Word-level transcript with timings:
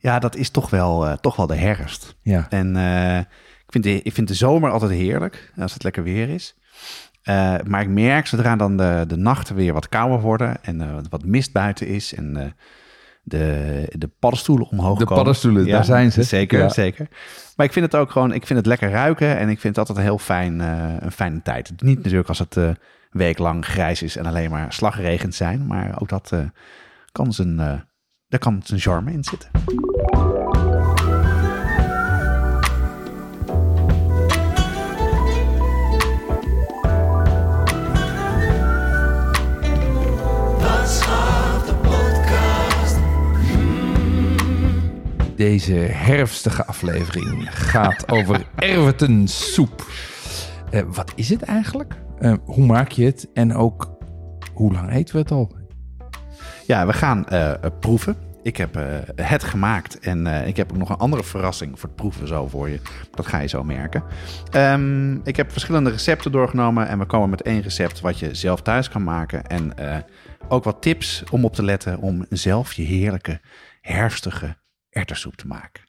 Ja, 0.00 0.18
dat 0.18 0.36
is 0.36 0.50
toch 0.50 0.70
wel, 0.70 1.06
eh, 1.06 1.12
toch 1.12 1.36
wel 1.36 1.46
de 1.46 1.56
herfst. 1.56 2.16
Ja, 2.22 2.46
En 2.48 2.76
eh, 2.76 3.18
ik, 3.18 3.66
vind 3.72 3.84
de, 3.84 4.02
ik 4.02 4.12
vind 4.12 4.28
de 4.28 4.34
zomer 4.34 4.70
altijd 4.70 4.90
heerlijk, 4.90 5.52
als 5.58 5.72
het 5.74 5.82
lekker 5.82 6.02
weer 6.02 6.28
is. 6.28 6.54
Eh, 7.22 7.54
maar 7.66 7.80
ik 7.80 7.88
merk 7.88 8.26
zodra 8.26 8.56
dan 8.56 8.76
de, 8.76 9.04
de 9.08 9.16
nachten 9.16 9.54
weer 9.54 9.72
wat 9.72 9.88
kouder 9.88 10.20
worden 10.20 10.64
en 10.64 11.06
wat 11.10 11.24
mist 11.24 11.52
buiten 11.52 11.86
is 11.86 12.14
en 12.14 12.54
de, 13.22 13.86
de 13.98 14.10
paddenstoelen 14.18 14.68
omhoog 14.68 14.98
De 14.98 15.04
komen. 15.04 15.16
paddenstoelen, 15.16 15.66
daar 15.66 15.84
zijn 15.84 16.12
ze. 16.12 16.22
Zeker, 16.22 16.58
Ja. 16.58 16.68
zeker. 16.68 17.08
Maar 17.56 17.66
ik 17.66 17.72
vind 17.72 17.84
het 17.84 17.94
ook 17.94 18.10
gewoon, 18.10 18.32
ik 18.32 18.46
vind 18.46 18.58
het 18.58 18.68
lekker 18.68 18.90
ruiken 18.90 19.38
en 19.38 19.48
ik 19.48 19.60
vind 19.60 19.76
het 19.76 19.78
altijd 19.78 19.98
een 19.98 20.04
heel 20.12 20.18
fijn, 20.18 20.58
een 21.04 21.12
fijne 21.12 21.42
tijd. 21.42 21.72
Niet 21.82 21.96
natuurlijk 22.02 22.28
als 22.28 22.38
het 22.38 22.56
weeklang 23.10 23.64
grijs 23.66 24.02
is 24.02 24.16
en 24.16 24.26
alleen 24.26 24.50
maar 24.50 24.72
slagregend 24.72 25.34
zijn, 25.34 25.66
maar 25.66 26.00
ook 26.00 26.08
dat 26.08 26.32
kan 27.12 27.32
zijn, 27.32 27.84
daar 28.28 28.40
kan 28.40 28.60
zijn 28.64 28.80
charme 28.80 29.12
in 29.12 29.24
zitten. 29.24 29.50
deze 45.36 45.74
herfstige 45.74 46.64
aflevering 46.64 47.48
gaat 47.50 48.10
over 48.10 48.46
erwtensoep. 48.54 49.86
Eh, 50.70 50.82
wat 50.92 51.12
is 51.14 51.28
het 51.28 51.42
eigenlijk? 51.42 51.94
Eh, 52.18 52.34
hoe 52.44 52.66
maak 52.66 52.90
je 52.90 53.04
het? 53.04 53.28
En 53.32 53.54
ook, 53.54 53.96
hoe 54.54 54.72
lang 54.72 54.92
eten 54.92 55.14
we 55.14 55.20
het 55.20 55.30
al? 55.30 55.57
Ja, 56.68 56.86
we 56.86 56.92
gaan 56.92 57.26
eh, 57.26 57.54
proeven. 57.80 58.16
Ik 58.42 58.56
heb 58.56 58.76
eh, 58.76 58.84
het 59.14 59.44
gemaakt 59.44 59.98
en 59.98 60.26
eh, 60.26 60.46
ik 60.46 60.56
heb 60.56 60.72
ook 60.72 60.78
nog 60.78 60.88
een 60.88 60.96
andere 60.96 61.24
verrassing 61.24 61.78
voor 61.78 61.88
het 61.88 61.96
proeven 61.96 62.28
zo 62.28 62.46
voor 62.46 62.68
je. 62.68 62.80
Dat 63.10 63.26
ga 63.26 63.38
je 63.38 63.48
zo 63.48 63.64
merken. 63.64 64.02
Ehm, 64.50 65.14
ik 65.14 65.36
heb 65.36 65.52
verschillende 65.52 65.90
recepten 65.90 66.32
doorgenomen 66.32 66.88
en 66.88 66.98
we 66.98 67.06
komen 67.06 67.30
met 67.30 67.42
één 67.42 67.60
recept 67.60 68.00
wat 68.00 68.18
je 68.18 68.34
zelf 68.34 68.62
thuis 68.62 68.88
kan 68.88 69.04
maken. 69.04 69.46
En 69.46 69.72
ook 70.48 70.64
wat 70.64 70.82
tips 70.82 71.24
om 71.30 71.44
op 71.44 71.54
te 71.54 71.64
letten 71.64 71.98
om 71.98 72.26
zelf 72.28 72.72
je 72.72 72.82
heerlijke 72.82 73.40
herfstige 73.80 74.56
erwtensoep 74.90 75.36
te 75.36 75.46
maken. 75.46 75.82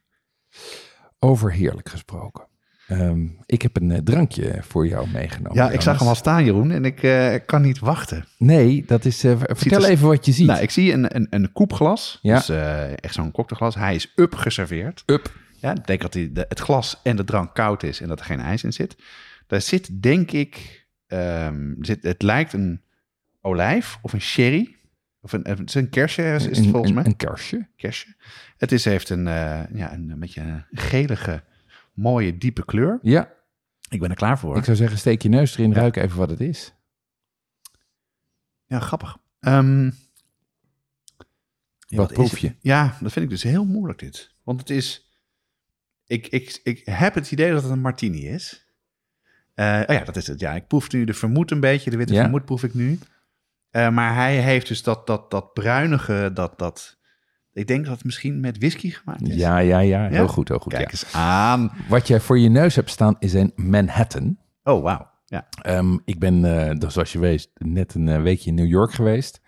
Over 1.19 1.51
heerlijk 1.51 1.89
gesproken. 1.89 2.48
Ehm, 2.89 3.25
ik 3.45 3.61
heb 3.61 3.75
een 3.75 3.91
eh, 3.91 3.97
drankje 4.03 4.57
voor 4.61 4.87
jou 4.87 5.07
meegenomen. 5.09 5.53
Ja, 5.57 5.69
ik 5.71 5.81
zag 5.81 5.99
hem 5.99 6.07
al 6.07 6.15
staan, 6.15 6.45
Jeroen, 6.45 6.71
en 6.71 6.85
ik 6.85 7.03
eh, 7.03 7.35
kan 7.45 7.61
niet 7.61 7.79
wachten. 7.79 8.25
Nee, 8.37 8.83
dat 8.85 9.05
is. 9.05 9.23
eh, 9.23 9.35
vertel 9.39 9.83
er- 9.83 9.89
even 9.89 10.07
wat 10.07 10.25
je 10.25 10.31
ziet. 10.31 10.47
Nou, 10.47 10.61
ik 10.61 10.69
zie 10.69 10.93
een, 10.93 11.15
een, 11.15 11.27
een 11.29 11.51
koepglas, 11.51 12.19
Ja. 12.21 12.35
dus 12.35 12.49
echt 12.95 13.13
zo'n 13.13 13.31
cocktailglas. 13.31 13.75
Hij 13.75 13.95
is 13.95 14.11
up 14.15 14.35
geserveerd. 14.35 15.03
Up. 15.05 15.33
Ja, 15.59 15.67
dat 15.73 15.75
betekent 15.85 16.01
dat 16.01 16.13
die, 16.13 16.31
de, 16.31 16.45
het 16.49 16.59
glas 16.59 16.99
en 17.03 17.15
de 17.15 17.23
drank 17.23 17.53
koud 17.53 17.83
is 17.83 18.01
en 18.01 18.07
dat 18.07 18.19
er 18.19 18.25
geen 18.25 18.39
ijs 18.39 18.63
in 18.63 18.73
zit. 18.73 18.95
Daar 19.47 19.61
zit, 19.61 20.01
denk 20.01 20.31
ik, 20.31 20.85
ehm, 21.07 21.73
zit, 21.79 22.03
het 22.03 22.21
lijkt 22.21 22.53
een 22.53 22.81
olijf 23.41 23.97
of 24.01 24.13
een 24.13 24.21
sherry. 24.21 24.75
Of 25.21 25.33
een, 25.33 25.41
het 25.47 25.59
is 25.67 25.73
een 25.73 25.89
kersje, 25.89 26.33
is 26.35 26.45
het 26.45 26.57
Een- 26.57 26.69
volgens 26.71 26.91
mij. 26.93 27.05
Een 27.05 27.15
kersje. 27.15 27.67
kersje. 27.75 28.15
Het 28.57 28.71
is, 28.71 28.85
heeft 28.85 29.09
een, 29.09 29.23
ja, 29.73 29.93
een, 29.93 30.09
een 30.09 30.19
beetje 30.19 30.41
een 30.41 30.65
gelige, 30.71 31.43
mooie, 31.99 32.37
diepe 32.37 32.65
kleur. 32.65 32.99
Ja, 33.01 33.31
Ik 33.89 33.99
ben 33.99 34.09
er 34.09 34.15
klaar 34.15 34.39
voor. 34.39 34.57
ik 34.57 34.63
zou 34.63 34.77
zeggen, 34.77 34.97
steek 34.97 35.21
je 35.21 35.29
neus 35.29 35.53
erin, 35.57 35.69
Ja. 35.69 35.75
ruik 35.75 35.95
even 35.95 36.17
wat 36.17 36.29
het 36.29 36.39
is. 36.39 36.73
Ja, 38.65 38.79
grappig. 38.79 39.17
Ehm, 39.39 39.85
ja, 39.85 39.91
Wat 41.97 42.13
proef 42.13 42.37
je? 42.37 42.55
Ja, 42.59 42.97
dat 43.01 43.11
vind 43.11 43.25
ik 43.25 43.31
dus 43.31 43.43
heel 43.43 43.65
moeilijk 43.65 43.99
dit. 43.99 44.35
Want 44.43 44.59
het 44.59 44.69
is... 44.69 45.11
Ik, 46.05 46.27
ik, 46.27 46.59
ik 46.63 46.81
heb 46.85 47.15
het 47.15 47.31
idee 47.31 47.51
dat 47.51 47.63
het 47.63 47.71
een 47.71 47.81
martini 47.81 48.27
is. 48.27 48.67
Eh, 49.53 49.65
oh 49.87 49.95
ja, 49.95 50.03
dat 50.03 50.15
is 50.15 50.27
het. 50.27 50.39
Ja, 50.39 50.53
ik 50.55 50.67
proef 50.67 50.91
nu 50.91 51.03
de 51.05 51.13
vermoed 51.13 51.51
een 51.51 51.59
beetje. 51.59 51.89
De 51.89 51.97
witte 51.97 52.13
Ja. 52.13 52.21
vermoed 52.21 52.45
proef 52.45 52.63
ik 52.63 52.73
nu. 52.73 52.99
Eh, 53.69 53.89
maar 53.89 54.13
hij 54.15 54.41
heeft 54.41 54.67
dus 54.67 54.83
dat, 54.83 55.07
dat, 55.07 55.31
dat 55.31 55.53
bruinige, 55.53 56.31
dat, 56.33 56.59
dat... 56.59 56.98
Ik 57.59 57.67
denk 57.67 57.85
dat 57.85 57.93
het 57.93 58.03
misschien 58.03 58.39
met 58.39 58.57
whisky 58.57 58.89
gemaakt 58.89 59.27
is. 59.27 59.35
Ja, 59.35 59.57
ja, 59.57 59.79
ja. 59.79 60.07
Heel 60.07 60.21
Ja? 60.21 60.27
goed, 60.27 60.47
heel 60.47 60.59
goed. 60.59 60.73
Kijk 60.73 60.85
ja. 60.85 60.91
eens 60.91 61.13
aan. 61.13 61.71
Wat 61.89 62.07
jij 62.07 62.19
voor 62.19 62.39
je 62.39 62.49
neus 62.49 62.75
hebt 62.75 62.89
staan 62.89 63.15
is 63.19 63.33
een 63.33 63.51
Manhattan. 63.55 64.37
Oh, 64.63 64.83
wauw. 64.83 65.07
Ja. 65.25 65.47
Ehm, 65.61 65.97
ik 66.05 66.19
ben, 66.19 66.41
dus 66.79 66.93
zoals 66.93 67.11
je 67.11 67.19
weet, 67.19 67.49
net 67.53 67.93
een 67.93 68.07
eh, 68.07 68.21
weekje 68.21 68.49
in 68.49 68.55
New 68.55 68.67
York 68.67 68.91
geweest. 68.91 69.41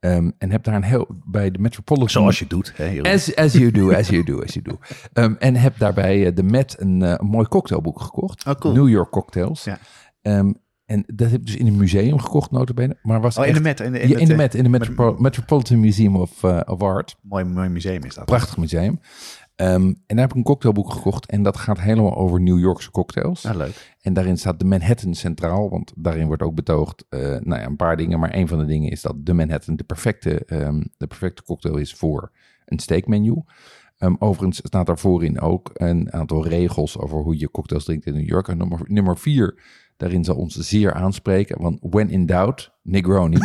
Ehm, 0.00 0.30
en 0.38 0.50
heb 0.50 0.64
daar 0.64 0.74
een 0.74 0.82
heel, 0.82 1.06
bij 1.24 1.50
de 1.50 1.58
Metropolitan... 1.58 2.08
Zoals 2.08 2.38
je 2.38 2.46
doet. 2.46 2.72
Hè. 2.76 3.02
As, 3.02 3.36
as 3.36 3.52
you 3.52 3.70
do, 3.70 3.92
as 3.92 4.08
you 4.08 4.24
do, 4.24 4.42
as 4.42 4.52
you 4.52 4.64
do. 4.64 4.78
Ehm, 5.22 5.34
en 5.38 5.56
heb 5.56 5.78
daarbij 5.78 6.26
eh, 6.26 6.34
de 6.34 6.42
Met 6.42 6.76
een, 6.78 7.18
mooi 7.20 7.46
cocktailboek 7.46 8.00
gekocht. 8.00 8.46
Oh, 8.46 8.54
cool. 8.54 8.74
New 8.74 8.88
York 8.88 9.10
Cocktails. 9.10 9.64
Ja. 9.64 9.78
En 10.90 11.04
dat 11.14 11.30
heb 11.30 11.40
ik 11.40 11.46
dus 11.46 11.56
in 11.56 11.66
een 11.66 11.76
museum 11.76 12.18
gekocht, 12.18 12.50
notabene. 12.50 12.96
Maar 13.02 13.20
was 13.20 13.38
Oh, 13.38 13.46
in 13.46 13.54
de 13.54 13.60
Met. 13.60 13.80
In 13.80 13.92
de, 13.92 14.08
Ja, 14.08 14.18
in, 14.18 14.26
de 14.26 14.32
eh, 14.32 14.36
Met, 14.38 14.54
in 14.54 14.62
de 14.62 14.68
Metropo- 14.68 15.16
Metropolitan 15.18 15.80
Museum 15.80 16.16
of, 16.16 16.42
eh, 16.44 16.60
of 16.64 16.82
Art. 16.82 17.16
Mooi, 17.22 17.44
mooi 17.44 17.68
museum 17.68 18.04
is 18.04 18.14
dat. 18.14 18.24
Prachtig 18.24 18.56
museum. 18.56 19.00
Ehm, 19.56 19.72
en 19.82 19.96
daar 20.06 20.18
heb 20.18 20.30
ik 20.30 20.36
een 20.36 20.42
cocktailboek 20.42 20.92
gekocht. 20.92 21.26
En 21.26 21.42
dat 21.42 21.56
gaat 21.56 21.80
helemaal 21.80 22.16
over 22.16 22.40
New 22.40 22.58
Yorkse 22.58 22.90
cocktails. 22.90 23.42
Ja, 23.42 23.54
leuk. 23.54 23.96
En 24.00 24.12
daarin 24.12 24.38
staat 24.38 24.58
de 24.58 24.64
Manhattan 24.64 25.14
centraal, 25.14 25.70
want 25.70 25.92
daarin 25.96 26.26
wordt 26.26 26.42
ook 26.42 26.54
betoogd, 26.54 27.04
eh, 27.08 27.20
nou 27.20 27.60
ja, 27.60 27.64
een 27.66 27.76
paar 27.76 27.96
dingen. 27.96 28.20
Maar 28.20 28.34
een 28.34 28.48
van 28.48 28.58
de 28.58 28.64
dingen 28.64 28.90
is 28.90 29.02
dat 29.02 29.14
de 29.18 29.32
Manhattan 29.32 29.76
de 29.76 29.84
perfecte, 29.84 30.44
ehm, 30.44 30.80
de 30.96 31.06
perfecte 31.06 31.42
cocktail 31.42 31.76
is 31.76 31.94
voor 31.94 32.30
een 32.64 32.78
steakmenu. 32.78 33.42
Ehm, 33.98 34.14
overigens 34.18 34.56
staat 34.64 34.86
daar 34.86 34.98
voorin 34.98 35.40
ook 35.40 35.70
een 35.74 36.12
aantal 36.12 36.46
regels 36.46 36.98
over 36.98 37.18
hoe 37.18 37.38
je 37.38 37.50
cocktails 37.50 37.84
drinkt 37.84 38.06
in 38.06 38.14
New 38.14 38.28
York. 38.28 38.48
En 38.48 38.56
nummer, 38.58 38.80
nummer 38.84 39.18
vier, 39.18 39.62
daarin 40.00 40.24
zal 40.24 40.36
ons 40.36 40.54
zeer 40.56 40.92
aanspreken, 40.94 41.62
want 41.62 41.78
when 41.80 42.08
in 42.10 42.26
doubt, 42.26 42.72
Negroni. 42.82 43.38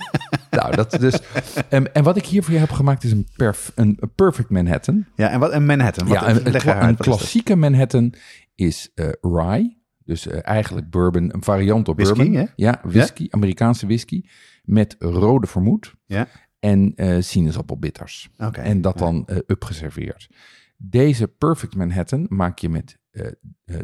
nou, 0.50 0.76
dat 0.76 0.92
is 0.92 0.98
dus... 0.98 1.20
en 1.68 2.02
wat 2.02 2.16
ik 2.16 2.26
hier 2.26 2.42
voor 2.42 2.52
je 2.52 2.58
heb 2.58 2.70
gemaakt 2.70 3.04
is 3.04 3.12
een, 3.12 3.26
perf, 3.36 3.72
een, 3.74 3.98
perfect 4.14 4.50
Manhattan. 4.50 5.04
Ja, 5.16 5.28
en 5.30 5.40
wat 5.40 5.52
een 5.52 5.66
Manhattan. 5.66 6.06
Wat, 6.08 6.20
Ja, 6.20 6.28
een, 6.30 6.90
is 6.90 6.96
klassieke 6.96 7.56
Manhattan 7.56 8.12
is 8.54 8.90
eh, 8.94 9.08
rye. 9.20 9.76
Dus 10.04 10.26
eh, 10.26 10.38
eigenlijk 10.42 10.90
bourbon, 10.90 11.34
een 11.34 11.42
variant 11.42 11.88
op 11.88 11.96
Whisky, 11.96 12.14
bourbon. 12.16 12.34
hè? 12.34 12.44
Ja, 12.56 12.80
whisky, 12.84 13.26
Amerikaanse 13.30 13.86
whisky. 13.86 14.24
Met 14.64 14.96
rode 14.98 15.46
vermoed 15.46 15.94
Ja. 16.06 16.26
en 16.58 16.92
eh 16.96 17.16
sinaasappelbitters. 17.20 18.28
Oké. 18.38 18.60
En 18.60 18.80
dat 18.80 18.98
Ja. 18.98 19.04
dan 19.04 19.28
upgeserveerd. 19.46 20.28
Deze 20.76 21.28
Perfect 21.28 21.74
Manhattan 21.76 22.26
maak 22.28 22.58
je 22.58 22.68
met 22.68 22.98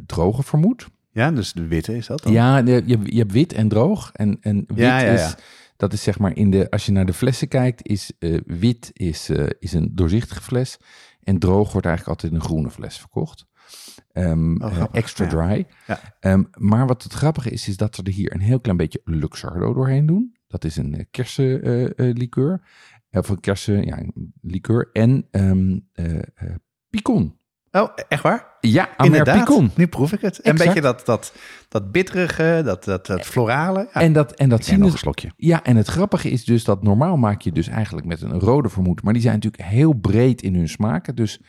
droge 0.06 0.42
vermoed. 0.42 0.86
Ja, 1.12 1.30
dus 1.30 1.52
de 1.52 1.66
witte 1.66 1.96
is 1.96 2.06
dat 2.06 2.22
dan? 2.22 2.32
Ja, 2.32 2.58
je, 2.58 3.00
je 3.04 3.18
hebt 3.18 3.32
wit 3.32 3.52
en 3.52 3.68
droog. 3.68 4.10
En, 4.12 4.38
en 4.40 4.64
wit 4.66 4.78
Ja, 4.78 4.98
ja, 5.00 5.06
ja. 5.06 5.12
is, 5.12 5.34
dat 5.76 5.92
is 5.92 6.02
zeg 6.02 6.18
maar 6.18 6.36
in 6.36 6.50
de, 6.50 6.70
als 6.70 6.86
je 6.86 6.92
naar 6.92 7.06
de 7.06 7.12
flessen 7.12 7.48
kijkt, 7.48 7.88
is 7.88 8.12
eh, 8.18 8.40
wit 8.46 8.90
is, 8.92 9.28
eh, 9.28 9.46
is 9.58 9.72
een 9.72 9.90
doorzichtige 9.94 10.42
fles. 10.42 10.78
En 11.22 11.38
droog 11.38 11.72
wordt 11.72 11.86
eigenlijk 11.86 12.22
altijd 12.22 12.32
een 12.32 12.46
groene 12.48 12.70
fles 12.70 12.98
verkocht. 12.98 13.46
Ehm, 14.12 14.62
Oh, 14.62 14.68
eh, 14.68 14.74
grappig, 14.74 15.00
extra 15.00 15.26
dry. 15.26 15.66
Ehm, 16.20 16.42
maar 16.58 16.86
wat 16.86 17.02
het 17.02 17.12
grappige 17.12 17.50
is, 17.50 17.68
is 17.68 17.76
dat 17.76 17.94
ze 17.94 18.02
er 18.02 18.12
hier 18.12 18.32
een 18.34 18.40
heel 18.40 18.60
klein 18.60 18.76
beetje 18.76 19.00
Luxardo 19.04 19.72
doorheen 19.74 20.06
doen. 20.06 20.36
Dat 20.46 20.64
is 20.64 20.76
een 20.76 21.06
kersenlikeur. 21.10 22.62
of 23.10 23.28
een 23.28 23.40
kersen, 23.40 23.84
ja, 23.84 23.98
een 23.98 24.32
likeur. 24.40 24.88
En 24.92 25.28
eh, 25.30 26.18
picon. 26.90 27.36
Oh, 27.72 27.88
echt 28.08 28.22
waar? 28.22 28.46
Ja, 28.60 28.88
Amer 28.96 29.12
Inderdaad. 29.12 29.44
picon. 29.44 29.70
Nu 29.76 29.86
proef 29.86 30.12
ik 30.12 30.20
het. 30.20 30.46
Een 30.46 30.56
beetje 30.56 30.80
dat, 30.80 31.06
dat, 31.06 31.32
dat 31.68 31.92
bitterige, 31.92 32.62
dat, 32.64 32.84
dat, 32.84 33.06
dat 33.06 33.26
florale. 33.26 33.88
Ja, 33.92 34.00
En 34.00 34.12
dat, 34.12 34.32
en 34.32 34.48
dat 34.48 34.66
neem 34.66 34.78
nog 34.78 34.92
een 34.92 34.98
slokje. 34.98 35.30
Ja, 35.36 35.64
en 35.64 35.76
het 35.76 35.86
grappige 35.86 36.30
is 36.30 36.44
dus 36.44 36.64
dat 36.64 36.82
normaal 36.82 37.16
maak 37.16 37.40
je 37.40 37.52
dus 37.52 37.68
eigenlijk 37.68 38.06
met 38.06 38.22
een 38.22 38.38
rode 38.38 38.68
vermoed. 38.68 39.02
Maar 39.02 39.12
die 39.12 39.22
zijn 39.22 39.34
natuurlijk 39.34 39.62
heel 39.62 39.92
breed 39.92 40.42
in 40.42 40.54
hun 40.54 40.68
smaken. 40.68 41.14
Dus 41.14 41.40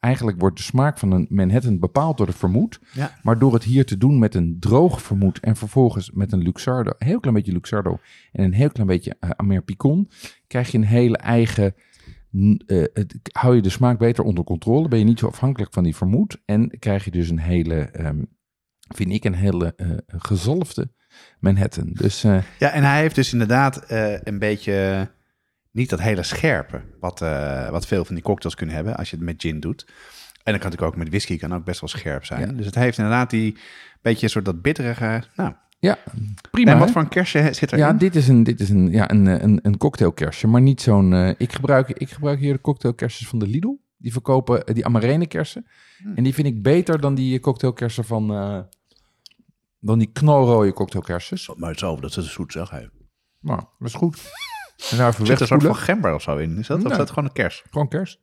eigenlijk 0.00 0.40
wordt 0.40 0.56
de 0.56 0.62
smaak 0.62 0.98
van 0.98 1.12
een 1.12 1.26
Manhattan 1.28 1.78
bepaald 1.78 2.16
door 2.16 2.26
de 2.26 2.32
vermoed. 2.32 2.80
Ja. 2.92 3.18
Maar 3.22 3.38
door 3.38 3.52
het 3.52 3.64
hier 3.64 3.86
te 3.86 3.98
doen 3.98 4.18
met 4.18 4.34
een 4.34 4.56
droog 4.60 5.02
vermoed 5.02 5.40
en 5.40 5.56
vervolgens 5.56 6.10
met 6.10 6.32
een 6.32 6.42
Luxardo, 6.42 6.90
een 6.98 7.06
heel 7.06 7.20
klein 7.20 7.36
beetje 7.36 7.52
Luxardo 7.52 7.98
en 8.32 8.44
een 8.44 8.52
heel 8.52 8.70
klein 8.70 8.88
beetje 8.88 9.16
uh, 9.20 9.30
Amer 9.36 9.62
Picon, 9.62 10.08
krijg 10.46 10.70
je 10.70 10.78
een 10.78 10.84
hele 10.84 11.16
eigen 11.16 11.74
eh, 12.66 12.82
het, 12.92 13.14
hou 13.32 13.54
je 13.54 13.62
de 13.62 13.70
smaak 13.70 13.98
beter 13.98 14.24
onder 14.24 14.44
controle. 14.44 14.88
Ben 14.88 14.98
je 14.98 15.04
niet 15.04 15.18
zo 15.18 15.26
afhankelijk 15.26 15.72
van 15.72 15.82
die 15.82 15.96
vermoed. 15.96 16.38
En 16.44 16.78
krijg 16.78 17.04
je 17.04 17.10
dus 17.10 17.28
een 17.28 17.38
hele, 17.38 17.80
ehm, 17.80 18.22
vind 18.88 19.12
ik, 19.12 19.24
een 19.24 19.34
hele 19.34 19.74
eh, 19.76 19.90
gezalfde 20.06 20.90
Manhattan. 21.38 21.90
Dus 21.92 22.24
eh, 22.24 22.42
Ja, 22.58 22.70
en 22.70 22.84
hij 22.84 23.00
heeft 23.00 23.14
dus 23.14 23.32
inderdaad 23.32 23.84
een 24.24 24.38
beetje 24.38 25.08
niet 25.70 25.90
dat 25.90 26.00
hele 26.00 26.22
scherpe, 26.22 26.82
wat, 27.00 27.18
wat 27.70 27.86
veel 27.86 28.04
van 28.04 28.14
die 28.14 28.24
cocktails 28.24 28.54
kunnen 28.54 28.74
hebben 28.74 28.96
als 28.96 29.10
je 29.10 29.16
het 29.16 29.24
met 29.24 29.42
gin 29.42 29.60
doet. 29.60 29.84
En 30.42 30.52
dan 30.52 30.60
kan 30.60 30.70
natuurlijk 30.70 30.82
ook 30.82 30.96
met 30.96 31.08
whisky 31.08 31.38
kan 31.38 31.54
ook 31.54 31.64
best 31.64 31.80
wel 31.80 31.88
scherp 31.88 32.24
zijn. 32.24 32.40
Ja. 32.40 32.52
Dus 32.52 32.66
het 32.66 32.74
heeft 32.74 32.98
inderdaad 32.98 33.30
die 33.30 33.56
beetje 34.02 34.24
een 34.24 34.30
soort 34.30 34.44
dat 34.44 34.62
bitterige. 34.62 35.22
Nou, 35.36 35.54
ja, 35.82 35.98
prima. 36.50 36.70
en 36.72 36.78
wat 36.78 36.86
hè? 36.86 36.92
voor 36.92 37.02
een 37.02 37.08
kerstje 37.08 37.52
zit 37.52 37.72
erin? 37.72 37.84
Ja, 37.84 37.92
dit 37.92 38.16
is 38.16 38.28
een, 38.28 38.42
dit 38.42 38.60
is 38.60 38.68
een, 38.70 38.90
ja, 38.90 39.10
een, 39.10 39.26
een, 39.26 39.58
een 39.62 39.76
cocktailkersje, 39.76 40.46
maar 40.46 40.60
niet 40.60 40.80
zo'n... 40.80 41.12
eh, 41.12 41.28
ik, 41.36 41.52
gebruik, 41.52 41.88
ik 41.88 42.10
gebruik 42.10 42.38
hier 42.40 42.52
de 42.52 42.60
cocktailkersjes 42.60 43.28
van 43.28 43.38
de 43.38 43.46
Lidl. 43.46 43.74
Die 43.96 44.12
verkopen 44.12 44.64
eh, 44.66 44.74
die 44.74 44.86
amarene 44.86 45.26
kersen. 45.26 45.66
Hmm. 45.98 46.16
En 46.16 46.22
die 46.24 46.34
vind 46.34 46.46
ik 46.46 46.62
beter 46.62 47.00
dan 47.00 47.14
die 47.14 47.40
cocktailkersen 47.40 48.04
van... 48.04 48.30
eh, 48.34 48.58
dan 49.80 49.98
die 49.98 50.10
knalrode 50.12 50.72
cocktailkersjes. 50.72 51.50
Maar 51.56 51.68
het 51.68 51.76
is 51.82 51.84
over, 51.84 52.02
dat 52.02 52.16
is 52.16 52.32
zoet 52.32 52.52
zeg. 52.52 52.70
Hij. 52.70 52.88
Maar 53.40 53.56
dat 53.56 53.88
is 53.88 53.94
goed. 53.94 54.32
En 54.90 54.96
daar 54.96 55.08
even 55.08 55.26
Zit 55.26 55.36
er 55.36 55.42
een 55.42 55.46
soort 55.48 55.62
van 55.62 55.76
gember 55.76 56.14
of 56.14 56.22
zo 56.22 56.36
in? 56.36 56.58
Is 56.58 56.66
dat, 56.66 56.76
of 56.76 56.82
Nee. 56.82 56.92
is 56.92 56.98
dat 56.98 57.08
gewoon 57.08 57.24
een 57.24 57.32
kers? 57.32 57.64
Gewoon 57.70 57.88
kers. 57.88 58.20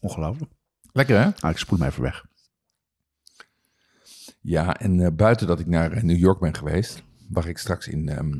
Ongelooflijk. 0.00 0.52
Lekker 0.92 1.16
hè? 1.16 1.22
Nou, 1.24 1.48
ik 1.52 1.56
spoel 1.56 1.78
hem 1.78 1.88
even 1.88 2.02
weg. 2.02 2.24
Ja, 4.40 4.76
en 4.76 5.00
eh, 5.00 5.10
buiten 5.12 5.46
dat 5.46 5.60
ik 5.60 5.66
naar 5.66 5.92
eh, 5.92 6.02
New 6.02 6.18
York 6.18 6.40
ben 6.40 6.54
geweest... 6.54 7.02
waar 7.28 7.46
ik 7.48 7.58
straks 7.58 7.88
in 7.88 8.08
ehm, 8.08 8.32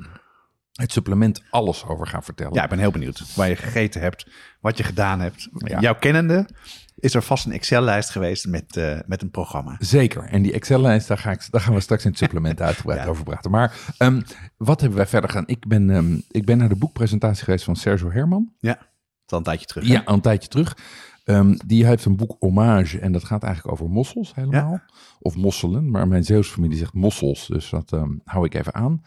het 0.73 0.93
supplement 0.93 1.43
alles 1.51 1.87
over 1.87 2.07
ga 2.07 2.23
vertellen. 2.23 2.55
Ja, 2.55 2.63
ik 2.63 2.69
ben 2.69 2.79
heel 2.79 2.91
benieuwd 2.91 3.35
waar 3.35 3.49
je 3.49 3.57
gegeten 3.57 4.01
hebt, 4.01 4.27
wat 4.61 4.77
je 4.77 4.83
gedaan 4.83 5.21
hebt. 5.21 5.49
Ja. 5.53 5.81
Jouw 5.81 5.95
kennende 5.95 6.49
is 6.97 7.15
er 7.15 7.23
vast 7.23 7.47
een 7.47 7.53
Excel-lijst 7.53 8.11
geweest 8.11 8.47
met, 8.47 8.77
eh, 8.77 8.99
met 9.07 9.23
een 9.23 9.31
programma. 9.31 9.77
Zeker. 9.79 10.23
En 10.25 10.43
die 10.43 10.53
Excel-lijst, 10.53 11.09
daar, 11.09 11.19
ga 11.19 11.31
ik, 11.31 11.47
daar 11.51 11.61
gaan 11.61 11.75
we 11.75 11.81
straks 11.81 12.05
in 12.05 12.11
het 12.11 12.19
supplement 12.19 12.61
uitgebreid 12.69 13.01
Ja. 13.03 13.07
over 13.07 13.25
praten. 13.25 13.51
Maar 13.51 13.75
ehm, 13.99 14.21
wat 14.57 14.81
hebben 14.81 14.99
wij 14.99 15.07
verder 15.07 15.31
gedaan? 15.31 15.47
Ik 15.49 15.67
ben, 15.69 15.91
ehm, 15.91 16.15
ik 16.31 16.45
ben 16.45 16.59
naar 16.59 16.69
de 16.69 16.77
boekpresentatie 16.77 17.45
geweest 17.45 17.65
van 17.65 17.77
Sergio 17.77 18.11
Herman. 18.11 18.53
Ja, 18.59 18.79
al 19.27 19.39
een 19.39 19.45
tijdje 19.45 19.67
terug. 19.67 19.87
hè? 19.87 19.93
Ja, 19.93 20.03
al 20.05 20.15
een 20.15 20.21
tijdje 20.21 20.49
terug. 20.49 20.77
Ehm, 21.25 21.57
die 21.67 21.87
heeft 21.87 22.05
een 22.05 22.17
boek 22.17 22.37
Hommage 22.39 22.99
en 22.99 23.13
dat 23.13 23.25
gaat 23.25 23.43
eigenlijk 23.43 23.75
over 23.75 23.91
mossels 23.93 24.35
helemaal. 24.35 24.81
Of 25.21 25.37
mosselen, 25.37 25.91
maar 25.91 26.09
mijn 26.09 26.25
Zeeuwse 26.25 26.53
familie 26.53 26.79
zegt 26.79 26.95
mossels, 26.95 27.47
dus 27.47 27.71
dat 27.71 27.93
ehm, 27.93 28.19
hou 28.25 28.45
ik 28.45 28.55
even 28.55 28.75
aan. 28.75 29.03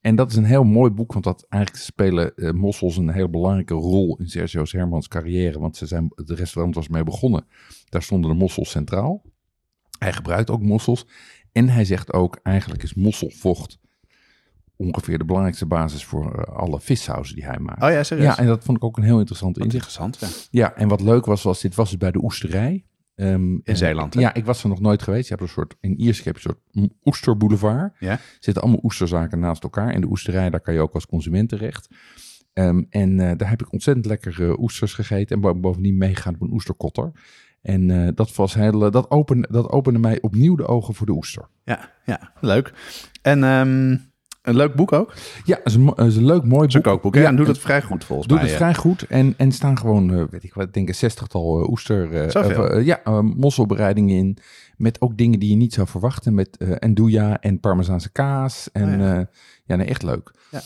En 0.00 0.16
dat 0.16 0.30
is 0.30 0.36
een 0.36 0.44
heel 0.44 0.64
mooi 0.64 0.90
boek, 0.90 1.12
want 1.12 1.24
dat 1.24 1.46
eigenlijk 1.48 1.82
spelen 1.82 2.34
eh, 2.34 2.50
mossels 2.50 2.96
een 2.96 3.10
heel 3.10 3.30
belangrijke 3.30 3.74
rol 3.74 4.16
in 4.18 4.28
Sergio 4.28 4.62
Hermans 4.66 5.08
carrière. 5.08 5.58
Want 5.58 5.76
ze 5.76 5.86
zijn, 5.86 6.12
het 6.14 6.30
restaurant 6.30 6.74
was 6.74 6.88
mee 6.88 7.04
begonnen, 7.04 7.46
daar 7.88 8.02
stonden 8.02 8.30
de 8.30 8.36
mossels 8.36 8.70
centraal. 8.70 9.22
Hij 9.98 10.12
gebruikt 10.12 10.50
ook 10.50 10.62
mossels. 10.62 11.06
En 11.52 11.68
hij 11.68 11.84
zegt 11.84 12.12
ook, 12.12 12.38
eigenlijk 12.42 12.82
is 12.82 12.94
mosselvocht 12.94 13.78
ongeveer 14.76 15.18
de 15.18 15.24
belangrijkste 15.24 15.66
basis 15.66 16.04
voor 16.04 16.34
eh, 16.44 16.56
alle 16.56 16.80
vissauzen 16.80 17.34
die 17.34 17.44
hij 17.44 17.58
maakt. 17.58 17.82
Oh 17.82 17.90
ja, 17.90 18.02
serieus? 18.02 18.26
Ja, 18.26 18.38
en 18.38 18.46
dat 18.46 18.64
vond 18.64 18.76
ik 18.76 18.84
ook 18.84 18.96
een 18.96 19.02
heel 19.02 19.18
interessant 19.18 19.56
inzicht. 19.58 19.74
interessant. 19.74 20.18
Ja. 20.20 20.28
Ja, 20.68 20.74
en 20.74 20.88
wat 20.88 21.00
leuk 21.00 21.24
was, 21.24 21.42
was 21.42 21.60
dit 21.60 21.74
was 21.74 21.88
dus 21.88 21.98
bij 21.98 22.10
de 22.10 22.22
oesterij. 22.22 22.84
Ehm, 23.14 23.56
en- 23.64 23.76
Zeeland, 23.76 24.14
hè? 24.14 24.20
Ja, 24.20 24.34
ik 24.34 24.44
was 24.44 24.62
er 24.62 24.68
nog 24.68 24.80
nooit 24.80 25.02
geweest. 25.02 25.28
Je 25.28 25.34
hebt 25.34 25.42
een 25.46 25.52
soort, 25.54 25.74
in 25.80 26.00
Iersk 26.00 26.24
heb 26.24 26.38
je 26.38 26.48
een 26.48 26.54
soort 26.74 26.90
oesterboulevard. 27.04 27.94
Ja? 27.98 28.10
Er 28.10 28.20
zitten 28.40 28.62
allemaal 28.62 28.80
oesterzaken 28.84 29.38
naast 29.38 29.62
elkaar. 29.62 29.88
En 29.92 30.00
de 30.00 30.06
oesterij, 30.06 30.50
daar 30.50 30.60
kan 30.60 30.74
je 30.74 30.80
ook 30.80 30.94
als 30.94 31.06
consument 31.06 31.48
terecht. 31.48 31.88
Ehm, 32.52 32.82
en 32.90 33.20
eh, 33.20 33.36
daar 33.36 33.48
heb 33.48 33.60
ik 33.62 33.72
ontzettend 33.72 34.06
lekkere 34.06 34.60
oesters 34.60 34.94
gegeten. 34.94 35.36
En 35.36 35.42
bo- 35.42 35.54
bovendien 35.54 35.96
meegaan 35.96 36.34
op 36.34 36.40
een 36.40 36.52
oesterkotter. 36.52 37.12
En 37.62 37.90
eh, 37.90 38.08
dat, 38.14 38.34
was 38.34 38.54
heel, 38.54 38.90
dat, 38.90 39.10
opende, 39.10 39.48
dat 39.50 39.70
opende 39.70 39.98
mij 39.98 40.20
opnieuw 40.20 40.54
de 40.56 40.66
ogen 40.66 40.94
voor 40.94 41.06
de 41.06 41.12
oester. 41.12 41.48
Ja, 41.64 41.92
ja, 42.04 42.32
leuk. 42.40 42.72
En 43.22 43.44
ehm, 43.44 43.96
een 44.46 44.56
leuk 44.56 44.74
boek 44.74 44.92
ook. 44.92 45.14
Ja, 45.44 45.56
het 45.56 45.66
is 45.66 45.74
een, 45.74 45.86
het 45.86 46.06
is 46.06 46.16
een 46.16 46.24
leuk, 46.24 46.44
mooi 46.44 46.64
Het 46.64 46.74
een 46.74 46.82
boek. 46.82 46.92
kookboek. 46.92 47.14
hè? 47.14 47.20
Ja, 47.20 47.28
en 47.28 47.36
doet 47.36 47.46
het 47.46 47.58
vrij 47.58 47.82
goed 47.82 48.04
volgens 48.04 48.28
Doet 48.28 48.36
mij. 48.36 48.46
het 48.46 48.58
ja. 48.58 48.64
vrij 48.64 48.74
goed 48.74 49.02
en, 49.02 49.34
en 49.36 49.52
staan 49.52 49.78
gewoon, 49.78 50.14
eh, 50.14 50.24
weet 50.30 50.44
ik 50.44 50.54
wat, 50.54 50.72
denk 50.72 50.88
een 50.88 50.94
zestigtal 50.94 51.60
eh, 51.62 51.68
oester, 51.68 52.12
eh, 52.14 52.86
ja, 52.86 53.22
mosselbereidingen 53.22 54.16
in. 54.16 54.38
Met 54.76 55.00
ook 55.00 55.16
dingen 55.16 55.38
die 55.38 55.50
je 55.50 55.56
niet 55.56 55.74
zou 55.74 55.86
verwachten. 55.86 56.34
Met 56.34 56.58
andouja 56.78 57.40
en 57.40 57.60
parmezaanse 57.60 58.12
kaas. 58.12 58.68
En 58.72 58.94
Oh 58.94 58.98
ja. 59.00 59.28
ja, 59.64 59.76
nee, 59.76 59.86
echt 59.86 60.02
leuk. 60.02 60.30
Ja. 60.50 60.60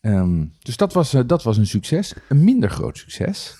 Ehm, 0.00 0.44
dus 0.58 0.76
dat 0.76 0.92
was, 0.92 1.10
dat 1.26 1.42
was 1.42 1.56
een 1.56 1.66
succes. 1.66 2.14
Een 2.28 2.44
minder 2.44 2.70
groot 2.70 2.98
succes 2.98 3.56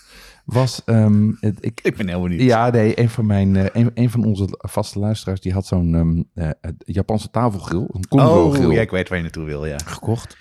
was, 0.53 0.83
ehm, 0.85 1.33
het, 1.41 1.57
ik, 1.61 1.81
Ik 1.83 1.97
ben 1.97 2.09
heel 2.09 2.23
benieuwd. 2.23 2.41
ja, 2.43 2.71
nee, 2.71 3.01
een 3.01 3.09
van, 3.09 3.27
mijn, 3.27 3.57
eh, 3.57 3.65
een, 3.83 3.91
een 3.95 4.11
van 4.11 4.25
onze 4.25 4.47
vaste 4.51 4.99
luisteraars, 4.99 5.41
die 5.41 5.53
had 5.53 5.67
zo'n 5.67 5.95
ehm, 6.35 6.49
eh, 6.61 6.71
Japanse 6.79 7.31
tafelgrill, 7.31 7.87
een 7.93 8.09
Conro 8.09 8.51
grill 8.51 8.67
Oh, 8.67 8.73
ja, 8.73 8.81
ik 8.81 8.91
weet 8.91 9.09
waar 9.09 9.17
je 9.19 9.23
naartoe 9.25 9.45
wil, 9.45 9.67
ja. 9.67 9.77
gekocht. 9.85 10.37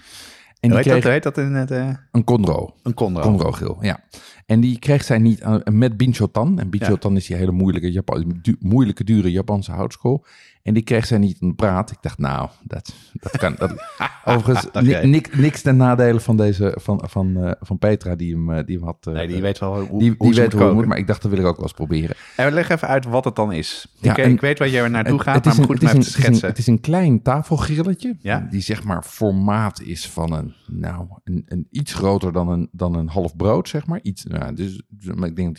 En 0.59 0.69
die 0.69 0.77
heet, 0.77 0.87
dat, 0.87 0.99
kreeg 0.99 1.13
heet 1.13 1.23
dat 1.23 1.37
in 1.37 1.53
het... 1.53 1.71
eh, 1.71 1.89
een 2.11 2.23
Conro. 2.23 2.73
een 2.83 2.93
Conro. 2.93 3.21
Conro 3.21 3.51
grill, 3.51 3.75
ja. 3.81 3.99
En 4.45 4.59
die 4.59 4.79
kreeg 4.79 5.03
zij 5.03 5.17
niet 5.17 5.43
met 5.71 5.97
Binchotan. 5.97 6.59
En 6.59 6.69
Binchotan 6.69 7.15
is 7.15 7.25
die 7.27 7.35
hele 7.35 7.51
moeilijke, 7.51 7.91
Japan, 7.91 8.39
du- 8.41 8.55
moeilijke, 8.59 9.03
dure 9.03 9.31
Japanse 9.31 9.71
houtskool. 9.71 10.25
En 10.67 10.73
die 10.73 10.83
kreeg 10.83 11.05
zij 11.05 11.17
niet 11.17 11.37
aan 11.41 11.47
de 11.49 11.55
praat. 11.55 11.91
Ik 11.91 11.97
dacht, 12.01 12.17
nou, 12.17 12.49
dat, 12.63 12.93
dat 13.13 13.37
kan. 13.37 13.55
Dat, 13.57 13.73
overigens, 14.25 14.67
niks, 15.05 15.29
niks 15.35 15.61
ten 15.61 15.77
nadele 15.77 16.19
van, 16.19 16.37
deze, 16.37 16.77
van, 16.79 17.03
van, 17.05 17.43
eh, 17.43 17.51
van 17.59 17.77
Petra, 17.77 18.15
die 18.15 18.33
hem, 18.33 18.51
eh, 18.51 18.65
die 18.65 18.75
hem 18.77 18.85
had. 18.85 19.07
eh, 19.07 19.13
Nee, 19.13 19.27
die 19.27 19.41
weet 19.41 19.59
wel 19.59 19.79
hoe, 19.79 19.99
die, 19.99 20.13
hoe 20.17 20.27
die 20.31 20.39
weet 20.39 20.43
moet 20.43 20.53
hoe 20.53 20.63
het 20.63 20.73
moet, 20.73 20.85
maar 20.85 20.97
ik 20.97 21.07
dacht, 21.07 21.21
dat 21.21 21.31
wil 21.31 21.39
ik 21.39 21.45
ook 21.45 21.55
wel 21.55 21.63
eens 21.65 21.73
proberen. 21.73 22.15
En 22.35 22.53
leg 22.53 22.69
even 22.69 22.87
uit 22.87 23.05
wat 23.05 23.25
het 23.25 23.35
dan 23.35 23.51
is. 23.53 23.87
Ja, 24.01 24.11
ik, 24.11 24.17
en- 24.17 24.31
ik 24.31 24.41
weet 24.41 24.59
waar 24.59 24.69
jij 24.69 24.87
naartoe 24.87 25.13
Het- 25.13 25.23
gaat, 25.23 25.35
het 25.35 25.43
maar 25.45 25.53
is 25.53 25.59
een- 25.59 25.65
goed 25.65 25.81
om 25.81 25.87
even 25.87 25.99
te 25.99 26.05
het 26.05 26.07
is 26.07 26.15
een- 26.15 26.21
schetsen. 26.23 26.47
Het 26.49 26.57
is 26.57 26.67
een 26.67 26.79
klein 26.81 27.21
tafelgrilletje. 27.21 28.15
Ja. 28.19 28.47
Die 28.49 28.61
zeg 28.61 28.83
maar 28.83 29.03
formaat 29.03 29.81
is 29.81 30.07
van 30.09 30.33
een, 30.33 30.53
nou, 30.67 31.05
een, 31.23 31.43
een 31.47 31.67
iets 31.71 31.93
groter 31.93 32.31
dan 32.33 32.49
een, 32.49 32.69
dan 32.71 32.95
een 32.95 33.07
half 33.07 33.35
brood, 33.35 33.69
zeg 33.69 33.85
maar. 33.87 33.99
Iets, 34.01 34.23
nou, 34.23 34.53
dus, 34.53 34.81
maar 35.15 35.29
ik 35.29 35.35
denk 35.35 35.57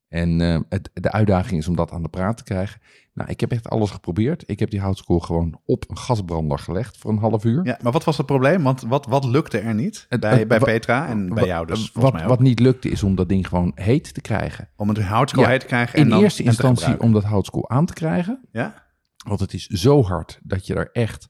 En 0.10 0.42
eh, 0.42 0.60
het, 0.70 0.90
de 0.94 1.12
uitdaging 1.12 1.60
is 1.60 1.68
om 1.68 1.76
dat 1.76 1.92
aan 1.92 2.04
de 2.04 2.10
praat 2.10 2.38
te 2.38 2.44
krijgen. 2.44 2.82
Nou, 3.14 3.30
ik 3.32 3.40
heb 3.40 3.52
echt 3.52 3.70
alles 3.70 3.90
geprobeerd. 3.92 4.44
Ik 4.46 4.60
heb 4.60 4.70
die 4.70 4.80
houtskool 4.80 5.20
gewoon 5.20 5.60
op 5.66 5.90
een 5.90 5.98
gasbrander 5.98 6.60
gelegd 6.60 6.98
voor 6.98 7.12
een 7.12 7.18
half 7.18 7.44
uur. 7.44 7.66
Ja, 7.66 7.78
maar 7.82 7.92
wat 7.92 8.04
was 8.04 8.18
het 8.18 8.26
probleem? 8.26 8.64
Want 8.64 8.82
wat, 8.82 9.06
wat 9.06 9.26
lukte 9.26 9.58
er 9.60 9.74
niet 9.74 10.06
Het- 10.10 10.20
bij, 10.20 10.38
het- 10.40 10.48
bij 10.48 10.60
Petra 10.60 11.08
en 11.08 11.30
bij 11.34 11.46
jou 11.46 11.66
dus 11.66 11.76
volgens 11.80 12.04
wat, 12.04 12.14
mij 12.14 12.22
ook? 12.24 12.30
wat 12.30 12.40
niet 12.40 12.60
lukte 12.60 12.90
is 12.90 13.04
om 13.04 13.16
dat 13.16 13.30
ding 13.30 13.48
gewoon 13.48 13.72
heet 13.76 14.14
te 14.14 14.22
krijgen. 14.22 14.70
Om 14.76 14.90
het 14.90 14.98
houtskool 15.02 15.44
Ja, 15.44 15.50
heet 15.50 15.60
te 15.60 15.66
krijgen 15.66 15.96
en 15.96 16.04
In 16.04 16.10
dan, 16.10 16.22
eerste 16.22 16.42
en 16.42 16.48
instantie 16.48 17.00
om 17.00 17.14
dat 17.14 17.24
houtskool 17.24 17.70
aan 17.70 17.86
te 17.86 17.94
krijgen. 17.94 18.40
Ja? 18.52 18.88
Want 19.28 19.40
het 19.40 19.54
is 19.54 19.66
zo 19.68 20.04
hard 20.04 20.40
dat 20.44 20.68
je 20.68 20.74
er 20.76 20.90
echt... 20.92 21.28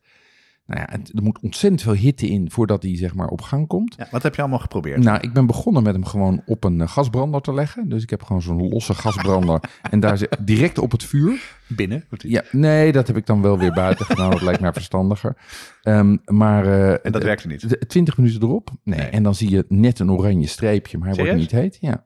Nou 0.70 0.82
ja, 0.82 0.88
het- 0.92 1.12
er 1.16 1.24
moet 1.24 1.40
ontzettend 1.42 1.82
veel 1.82 1.94
hitte 1.94 2.28
in 2.28 2.52
voordat 2.52 2.82
die 2.82 2.98
zeg 2.98 3.16
maar 3.16 3.28
op 3.28 3.42
gang 3.42 3.68
komt. 3.68 3.96
ja? 3.98 4.08
Wat 4.12 4.24
heb 4.24 4.36
je 4.36 4.42
allemaal 4.42 4.60
geprobeerd? 4.60 5.04
Nou, 5.04 5.20
ik 5.22 5.34
ben 5.34 5.46
begonnen 5.46 5.84
met 5.84 5.94
hem 5.94 6.06
gewoon 6.06 6.42
op 6.46 6.64
een 6.64 6.82
eh, 6.82 6.88
gasbrander 6.88 7.42
te 7.42 7.54
leggen. 7.54 7.90
Dus 7.90 8.04
ik 8.04 8.10
heb 8.10 8.24
gewoon 8.24 8.42
zo'n 8.42 8.70
losse 8.70 8.94
gasbrander. 8.94 9.60
en 9.92 10.00
daar 10.00 10.18
zit 10.18 10.38
direct 10.40 10.78
op 10.78 10.92
het 10.92 11.04
vuur. 11.04 11.58
Binnen? 11.68 12.04
Hij- 12.10 12.30
Ja, 12.30 12.44
nee, 12.52 12.92
dat 12.92 13.08
heb 13.08 13.18
ik 13.18 13.26
dan 13.26 13.42
wel 13.42 13.58
weer 13.58 13.74
buiten 13.74 14.06
gedaan. 14.06 14.30
Dat 14.32 14.42
lijkt 14.42 14.62
mij 14.62 14.74
verstandiger. 14.74 15.38
Ehm, 15.84 16.18
maar. 16.26 16.66
eh, 16.66 17.06
En 17.06 17.12
dat 17.12 17.24
werkte 17.24 17.48
niet? 17.48 17.90
20 17.90 18.18
minuten 18.18 18.42
erop. 18.42 18.70
Nee, 18.84 19.00
Nee. 19.00 19.08
En 19.08 19.24
dan 19.24 19.36
zie 19.36 19.50
je 19.50 19.66
net 19.68 20.00
een 20.00 20.12
oranje 20.12 20.48
streepje, 20.48 20.98
maar 20.98 21.08
hij 21.08 21.16
wordt 21.18 21.32
niet 21.40 21.52
heet. 21.52 21.78
Ja. 21.82 22.04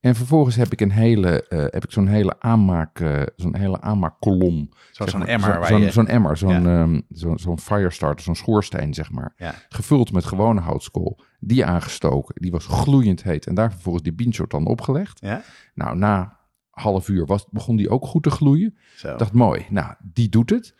En 0.00 0.14
vervolgens 0.14 0.56
heb 0.56 0.72
ik 0.72 0.80
een 0.80 0.90
hele, 0.90 1.46
eh, 1.48 1.58
heb 1.58 1.84
ik 1.84 1.90
zo'n 1.92 2.06
hele 2.06 2.40
aanmaak, 2.40 3.00
eh, 3.00 3.22
zo'n 3.36 3.56
hele 3.56 3.80
aanmaakkolom. 3.80 4.68
Zeg 4.90 5.10
Zo'n 5.10 5.18
maar, 5.18 5.28
emmer 5.28 5.66
zo'n, 5.66 5.80
je... 5.80 5.90
zo'n 5.90 6.06
emmer, 6.06 6.36
zo'n, 6.36 6.62
Ja. 6.62 7.00
zo'n, 7.08 7.38
zo'n 7.38 7.58
firestarter, 7.60 8.24
zo'n 8.24 8.34
schoorsteen, 8.36 8.94
zeg 8.94 9.10
maar. 9.10 9.32
Ja. 9.36 9.54
Gevuld 9.68 10.12
met 10.12 10.24
gewone 10.24 10.60
houtskool. 10.60 11.20
Die 11.40 11.64
aangestoken. 11.64 12.34
Die 12.42 12.50
was 12.50 12.66
gloeiend 12.66 13.22
heet. 13.22 13.46
En 13.46 13.54
daar 13.54 13.70
vervolgens 13.72 14.04
die 14.04 14.12
beanshort 14.14 14.50
dan 14.50 14.66
opgelegd. 14.66 15.20
Ja? 15.20 15.42
Nou, 15.74 15.96
na 15.96 16.38
half 16.70 17.08
uur 17.08 17.26
was, 17.26 17.46
begon 17.50 17.76
die 17.76 17.90
ook 17.90 18.04
goed 18.06 18.22
te 18.22 18.30
gloeien. 18.30 18.78
Zo. 18.96 19.12
Ik 19.12 19.18
dacht, 19.18 19.32
mooi. 19.32 19.66
Nou, 19.70 19.94
die 20.12 20.28
doet 20.28 20.50
het. 20.50 20.74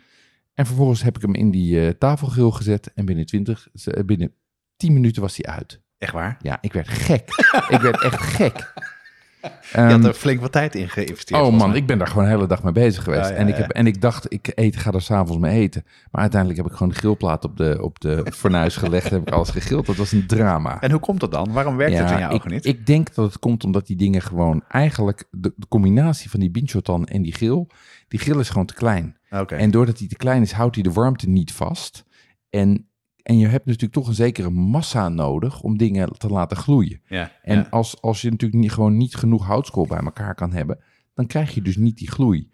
En 0.54 0.66
vervolgens 0.66 1.02
heb 1.02 1.16
ik 1.16 1.22
hem 1.22 1.34
in 1.34 1.50
die 1.50 1.86
eh, 1.86 1.92
tafelgrill 1.98 2.50
gezet. 2.50 2.92
En 2.94 3.04
binnen 3.04 3.26
20, 3.26 3.68
eh, 3.84 4.04
binnen 4.04 4.32
10 4.76 4.92
minuten 4.92 5.22
was 5.22 5.36
hij 5.36 5.54
uit. 5.54 5.80
Echt 5.98 6.12
waar? 6.12 6.36
Ja, 6.42 6.58
ik 6.60 6.72
werd 6.72 6.88
gek. 6.88 7.28
ik 7.68 7.80
werd 7.80 8.02
echt 8.02 8.20
gek. 8.22 8.72
Je 9.40 9.48
had 9.72 9.90
Ehm, 9.90 10.04
er 10.04 10.14
flink 10.14 10.40
wat 10.40 10.52
tijd 10.52 10.74
in 10.74 10.88
geïnvesteerd. 10.88 11.42
Oh 11.42 11.52
man, 11.52 11.74
ik 11.74 11.86
ben 11.86 11.98
daar 11.98 12.06
gewoon 12.06 12.24
de 12.24 12.30
hele 12.30 12.46
dag 12.46 12.62
mee 12.62 12.72
bezig 12.72 13.04
geweest. 13.04 13.28
Ja, 13.28 13.34
en, 13.34 13.48
ik 13.48 13.56
heb, 13.56 13.70
en 13.70 13.86
ik 13.86 14.00
dacht, 14.00 14.32
ik 14.32 14.52
eet, 14.54 14.76
ga 14.76 14.92
er 14.92 15.02
s'avonds 15.02 15.38
mee 15.38 15.60
eten. 15.60 15.84
Maar 16.10 16.20
uiteindelijk 16.20 16.60
heb 16.60 16.70
ik 16.70 16.76
gewoon 16.76 16.92
de 16.92 16.98
grillplaat 16.98 17.44
op 17.44 17.56
de, 17.56 17.78
op 17.82 18.00
de 18.00 18.26
fornuis 18.34 18.76
gelegd. 18.76 19.10
heb 19.10 19.22
ik 19.28 19.30
alles 19.30 19.50
gegrild. 19.50 19.86
Dat 19.86 19.96
was 19.96 20.12
een 20.12 20.26
drama. 20.26 20.80
En 20.80 20.90
hoe 20.90 21.00
komt 21.00 21.20
dat 21.20 21.32
dan? 21.32 21.52
Waarom 21.52 21.76
werkt 21.76 21.98
het 21.98 22.10
in 22.10 22.18
jouw 22.18 22.30
ogen 22.30 22.50
niet? 22.50 22.66
ik 22.66 22.86
denk 22.86 23.14
dat 23.14 23.26
het 23.26 23.38
komt 23.38 23.64
omdat 23.64 23.86
die 23.86 23.96
dingen 23.96 24.22
gewoon 24.22 24.62
eigenlijk... 24.68 25.24
De, 25.30 25.52
de 25.56 25.68
combinatie 25.68 26.30
van 26.30 26.40
die 26.40 26.50
binchotan 26.50 27.06
en 27.06 27.22
die 27.22 27.32
grill... 27.32 27.66
Die 28.08 28.20
grill 28.20 28.38
is 28.38 28.48
gewoon 28.48 28.66
te 28.66 28.74
klein. 28.74 29.16
Oké. 29.30 29.54
En 29.54 29.70
doordat 29.70 29.98
hij 29.98 30.08
te 30.08 30.16
klein 30.16 30.42
is, 30.42 30.52
houdt 30.52 30.74
hij 30.74 30.84
de 30.84 30.92
warmte 30.92 31.28
niet 31.28 31.52
vast. 31.52 32.04
En, 32.48 32.89
en 33.30 33.38
je 33.38 33.46
hebt 33.46 33.64
natuurlijk 33.66 33.92
toch 33.92 34.08
een 34.08 34.14
zekere 34.14 34.50
massa 34.50 35.08
nodig 35.08 35.60
om 35.62 35.78
dingen 35.78 36.12
te 36.18 36.28
laten 36.28 36.56
gloeien. 36.56 37.00
ja, 37.08 37.30
En 37.42 37.56
ja. 37.56 37.66
als, 37.70 38.00
als 38.02 38.22
je 38.22 38.30
natuurlijk 38.30 38.60
niet, 38.62 38.72
gewoon 38.72 38.96
niet 38.96 39.14
genoeg 39.14 39.46
houtskool 39.46 39.86
bij 39.86 39.98
elkaar 39.98 40.34
kan 40.34 40.52
hebben, 40.52 40.78
dan 41.14 41.26
krijg 41.26 41.54
je 41.54 41.62
dus 41.62 41.76
niet 41.76 41.96
die 41.98 42.10
gloei. 42.10 42.50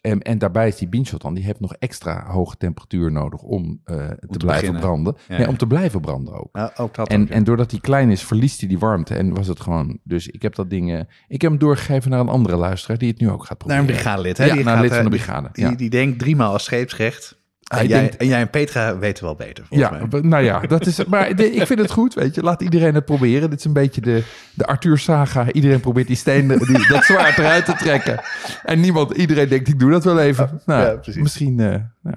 En, 0.00 0.20
en 0.22 0.38
daarbij 0.38 0.68
is 0.68 0.76
die 0.76 0.88
binchotan, 0.88 1.34
die 1.34 1.44
heeft 1.44 1.60
nog 1.60 1.74
extra 1.74 2.26
hoge 2.26 2.56
temperatuur 2.56 3.12
nodig 3.12 3.42
om 3.42 3.80
eh, 3.84 3.96
te, 3.96 4.16
blijven 4.28 4.46
beginnen. 4.46 4.80
branden. 4.80 5.16
Ja, 5.28 5.36
nee, 5.36 5.48
om 5.48 5.56
te 5.56 5.66
blijven 5.66 6.00
branden 6.00 6.34
ook. 6.34 6.70
Ook 6.76 6.94
dat 6.94 7.08
En, 7.08 7.22
ook, 7.22 7.28
en 7.28 7.44
doordat 7.44 7.70
hij 7.70 7.80
klein 7.80 8.10
is, 8.10 8.22
verliest 8.22 8.60
hij 8.60 8.68
die 8.68 8.78
warmte. 8.78 9.14
En 9.14 9.34
was 9.34 9.46
het 9.46 9.60
gewoon. 9.60 9.98
Dus 10.04 10.28
ik 10.28 10.42
heb 10.42 10.54
dat 10.54 10.70
ding. 10.70 10.92
eh, 10.92 11.00
ik 11.28 11.40
heb 11.42 11.50
hem 11.50 11.60
doorgegeven 11.60 12.10
naar 12.10 12.20
een 12.20 12.28
andere 12.28 12.56
luisteraar 12.56 12.98
die 12.98 13.10
het 13.10 13.20
nu 13.20 13.30
ook 13.30 13.44
gaat 13.44 13.48
Naar 13.48 13.56
proberen. 13.58 13.80
een 13.80 13.86
brigadelid, 13.86 14.38
hè? 14.38 14.44
Die 14.52 14.64
naar 14.64 14.74
gaat, 14.74 14.82
lid 14.82 14.92
van 14.94 15.04
de 15.10 15.16
eh, 15.16 15.22
brigade. 15.24 15.48
Die, 15.52 15.76
die 15.76 15.90
denkt 15.90 16.18
driemaal 16.18 16.52
als 16.52 16.64
scheepsrecht. 16.64 17.40
En, 17.80 17.86
jij, 17.88 18.00
denkt- 18.00 18.16
en 18.16 18.26
jij 18.26 18.40
en 18.40 18.50
Petra 18.50 18.98
weten 18.98 19.24
wel 19.24 19.34
beter, 19.34 19.64
volgens 19.66 19.90
Ja, 19.90 20.06
mij. 20.06 20.20
nou 20.20 20.44
ja, 20.44 20.60
dat 20.60 20.86
is. 20.86 21.04
Maar 21.04 21.34
de- 21.36 21.50
ik 21.52 21.66
vind 21.66 21.78
het 21.78 21.90
goed, 21.90 22.14
weet 22.14 22.34
je. 22.34 22.42
Laat 22.42 22.62
iedereen 22.62 22.94
het 22.94 23.04
proberen. 23.04 23.50
Dit 23.50 23.58
is 23.58 23.64
een 23.64 23.72
beetje 23.72 24.00
de, 24.00 24.24
de 24.54 24.66
Arthur 24.66 24.98
Saga. 24.98 25.52
Iedereen 25.52 25.80
probeert 25.80 26.06
die 26.06 26.16
steen, 26.16 26.48
die, 26.48 26.86
dat 26.88 27.04
zwaard 27.04 27.38
eruit 27.38 27.64
te 27.64 27.72
trekken. 27.74 28.20
En 28.64 28.80
niemand, 28.80 29.10
iedereen 29.16 29.48
denkt, 29.48 29.68
ik 29.68 29.78
doe 29.78 29.90
dat 29.90 30.04
wel 30.04 30.20
even. 30.20 30.60
Nou, 30.66 30.82
ja, 30.86 30.94
precies. 30.96 31.22
misschien. 31.22 31.60
eh, 31.60 31.74
nou. 32.02 32.16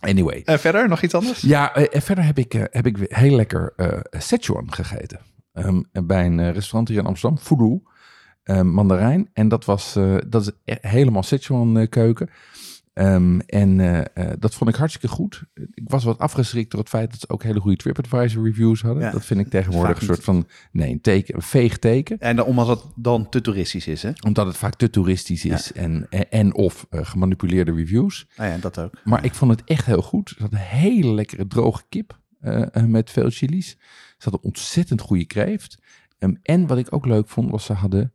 Anyway. 0.00 0.42
En 0.44 0.58
verder, 0.60 0.88
nog 0.88 1.02
iets 1.02 1.14
anders? 1.14 1.40
Ja, 1.40 1.74
eh, 1.74 1.86
en 1.90 2.02
verder 2.02 2.24
heb 2.24 2.38
ik, 2.38 2.54
eh, 2.54 2.62
heb 2.70 2.86
ik 2.86 2.96
weer 2.98 3.08
heel 3.10 3.36
lekker 3.36 3.72
Szechuan 4.18 4.72
gegeten. 4.72 5.18
Ehm, 5.52 5.80
bij 5.92 6.26
een 6.26 6.52
restaurant 6.52 6.88
hier 6.88 6.98
in 6.98 7.06
Amsterdam, 7.06 7.38
Fudu, 7.38 7.82
mandarijn. 8.62 9.30
En 9.32 9.48
dat 9.48 9.64
was, 9.64 9.98
dat 10.28 10.42
is 10.42 10.50
e- 10.64 10.88
helemaal 10.88 11.22
Szechuan 11.22 11.86
keuken. 11.88 12.30
Ehm, 13.00 13.38
en 13.38 13.80
eh, 13.80 13.98
eh, 13.98 14.36
dat 14.38 14.54
vond 14.54 14.70
ik 14.70 14.76
hartstikke 14.76 15.08
goed. 15.08 15.42
Ik 15.54 15.88
was 15.88 16.04
wat 16.04 16.18
afgeschrikt 16.18 16.70
door 16.70 16.80
het 16.80 16.88
feit 16.88 17.10
dat 17.10 17.20
ze 17.20 17.28
ook 17.28 17.42
hele 17.42 17.60
goede 17.60 17.76
TripAdvisor 17.76 18.44
reviews 18.44 18.82
hadden. 18.82 19.02
Ja, 19.02 19.10
dat 19.10 19.24
vind 19.24 19.40
ik 19.40 19.48
tegenwoordig 19.58 20.00
een 20.00 20.06
soort 20.06 20.24
van, 20.24 20.46
nee, 20.72 20.90
een 20.90 21.00
teken, 21.00 21.34
een 21.34 21.42
veeg 21.42 21.78
teken. 21.78 22.18
En 22.18 22.36
dan, 22.36 22.46
omdat 22.46 22.66
het 22.66 22.82
dan 22.96 23.28
te 23.28 23.40
toeristisch 23.40 23.86
is, 23.86 24.02
hè? 24.02 24.10
Omdat 24.26 24.46
het 24.46 24.56
vaak 24.56 24.74
te 24.74 24.90
toeristisch 24.90 25.44
is 25.44 25.72
en, 25.72 26.06
en, 26.10 26.30
en 26.30 26.54
of 26.54 26.86
eh, 26.90 27.00
gemanipuleerde 27.04 27.72
reviews. 27.74 28.26
Nou 28.36 28.50
ja, 28.50 28.58
dat 28.58 28.78
ook. 28.78 28.92
Maar 29.04 29.24
ik 29.24 29.34
vond 29.34 29.50
het 29.50 29.64
echt 29.64 29.86
heel 29.86 30.02
goed. 30.02 30.28
Ze 30.28 30.36
hadden 30.38 30.60
een 30.60 30.66
hele 30.66 31.14
lekkere 31.14 31.46
droge 31.46 31.82
kip 31.88 32.18
met 32.86 33.10
veel 33.10 33.30
chilies. 33.30 33.68
Ze 34.18 34.30
hadden 34.30 34.42
ontzettend 34.42 35.00
goede 35.00 35.26
kreeft. 35.26 35.78
Ehm, 36.18 36.34
en 36.42 36.66
wat 36.66 36.78
ik 36.78 36.94
ook 36.94 37.06
leuk 37.06 37.28
vond, 37.28 37.50
was 37.50 37.64
ze 37.64 37.72
hadden 37.72 38.12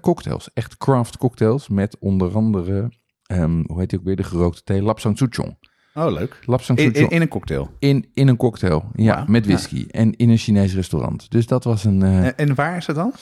cocktails. 0.00 0.52
Echt 0.52 0.76
craft 0.76 1.16
cocktails 1.16 1.68
met 1.68 1.98
onder 1.98 2.34
andere, 2.34 2.90
ehm, 3.28 3.62
hoe 3.66 3.78
heet 3.78 3.90
die 3.90 3.98
ook 3.98 4.04
weer, 4.04 4.16
de 4.16 4.22
gerookte 4.22 4.62
thee, 4.64 4.82
lapsang 4.82 5.18
souchong. 5.18 5.56
Oh, 5.94 6.12
leuk. 6.12 6.38
Lapsang 6.44 6.78
souchong 6.78 7.04
in, 7.06 7.10
in 7.16 7.20
een 7.22 7.28
cocktail. 7.28 7.70
in, 7.78 8.10
in 8.14 8.28
een 8.28 8.36
cocktail, 8.36 8.90
ja, 8.94 9.24
met 9.26 9.44
ja. 9.44 9.50
whisky. 9.50 9.86
En 9.90 10.16
in 10.16 10.28
een 10.30 10.36
Chinees 10.38 10.74
restaurant. 10.74 11.30
Dus 11.30 11.46
dat 11.46 11.64
was 11.64 11.84
een, 11.84 12.02
eh, 12.02 12.26
En, 12.26 12.36
en 12.36 12.54
waar 12.54 12.76
is 12.76 12.86
het 12.86 12.96
dan? 12.96 13.12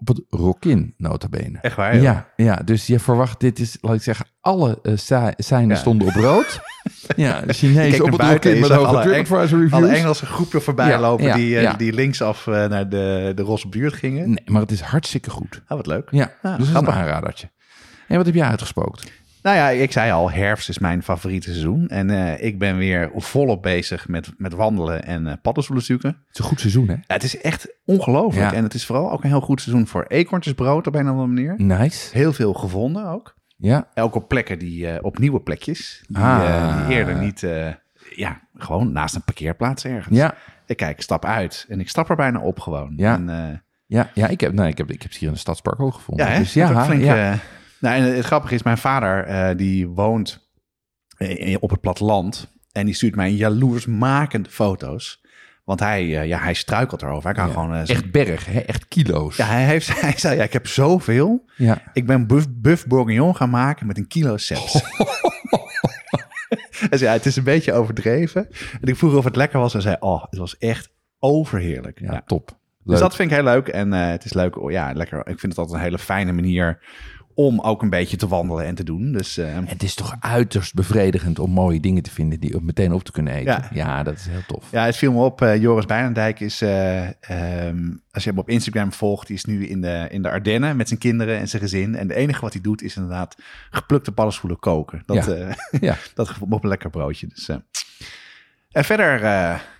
op 0.00 0.08
het 0.08 0.22
Rokin, 0.28 0.94
nota 0.96 1.28
bene. 1.28 1.58
Echt 1.60 1.76
waar? 1.76 1.94
joh? 1.94 2.02
Ja, 2.02 2.28
ja, 2.36 2.54
dus 2.56 2.86
je 2.86 2.98
verwacht, 2.98 3.40
dit 3.40 3.58
is, 3.58 3.78
laat 3.80 3.94
ik 3.94 4.02
zeggen, 4.02 4.26
alle 4.40 4.78
eh 4.82 4.92
sa- 4.96 5.32
seinen 5.36 5.68
Ja. 5.68 5.74
stonden 5.76 6.08
op 6.08 6.14
rood. 6.14 6.60
ja, 7.16 7.42
Chinees 7.46 8.00
op 8.00 8.10
het 8.12 8.20
Rokin 8.20 8.60
met 8.60 8.70
hoge 8.70 9.02
TripAdvisor 9.02 9.58
reviews. 9.60 9.72
Alle 9.72 9.88
Engelse 9.88 10.26
groepje 10.26 10.60
voorbij 10.60 10.88
Ja, 10.88 11.00
lopen 11.00 11.24
ja, 11.24 11.34
die, 11.34 11.58
eh, 11.58 11.76
die 11.78 11.92
linksaf 11.92 12.46
eh, 12.46 12.52
naar 12.68 12.88
de, 12.88 13.32
de 13.34 13.42
roze 13.42 13.68
buurt 13.68 13.94
gingen. 13.94 14.28
Nee, 14.28 14.42
maar 14.46 14.60
het 14.60 14.70
is 14.70 14.80
hartstikke 14.80 15.30
goed. 15.30 15.62
Oh, 15.68 15.76
wat 15.76 15.86
leuk. 15.86 16.08
Ja, 16.10 16.32
Ja, 16.42 16.56
dus 16.56 16.72
dat 16.72 16.82
is 16.82 16.88
een 16.88 16.94
aanradertje. 16.94 17.50
En 18.08 18.16
wat 18.16 18.26
heb 18.26 18.34
jij 18.34 18.46
uitgespookt? 18.46 19.12
Nou 19.42 19.56
ja, 19.56 19.68
ik 19.68 19.92
zei 19.92 20.12
al, 20.12 20.30
herfst 20.30 20.68
is 20.68 20.78
mijn 20.78 21.02
favoriete 21.02 21.50
seizoen. 21.50 21.88
En 21.88 22.10
eh, 22.10 22.44
ik 22.46 22.58
ben 22.58 22.76
weer 22.76 23.10
volop 23.14 23.62
bezig 23.62 24.08
met, 24.08 24.30
met 24.36 24.52
wandelen 24.52 25.04
en 25.04 25.26
eh 25.26 25.32
paddenstoelen 25.42 25.84
zoeken. 25.84 26.08
Het 26.08 26.18
is 26.32 26.38
een 26.38 26.44
goed 26.44 26.60
seizoen, 26.60 26.88
hè? 26.88 26.92
Ja, 26.94 27.00
het 27.06 27.22
is 27.22 27.40
echt 27.40 27.68
ongelooflijk. 27.84 28.50
Ja. 28.50 28.56
En 28.56 28.62
het 28.62 28.74
is 28.74 28.86
vooral 28.86 29.12
ook 29.12 29.22
een 29.22 29.28
heel 29.30 29.40
goed 29.40 29.60
seizoen 29.60 29.86
voor 29.86 30.04
eekhoorntjesbrood 30.08 30.86
op 30.86 30.94
een 30.94 31.00
of 31.04 31.08
andere 31.10 31.26
manier. 31.26 31.54
Nice. 31.56 32.16
Heel 32.16 32.32
veel 32.32 32.52
gevonden 32.52 33.06
ook. 33.06 33.36
Ja, 33.56 33.88
op 34.10 34.28
plekken 34.28 34.58
die, 34.58 34.88
eh, 34.90 35.04
op 35.04 35.18
nieuwe 35.18 35.40
plekjes. 35.40 36.02
Die, 36.08 36.16
Ah. 36.18 36.86
die 36.86 36.96
eerder 36.96 37.14
niet, 37.18 37.46
ja, 38.16 38.40
gewoon 38.56 38.92
naast 38.92 39.14
een 39.14 39.22
parkeerplaats 39.24 39.84
ergens. 39.84 40.16
ja, 40.16 40.34
Ik 40.66 40.76
kijk, 40.76 40.96
ik 40.96 41.02
stap 41.02 41.24
uit 41.24 41.66
en 41.68 41.80
ik 41.80 41.88
stap 41.88 42.10
er 42.10 42.16
bijna 42.16 42.40
op 42.40 42.60
gewoon. 42.60 42.92
Ja. 42.96 43.14
En, 43.14 43.62
ja, 43.86 44.10
ja 44.14 44.26
ik, 44.28 44.40
heb, 44.40 44.52
nou, 44.52 44.68
ik, 44.68 44.78
heb, 44.78 44.90
ik 44.90 45.02
heb 45.02 45.12
ze 45.12 45.18
hier 45.18 45.28
in 45.28 45.34
de 45.34 45.40
Stadspark 45.40 45.80
ook 45.80 45.94
gevonden. 45.94 46.26
ja, 46.26 46.32
hè? 46.32 46.38
dus 46.38 46.52
ja, 46.52 46.84
flink, 46.84 47.02
ja. 47.02 47.38
Nou, 47.80 47.96
en 47.96 48.14
het 48.16 48.24
grappige 48.24 48.54
is, 48.54 48.62
mijn 48.62 48.78
vader 48.78 49.24
eh, 49.24 49.56
die 49.56 49.88
woont 49.88 50.46
op 51.60 51.70
het 51.70 51.80
platteland. 51.80 52.56
En 52.72 52.84
die 52.86 52.94
stuurt 52.94 53.14
mij 53.16 53.32
jaloersmakende 53.32 54.50
foto's. 54.50 55.26
Want 55.64 55.80
hij, 55.80 56.20
eh, 56.20 56.26
ja, 56.26 56.38
hij 56.38 56.54
struikelt 56.54 57.02
erover. 57.02 57.24
Hij 57.24 57.32
kan 57.34 57.46
Ja. 57.46 57.52
gewoon... 57.52 57.74
eh, 57.74 57.88
Echt 57.88 58.10
berg, 58.10 58.46
hè? 58.46 58.58
echt 58.60 58.88
kilo's. 58.88 59.36
ja, 59.36 59.46
hij, 59.46 59.64
heeft, 59.64 60.00
hij 60.00 60.14
zei, 60.16 60.36
ja, 60.36 60.42
ik 60.42 60.52
heb 60.52 60.66
zoveel. 60.66 61.44
ja. 61.56 61.82
Ik 61.92 62.06
ben 62.06 62.26
buff, 62.26 62.46
buff 62.50 62.86
bourguignon 62.86 63.36
gaan 63.36 63.50
maken 63.50 63.86
met 63.86 63.98
een 63.98 64.06
kilo 64.06 64.36
seps. 64.36 64.72
Hij 66.88 66.98
zei, 66.98 67.10
ja, 67.10 67.16
het 67.16 67.26
is 67.26 67.36
een 67.36 67.44
beetje 67.44 67.72
overdreven. 67.72 68.48
En 68.80 68.88
ik 68.88 68.96
vroeg 68.96 69.14
of 69.14 69.24
het 69.24 69.36
lekker 69.36 69.60
was 69.60 69.74
en 69.74 69.82
zei, 69.82 69.96
oh, 70.00 70.22
het 70.30 70.38
was 70.38 70.58
echt 70.58 70.90
overheerlijk. 71.18 72.00
Ja, 72.00 72.22
top. 72.26 72.56
Dus 72.84 72.98
dat 73.00 73.16
vind 73.16 73.30
ik 73.30 73.36
heel 73.36 73.44
leuk. 73.44 73.68
En 73.68 73.92
het 73.92 74.24
is 74.24 74.32
leuk, 74.32 74.58
oh, 74.60 74.70
ja, 74.70 74.92
lekker. 74.92 75.18
Ik 75.18 75.38
vind 75.40 75.42
het 75.52 75.58
altijd 75.58 75.78
een 75.78 75.84
hele 75.84 75.98
fijne 75.98 76.32
manier 76.32 76.78
om 77.38 77.60
ook 77.60 77.82
een 77.82 77.90
beetje 77.90 78.16
te 78.16 78.28
wandelen 78.28 78.64
en 78.64 78.74
te 78.74 78.84
doen. 78.84 79.12
Dus 79.12 79.36
eh, 79.38 79.56
Het 79.64 79.82
is 79.82 79.94
toch 79.94 80.16
uiterst 80.20 80.74
bevredigend 80.74 81.38
om 81.38 81.50
mooie 81.50 81.80
dingen 81.80 82.02
te 82.02 82.10
vinden 82.10 82.40
die 82.40 82.60
meteen 82.60 82.92
op 82.92 83.02
te 83.02 83.12
kunnen 83.12 83.32
eten. 83.32 83.52
Ja. 83.52 83.68
Ja, 83.72 84.02
dat 84.02 84.14
is 84.14 84.26
heel 84.26 84.42
tof. 84.46 84.64
ja, 84.70 84.84
het 84.84 84.96
viel 84.96 85.12
me 85.12 85.22
op. 85.24 85.42
eh, 85.42 85.60
Joris 85.60 85.86
Bijnendijk 85.86 86.40
is, 86.40 86.60
eh, 86.62 87.06
ehm, 87.06 87.90
als 88.10 88.24
je 88.24 88.30
hem 88.30 88.38
op 88.38 88.48
Instagram 88.48 88.92
volgt, 88.92 89.26
die 89.26 89.36
is 89.36 89.44
nu 89.44 89.66
in 89.66 89.80
de, 89.80 90.06
in 90.10 90.22
de 90.22 90.30
Ardennen 90.30 90.76
met 90.76 90.88
zijn 90.88 91.00
kinderen 91.00 91.38
en 91.38 91.48
zijn 91.48 91.62
gezin. 91.62 91.94
En 91.96 92.08
het 92.08 92.16
enige 92.16 92.40
wat 92.40 92.52
hij 92.52 92.62
doet 92.62 92.82
is 92.82 92.96
inderdaad 92.96 93.36
geplukte 93.70 94.12
paddenstoelen 94.12 94.58
koken. 94.58 95.02
Dat, 95.06 95.24
Ja. 95.26 95.56
Ja. 95.80 95.96
dat 96.14 96.34
op 96.38 96.62
een 96.62 96.68
lekker 96.68 96.90
broodje. 96.90 97.26
Dus. 97.26 97.48
En 98.70 98.84
verder 98.84 99.20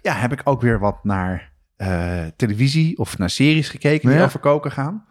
ja, 0.02 0.12
heb 0.14 0.32
ik 0.32 0.40
ook 0.44 0.60
weer 0.60 0.78
wat 0.78 1.04
naar 1.04 1.52
televisie 2.36 2.98
of 2.98 3.18
naar 3.18 3.30
series 3.30 3.68
gekeken 3.68 4.08
die 4.08 4.18
Ja. 4.18 4.24
over 4.24 4.40
koken 4.40 4.72
gaan. 4.72 5.06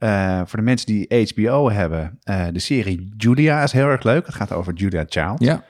Eh, 0.00 0.40
voor 0.46 0.58
de 0.58 0.64
mensen 0.64 0.86
die 0.86 1.28
HBO 1.34 1.70
hebben, 1.70 2.18
eh, 2.22 2.46
de 2.52 2.58
serie 2.58 3.14
Julia 3.16 3.62
is 3.62 3.72
heel 3.72 3.86
erg 3.88 4.02
leuk. 4.02 4.26
Het 4.26 4.34
gaat 4.34 4.52
over 4.52 4.72
Julia 4.72 5.04
Child. 5.08 5.40
Ja, 5.44 5.64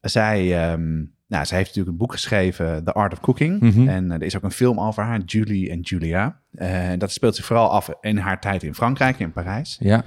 Zij, 0.00 0.68
ehm, 0.70 0.94
nou, 1.26 1.44
zij 1.46 1.56
heeft 1.56 1.68
natuurlijk 1.68 1.88
een 1.88 1.96
boek 1.96 2.12
geschreven, 2.12 2.84
The 2.84 2.92
Art 2.92 3.12
of 3.12 3.20
Cooking. 3.20 3.60
Mhm. 3.60 3.88
En 3.88 4.10
eh, 4.10 4.16
er 4.16 4.22
is 4.22 4.36
ook 4.36 4.42
een 4.42 4.50
film 4.50 4.80
over 4.80 5.02
haar, 5.02 5.20
Julie 5.20 5.70
en 5.70 5.80
Julia. 5.80 6.40
Dat 6.98 7.12
speelt 7.12 7.36
zich 7.36 7.44
vooral 7.44 7.70
af 7.70 7.88
in 8.00 8.16
haar 8.16 8.40
tijd 8.40 8.62
in 8.62 8.74
Frankrijk, 8.74 9.18
in 9.18 9.32
Parijs. 9.32 9.76
ja. 9.80 10.04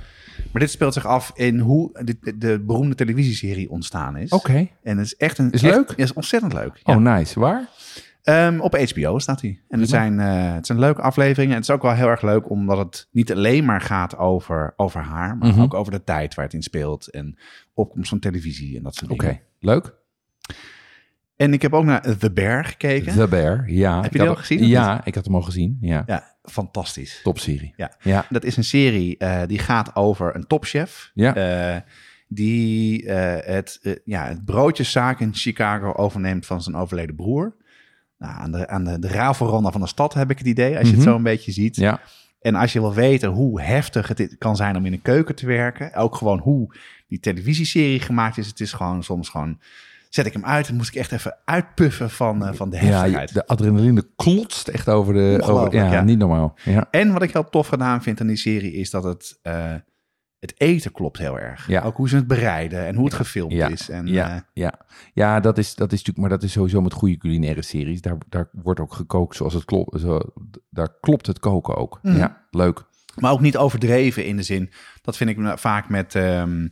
Maar 0.51 0.61
dit 0.61 0.71
speelt 0.71 0.93
zich 0.93 1.05
af 1.05 1.31
in 1.35 1.59
hoe 1.59 2.03
de, 2.03 2.17
de, 2.21 2.37
de 2.37 2.59
beroemde 2.65 2.95
televisieserie 2.95 3.69
ontstaan 3.69 4.17
is. 4.17 4.29
Oké. 4.29 4.67
En 4.83 4.97
het 4.97 5.05
is 5.05 5.15
echt 5.15 5.37
een... 5.37 5.51
Is 5.51 5.63
echt- 5.63 5.75
leuk? 5.75 5.91
Is 5.95 6.13
ontzettend 6.13 6.53
leuk. 6.53 6.79
Ja. 6.83 6.95
Oh, 6.95 7.01
nice. 7.01 7.39
Waar? 7.39 7.67
Ehm, 8.27 8.59
op 8.59 8.75
HBO 8.77 9.19
staat 9.19 9.41
hij. 9.41 9.61
En 9.69 9.79
het 9.79 9.89
zijn, 9.89 10.19
eh, 10.19 10.53
het 10.53 10.65
zijn 10.65 10.79
leuke 10.79 11.01
afleveringen. 11.01 11.51
En 11.55 11.61
het 11.61 11.69
is 11.69 11.75
ook 11.75 11.81
wel 11.81 11.93
heel 11.93 12.07
erg 12.07 12.21
leuk, 12.21 12.49
omdat 12.49 12.77
het 12.77 13.07
niet 13.11 13.31
alleen 13.31 13.65
maar 13.65 13.81
gaat 13.81 14.17
over, 14.17 14.73
over 14.75 15.01
haar, 15.01 15.37
maar 15.37 15.49
Mhm. 15.49 15.61
ook 15.61 15.73
over 15.73 15.91
de 15.91 16.03
tijd 16.03 16.35
waar 16.35 16.45
het 16.45 16.53
in 16.53 16.61
speelt. 16.63 17.07
En 17.11 17.37
opkomst 17.73 18.09
van 18.09 18.19
televisie 18.19 18.77
en 18.77 18.83
dat 18.83 18.95
soort 18.95 19.11
Oké, 19.11 19.25
dingen. 19.25 19.41
leuk. 19.59 19.93
En 21.35 21.53
ik 21.53 21.61
heb 21.61 21.73
ook 21.73 21.83
naar 21.83 22.17
The 22.17 22.31
Bear 22.31 22.65
gekeken. 22.65 23.13
The 23.15 23.27
Bear, 23.27 23.69
ja. 23.69 23.95
Heb 24.01 24.11
je 24.11 24.17
die 24.19 24.27
had- 24.27 24.29
al 24.35 24.41
gezien, 24.41 24.67
Ja, 24.67 25.05
ik 25.05 25.15
had 25.15 25.25
hem 25.25 25.35
al 25.35 25.41
gezien. 25.41 25.77
Ja, 25.81 26.03
Ja, 26.05 26.35
fantastisch. 26.43 27.19
topserie. 27.23 27.73
Ja. 27.75 27.91
Ja, 28.01 28.25
Dat 28.29 28.43
is 28.43 28.57
een 28.57 28.63
serie 28.63 29.17
eh, 29.17 29.41
die 29.47 29.59
gaat 29.59 29.95
over 29.95 30.35
een 30.35 30.47
topchef. 30.47 31.11
Ja. 31.13 31.35
eh, 31.35 31.81
die 32.27 33.09
het, 33.11 33.99
ja, 34.05 34.27
het 34.27 34.45
broodjeszaak 34.45 35.19
in 35.19 35.33
Chicago 35.33 35.91
overneemt 35.93 36.45
van 36.45 36.61
zijn 36.61 36.75
overleden 36.75 37.15
broer. 37.15 37.55
Nou, 38.17 38.33
aan 38.39 38.51
de, 38.51 38.67
aan 38.67 38.83
de, 38.83 38.99
de 38.99 39.09
van 39.71 39.81
de 39.81 39.87
stad 39.87 40.13
heb 40.13 40.29
ik 40.29 40.37
het 40.37 40.47
idee, 40.47 40.77
als 40.77 40.81
je 40.87 40.87
Mhm. 40.87 40.95
het 40.95 41.03
zo 41.03 41.15
een 41.15 41.23
beetje 41.23 41.51
ziet. 41.51 41.75
ja. 41.75 41.99
En 42.41 42.55
als 42.55 42.73
je 42.73 42.79
wil 42.79 42.93
weten 42.93 43.29
hoe 43.29 43.61
heftig 43.61 44.07
het 44.07 44.35
kan 44.37 44.55
zijn 44.55 44.75
om 44.75 44.85
in 44.85 44.93
een 44.93 45.01
keuken 45.01 45.35
te 45.35 45.45
werken, 45.45 45.93
ook 45.93 46.15
gewoon 46.15 46.39
hoe 46.39 46.75
die 47.07 47.19
televisieserie 47.19 47.99
gemaakt 47.99 48.37
is, 48.37 48.47
het 48.47 48.59
is 48.59 48.73
gewoon 48.73 49.03
soms 49.03 49.29
gewoon 49.29 49.59
zet 50.09 50.25
ik 50.25 50.33
hem 50.33 50.45
uit 50.45 50.67
en 50.67 50.75
moest 50.75 50.89
ik 50.89 50.95
echt 50.95 51.11
even 51.11 51.35
uitpuffen 51.45 52.09
van, 52.09 52.45
eh, 52.45 52.53
van 52.53 52.69
de 52.69 52.75
Ja, 52.75 52.81
heftigheid. 52.83 53.33
de 53.33 53.47
adrenaline 53.47 54.07
klotst 54.15 54.67
echt 54.67 54.89
over 54.89 55.13
de... 55.13 55.39
Over, 55.43 55.73
ja, 55.75 55.91
ja. 55.91 56.01
niet 56.03 56.17
normaal. 56.17 56.53
Ja. 56.63 56.87
En 56.91 57.11
wat 57.13 57.21
ik 57.21 57.33
heel 57.33 57.49
tof 57.49 57.67
gedaan 57.67 58.03
vind 58.03 58.21
aan 58.21 58.27
die 58.27 58.35
serie 58.37 58.73
is 58.73 58.89
dat 58.89 59.03
het, 59.03 59.39
eh, 59.41 59.73
het 60.39 60.53
eten 60.61 60.91
klopt 60.91 61.17
heel 61.17 61.39
erg. 61.39 61.67
Ja. 61.67 61.81
Ook 61.81 61.97
hoe 61.97 62.09
ze 62.09 62.15
het 62.15 62.27
bereiden 62.27 62.85
en 62.85 62.95
hoe 62.95 63.05
het 63.05 63.13
gefilmd 63.13 63.53
Ja, 63.53 63.67
is. 63.67 63.89
En, 63.89 64.07
ja, 64.07 64.35
eh, 64.35 64.41
ja. 64.53 64.79
ja 65.13 65.39
dat, 65.39 65.57
is, 65.57 65.75
dat 65.75 65.91
is 65.91 65.97
natuurlijk, 65.97 66.17
maar 66.27 66.37
dat 66.37 66.43
is 66.43 66.51
sowieso 66.51 66.81
met 66.81 66.93
goede 66.93 67.17
culinaire 67.17 67.61
series. 67.61 68.01
Daar, 68.01 68.17
daar 68.29 68.49
wordt 68.51 68.79
ook 68.79 68.93
gekookt 68.93 69.35
zoals 69.35 69.53
het 69.53 69.65
klopt. 69.65 69.99
Zo, 69.99 70.19
daar 70.69 70.99
klopt 70.99 71.27
het 71.27 71.39
koken 71.39 71.75
ook. 71.75 71.99
Mhm. 72.01 72.17
Ja, 72.17 72.45
leuk. 72.51 72.83
maar 73.15 73.31
ook 73.31 73.41
niet 73.41 73.57
overdreven 73.57 74.25
in 74.25 74.35
de 74.37 74.43
zin. 74.43 74.71
Dat 75.01 75.17
vind 75.17 75.29
ik 75.29 75.57
vaak 75.57 75.89
met 75.89 76.15
ehm 76.15 76.67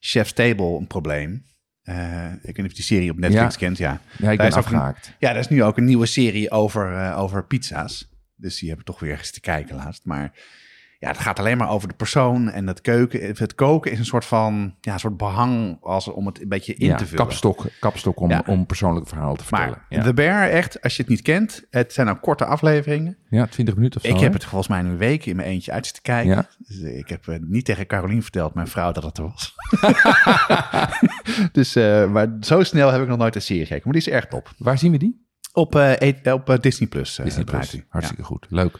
Chef's 0.00 0.32
Table 0.32 0.78
een 0.78 0.86
probleem. 0.86 1.44
Eh, 1.82 2.32
ik 2.32 2.40
weet 2.42 2.56
niet 2.56 2.64
of 2.64 2.70
je 2.70 2.74
die 2.74 2.82
serie 2.84 3.10
op 3.10 3.18
Netflix 3.18 3.52
Ja. 3.54 3.58
kent. 3.58 3.78
Ja. 3.78 3.90
Ja, 3.90 3.96
ik 4.16 4.20
Daar 4.20 4.36
ben 4.36 4.46
een- 4.46 4.52
afgehaakt. 4.52 5.16
ja, 5.18 5.30
er 5.30 5.36
is 5.36 5.48
nu 5.48 5.62
ook 5.62 5.76
een 5.76 5.84
nieuwe 5.84 6.06
serie 6.06 6.50
over, 6.50 6.94
eh, 6.96 7.18
over 7.18 7.46
pizza's. 7.46 8.10
Dus 8.36 8.58
die 8.58 8.70
heb 8.70 8.78
ik 8.78 8.84
toch 8.84 9.00
weer 9.00 9.18
eens 9.18 9.30
te 9.30 9.40
kijken 9.40 9.76
laatst. 9.76 10.04
Maar 10.04 10.32
ja, 11.02 11.08
het 11.08 11.18
gaat 11.18 11.38
alleen 11.38 11.56
maar 11.56 11.68
over 11.70 11.88
de 11.88 11.94
persoon 11.94 12.50
en 12.50 12.66
het 12.66 12.80
keuken. 12.80 13.34
Het 13.36 13.54
koken 13.54 13.92
is 13.92 13.98
een 13.98 14.04
soort 14.04 14.24
van 14.24 14.74
ja, 14.80 14.92
een 14.92 14.98
soort 15.00 15.16
behang 15.16 15.78
als, 15.80 16.08
om 16.08 16.26
het 16.26 16.40
een 16.40 16.48
beetje 16.48 16.74
in 16.74 16.86
ja, 16.86 16.96
te 16.96 17.06
vullen. 17.06 17.24
kapstok, 17.24 17.64
kapstok 17.80 18.20
om, 18.20 18.30
Ja. 18.30 18.42
om 18.46 18.66
persoonlijke 18.66 19.08
verhalen 19.08 19.36
te 19.36 19.44
vertellen. 19.44 19.68
Maar 19.70 19.98
ja. 19.98 20.02
The 20.02 20.14
Bear, 20.14 20.48
echt, 20.48 20.82
als 20.82 20.96
je 20.96 21.02
het 21.02 21.10
niet 21.10 21.22
kent, 21.22 21.64
het 21.70 21.92
zijn 21.92 22.08
ook 22.08 22.20
korte 22.20 22.44
afleveringen. 22.44 23.16
ja, 23.30 23.46
20 23.46 23.74
minuten 23.74 24.00
of 24.00 24.06
zo. 24.06 24.14
ik 24.14 24.20
heb 24.20 24.32
het 24.32 24.44
volgens 24.44 24.68
mij 24.70 24.80
een 24.80 24.96
week 24.96 25.26
in 25.26 25.36
mijn 25.36 25.48
eentje 25.48 25.72
uit 25.72 25.84
zitten 25.84 26.02
kijken. 26.02 26.46
Dus 26.58 26.80
eh, 26.80 26.98
ik 26.98 27.08
heb 27.08 27.28
eh, 27.28 27.36
niet 27.40 27.64
tegen 27.64 27.86
Carolien 27.86 28.22
verteld, 28.22 28.54
mijn 28.54 28.68
vrouw, 28.68 28.92
dat 28.92 29.02
het 29.02 29.18
er 29.18 29.24
was. 29.24 29.54
dus, 31.52 31.76
eh, 31.76 32.10
maar 32.10 32.36
zo 32.40 32.62
snel 32.62 32.90
heb 32.92 33.02
ik 33.02 33.08
nog 33.08 33.18
nooit 33.18 33.34
een 33.34 33.42
serie 33.42 33.62
gekeken. 33.66 33.82
Maar 33.84 34.00
die 34.00 34.08
is 34.08 34.14
erg 34.14 34.26
top. 34.26 34.52
Waar 34.58 34.78
zien 34.78 34.92
we 34.92 34.98
die? 34.98 35.26
Op, 35.52 35.74
e- 35.74 36.32
op 36.32 36.58
Disney 36.60 36.88
Plus. 36.88 37.20
Disney 37.24 37.44
Plus. 37.44 37.76
Hartstikke 37.88 38.22
goed. 38.22 38.46
Leuk. 38.48 38.78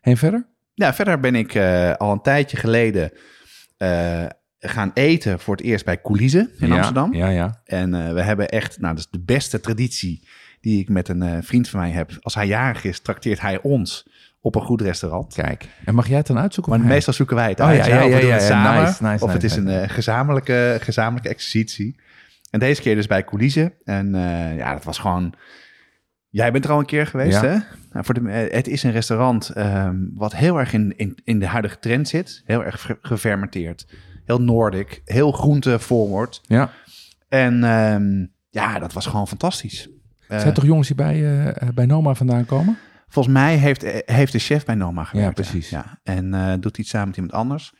En 0.00 0.16
verder? 0.16 0.46
Ja, 0.80 0.94
verder 0.94 1.20
ben 1.20 1.34
ik 1.34 1.54
eh, 1.54 1.92
al 1.92 2.12
een 2.12 2.22
tijdje 2.22 2.56
geleden 2.56 3.12
eh, 3.76 4.24
gaan 4.58 4.90
eten 4.94 5.40
voor 5.40 5.56
het 5.56 5.64
eerst 5.64 5.84
bij 5.84 6.00
Coulisse 6.00 6.50
in 6.58 6.68
ja, 6.68 6.74
Amsterdam. 6.74 7.14
Ja, 7.14 7.28
ja. 7.28 7.60
En 7.64 7.94
eh, 7.94 8.12
we 8.12 8.22
hebben 8.22 8.48
echt, 8.48 8.80
nou, 8.80 8.94
dat 8.94 9.04
is 9.04 9.10
de 9.10 9.24
beste 9.24 9.60
traditie 9.60 10.28
die 10.60 10.80
ik 10.80 10.88
met 10.88 11.08
een 11.08 11.44
vriend 11.44 11.68
van 11.68 11.80
mij 11.80 11.90
heb. 11.90 12.18
Als 12.20 12.34
hij 12.34 12.46
jarig 12.46 12.84
is, 12.84 13.00
trakteert 13.00 13.40
hij 13.40 13.60
ons 13.62 14.08
op 14.40 14.54
een 14.54 14.62
goed 14.62 14.80
restaurant. 14.80 15.34
Kijk. 15.34 15.68
En 15.84 15.94
mag 15.94 16.08
jij 16.08 16.16
het 16.16 16.26
dan 16.26 16.38
uitzoeken? 16.38 16.72
Maar 16.72 16.80
hij? 16.82 16.90
meestal 16.90 17.12
zoeken 17.12 17.36
wij 17.36 17.48
het 17.48 17.60
Oh, 17.60 17.66
uit. 17.66 17.76
ja, 17.76 17.86
ja, 17.86 18.00
ja, 18.00 18.06
ja, 18.06 18.14
het 18.14 18.22
ja. 18.24 18.38
samen. 18.38 18.82
Nice, 18.82 19.02
nice, 19.02 19.24
of 19.24 19.32
het 19.32 19.42
nice, 19.42 19.60
is 19.60 19.64
een 19.64 19.88
gezamenlijke, 19.88 20.78
gezamenlijke 20.80 21.28
exercitie. 21.28 22.00
En 22.50 22.60
deze 22.60 22.82
keer 22.82 22.94
dus 22.94 23.06
bij 23.06 23.24
Coulisse. 23.24 23.72
En 23.84 24.14
ja, 24.56 24.72
dat 24.72 24.84
was 24.84 24.98
gewoon... 24.98 25.34
Jij 26.28 26.52
bent 26.52 26.64
er 26.64 26.70
al 26.70 26.78
een 26.78 26.86
keer 26.86 27.06
geweest, 27.06 27.40
Ja. 27.40 27.46
hè? 27.48 27.58
Nou, 27.92 28.04
voor 28.04 28.14
de, 28.14 28.28
eh, 28.30 28.54
het 28.54 28.68
is 28.68 28.82
een 28.82 28.90
restaurant 28.90 29.48
ehm, 29.48 29.96
wat 30.14 30.34
heel 30.36 30.58
erg 30.58 30.72
in, 30.72 30.96
in, 30.96 31.18
in 31.24 31.38
de 31.38 31.46
huidige 31.46 31.78
trend 31.78 32.08
zit. 32.08 32.42
Heel 32.44 32.64
erg 32.64 32.80
ge- 32.82 32.98
gefermenteerd. 33.02 33.86
Heel 34.24 34.40
Noordic. 34.40 35.02
Heel 35.04 35.32
groente 35.32 35.78
forward. 35.78 36.40
Ja. 36.42 36.70
En 37.28 37.64
ehm, 37.64 38.26
ja, 38.50 38.78
dat 38.78 38.92
was 38.92 39.06
gewoon 39.06 39.28
fantastisch. 39.28 39.88
Eh, 40.28 40.38
Zijn 40.40 40.54
toch 40.54 40.64
jongens 40.64 40.86
die 40.86 40.96
bij, 40.96 41.44
eh, 41.54 41.68
bij 41.74 41.86
Noma 41.86 42.14
vandaan 42.14 42.44
komen? 42.46 42.78
Volgens 43.08 43.34
mij 43.34 43.56
heeft, 43.56 43.82
heeft 44.06 44.32
de 44.32 44.38
chef 44.38 44.64
bij 44.64 44.74
Noma 44.74 45.04
gewerkt. 45.04 45.36
Ja, 45.38 45.42
precies. 45.42 45.70
Ja. 45.70 45.98
En 46.02 46.34
eh, 46.34 46.52
doet 46.60 46.78
iets 46.78 46.90
samen 46.90 47.06
met 47.08 47.16
iemand 47.16 47.34
anders. 47.34 47.72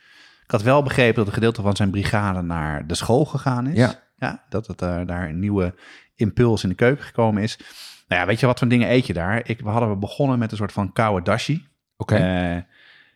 Ik 0.43 0.51
had 0.51 0.61
wel 0.61 0.83
begrepen 0.83 1.15
dat 1.15 1.27
een 1.27 1.33
gedeelte 1.33 1.61
van 1.61 1.75
zijn 1.75 1.89
brigade 1.91 2.41
naar 2.41 2.87
de 2.87 2.95
school 2.95 3.25
gegaan 3.25 3.67
is. 3.67 3.77
Ja. 3.77 3.93
ja 4.15 4.43
dat 4.49 4.67
het 4.67 4.77
daar 4.79 5.29
een 5.29 5.39
nieuwe 5.39 5.73
impuls 6.15 6.63
in 6.63 6.69
de 6.69 6.75
keuken 6.75 7.03
gekomen 7.05 7.43
is. 7.43 7.59
Nou 8.11 8.23
ja, 8.23 8.29
weet 8.29 8.39
je 8.39 8.45
wat 8.45 8.59
voor 8.59 8.67
dingen 8.67 8.91
eet 8.91 9.07
je 9.07 9.13
daar? 9.13 9.41
Ik, 9.49 9.59
we 9.59 9.69
hadden 9.69 9.99
begonnen 9.99 10.39
met 10.39 10.51
een 10.51 10.57
soort 10.57 10.71
van 10.71 10.93
koude 10.93 11.23
dashi. 11.23 11.67
Oké. 11.97 12.15
Eh, 12.15 12.61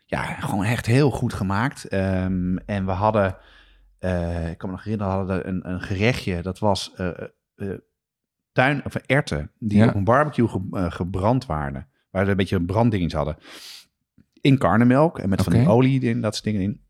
ja, 0.06 0.24
gewoon 0.24 0.66
echt 0.66 0.86
heel 0.86 1.12
goed 1.12 1.34
gemaakt. 1.34 1.84
Ehm, 1.88 2.58
en 2.58 2.86
we 2.86 2.92
hadden, 2.92 3.38
eh, 4.00 4.50
ik 4.50 4.58
kan 4.58 4.70
me 4.70 4.75
nog 4.75 4.84
herinneren, 4.84 5.14
we 5.14 5.18
hadden 5.34 5.48
een, 5.48 5.70
een 5.70 5.82
gerechtje. 5.82 6.42
Dat 6.42 6.60
was 6.60 6.94
eh, 6.94 7.10
tuin, 8.52 8.86
of 8.86 8.96
erten 8.96 9.52
die 9.60 9.78
Ja. 9.78 9.88
op 9.88 9.96
een 9.96 10.04
barbecue 10.04 10.48
ge- 10.48 10.92
gebrand 10.92 11.46
waren. 11.46 11.88
Waar 12.10 12.24
ze 12.25 12.32
een 12.32 12.38
beetje 12.38 12.62
branddingetjes 12.66 13.14
hadden. 13.14 13.38
In 14.42 14.58
karnemelk 14.58 15.20
en 15.20 15.29
met 15.29 15.44
van 15.44 15.53
die 15.53 15.68
olie 15.68 16.01
in, 16.01 16.22
dat 16.22 16.34
soort 16.34 16.46
dingen 16.46 16.62
in. 16.62 16.81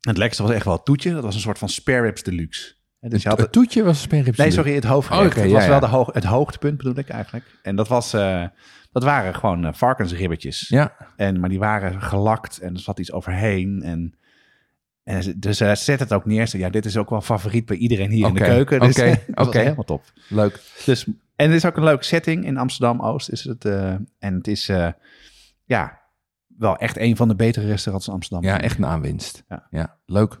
Het 0.00 0.16
lekkerste 0.16 0.42
was 0.42 0.52
echt 0.52 0.64
wel 0.64 0.74
het 0.74 0.84
toetje. 0.84 1.12
Dat 1.12 1.22
was 1.22 1.34
een 1.34 1.40
soort 1.40 1.58
van 1.58 1.68
spare 1.68 2.00
ribs 2.00 2.22
deluxe. 2.22 2.74
En 3.00 3.10
dus 3.10 3.24
het 3.24 3.52
toetje 3.52 3.82
was 3.82 3.96
een 3.96 4.02
sperrips. 4.02 4.38
Nee, 4.38 4.50
sorry, 4.50 4.74
het 4.74 4.84
hoofdgerecht. 4.84 5.36
Oh, 5.36 5.42
het 5.42 5.50
ja, 5.50 5.56
was 5.56 5.66
wel 5.66 5.74
ja. 5.74 5.80
de 5.80 5.86
hoog, 5.86 6.12
het 6.12 6.24
hoogtepunt, 6.24 6.76
bedoel 6.76 6.98
ik 6.98 7.08
eigenlijk. 7.08 7.44
En 7.62 7.76
dat, 7.76 7.88
was, 7.88 8.12
eh, 8.12 8.44
dat 8.92 9.02
waren 9.02 9.34
gewoon 9.34 9.64
eh, 9.64 9.72
varkensribbetjes. 9.72 10.68
Ja. 10.68 10.96
En, 11.16 11.40
maar 11.40 11.48
die 11.48 11.58
waren 11.58 12.02
gelakt 12.02 12.58
en 12.58 12.74
er 12.74 12.80
zat 12.80 12.98
iets 12.98 13.12
overheen. 13.12 13.82
En, 13.82 14.14
en 15.02 15.34
dus 15.36 15.56
ze 15.56 15.74
zet 15.74 16.00
het 16.00 16.12
ook 16.12 16.24
neer. 16.24 16.56
Ja, 16.56 16.70
dit 16.70 16.84
is 16.84 16.96
ook 16.96 17.10
wel 17.10 17.20
favoriet 17.20 17.66
bij 17.66 17.76
iedereen 17.76 18.10
hier 18.10 18.26
in 18.26 18.34
de 18.34 18.40
keuken. 18.40 18.80
Dus 18.80 18.98
oké, 18.98 19.20
oké. 19.34 19.58
helemaal 19.58 19.84
top. 19.84 20.04
Leuk. 20.28 20.60
Dus, 20.84 21.04
en 21.36 21.46
het 21.46 21.54
is 21.54 21.64
ook 21.64 21.76
een 21.76 21.84
leuke 21.84 22.04
setting 22.04 22.44
in 22.44 22.56
Amsterdam-Oost. 22.56 23.30
Is 23.30 23.44
het, 23.44 23.64
eh, 23.64 23.94
en 24.18 24.34
het 24.34 24.46
is 24.46 24.68
eh, 24.68 24.88
ja, 25.64 26.00
wel 26.46 26.76
echt 26.76 26.98
een 26.98 27.16
van 27.16 27.28
de 27.28 27.36
betere 27.36 27.66
restaurants 27.66 28.06
in 28.06 28.14
Amsterdam. 28.14 28.44
Ja, 28.44 28.60
echt 28.60 28.78
een 28.78 28.86
aanwinst. 28.86 29.44
Ja 29.70 29.98
leuk. 30.06 30.40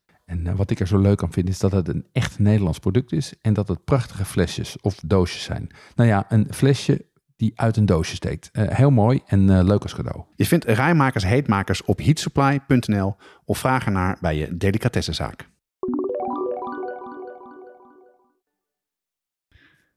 En 0.25 0.47
eh, 0.47 0.55
wat 0.55 0.69
ik 0.69 0.79
er 0.79 0.87
zo 0.87 0.97
leuk 0.97 1.23
aan 1.23 1.31
vind 1.31 1.49
is 1.49 1.59
dat 1.59 1.71
het 1.71 1.87
een 1.87 2.05
echt 2.11 2.39
Nederlands 2.39 2.79
product 2.79 3.11
is 3.11 3.33
en 3.41 3.53
dat 3.53 3.67
het 3.67 3.83
prachtige 3.83 4.25
flesjes 4.25 4.77
of 4.81 4.99
doosjes 5.05 5.43
zijn. 5.43 5.69
Nou 5.95 6.09
ja, 6.09 6.25
een 6.29 6.47
flesje 6.53 7.05
die 7.35 7.51
uit 7.55 7.77
een 7.77 7.85
doosje 7.85 8.15
steekt. 8.15 8.49
Eh, 8.51 8.67
heel 8.67 8.91
mooi 8.91 9.21
en 9.25 9.49
eh, 9.49 9.63
leuk 9.63 9.81
als 9.81 9.95
cadeau. 9.95 10.23
Je 10.35 10.45
vindt 10.45 10.65
rijmakers 10.65 11.23
heetmakers 11.23 11.83
op 11.83 11.99
heatsupply.nl 11.99 13.15
of 13.45 13.57
vraag 13.57 13.85
ernaar 13.85 14.17
bij 14.21 14.37
je 14.37 14.57
delicatessenzaak. 14.57 15.49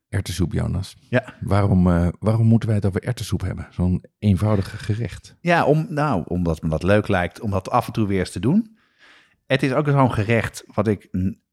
Erwtensoep, 0.08 0.52
Jonas. 0.52 0.96
Ja. 1.08 1.34
Waarom, 1.40 1.84
waarom 2.18 2.46
moeten 2.46 2.68
wij 2.68 2.76
het 2.76 2.87
over 2.87 3.02
erwtensoep 3.02 3.40
hebben? 3.40 3.66
Zo'n 3.70 4.04
eenvoudige 4.18 4.76
gerecht. 4.76 5.37
Ja, 5.40 5.64
om, 5.64 5.87
nou, 5.88 6.24
omdat 6.26 6.62
me 6.62 6.68
dat 6.68 6.82
leuk 6.82 7.08
lijkt 7.08 7.40
om 7.40 7.50
dat 7.50 7.70
af 7.70 7.87
en 7.87 7.92
toe 7.92 8.06
weer 8.06 8.18
eens 8.18 8.30
te 8.30 8.40
doen. 8.40 8.76
Het 9.46 9.62
is 9.62 9.72
ook 9.72 9.88
zo'n 9.88 10.12
gerecht 10.12 10.64
wat 10.66 10.88
ik 10.88 11.09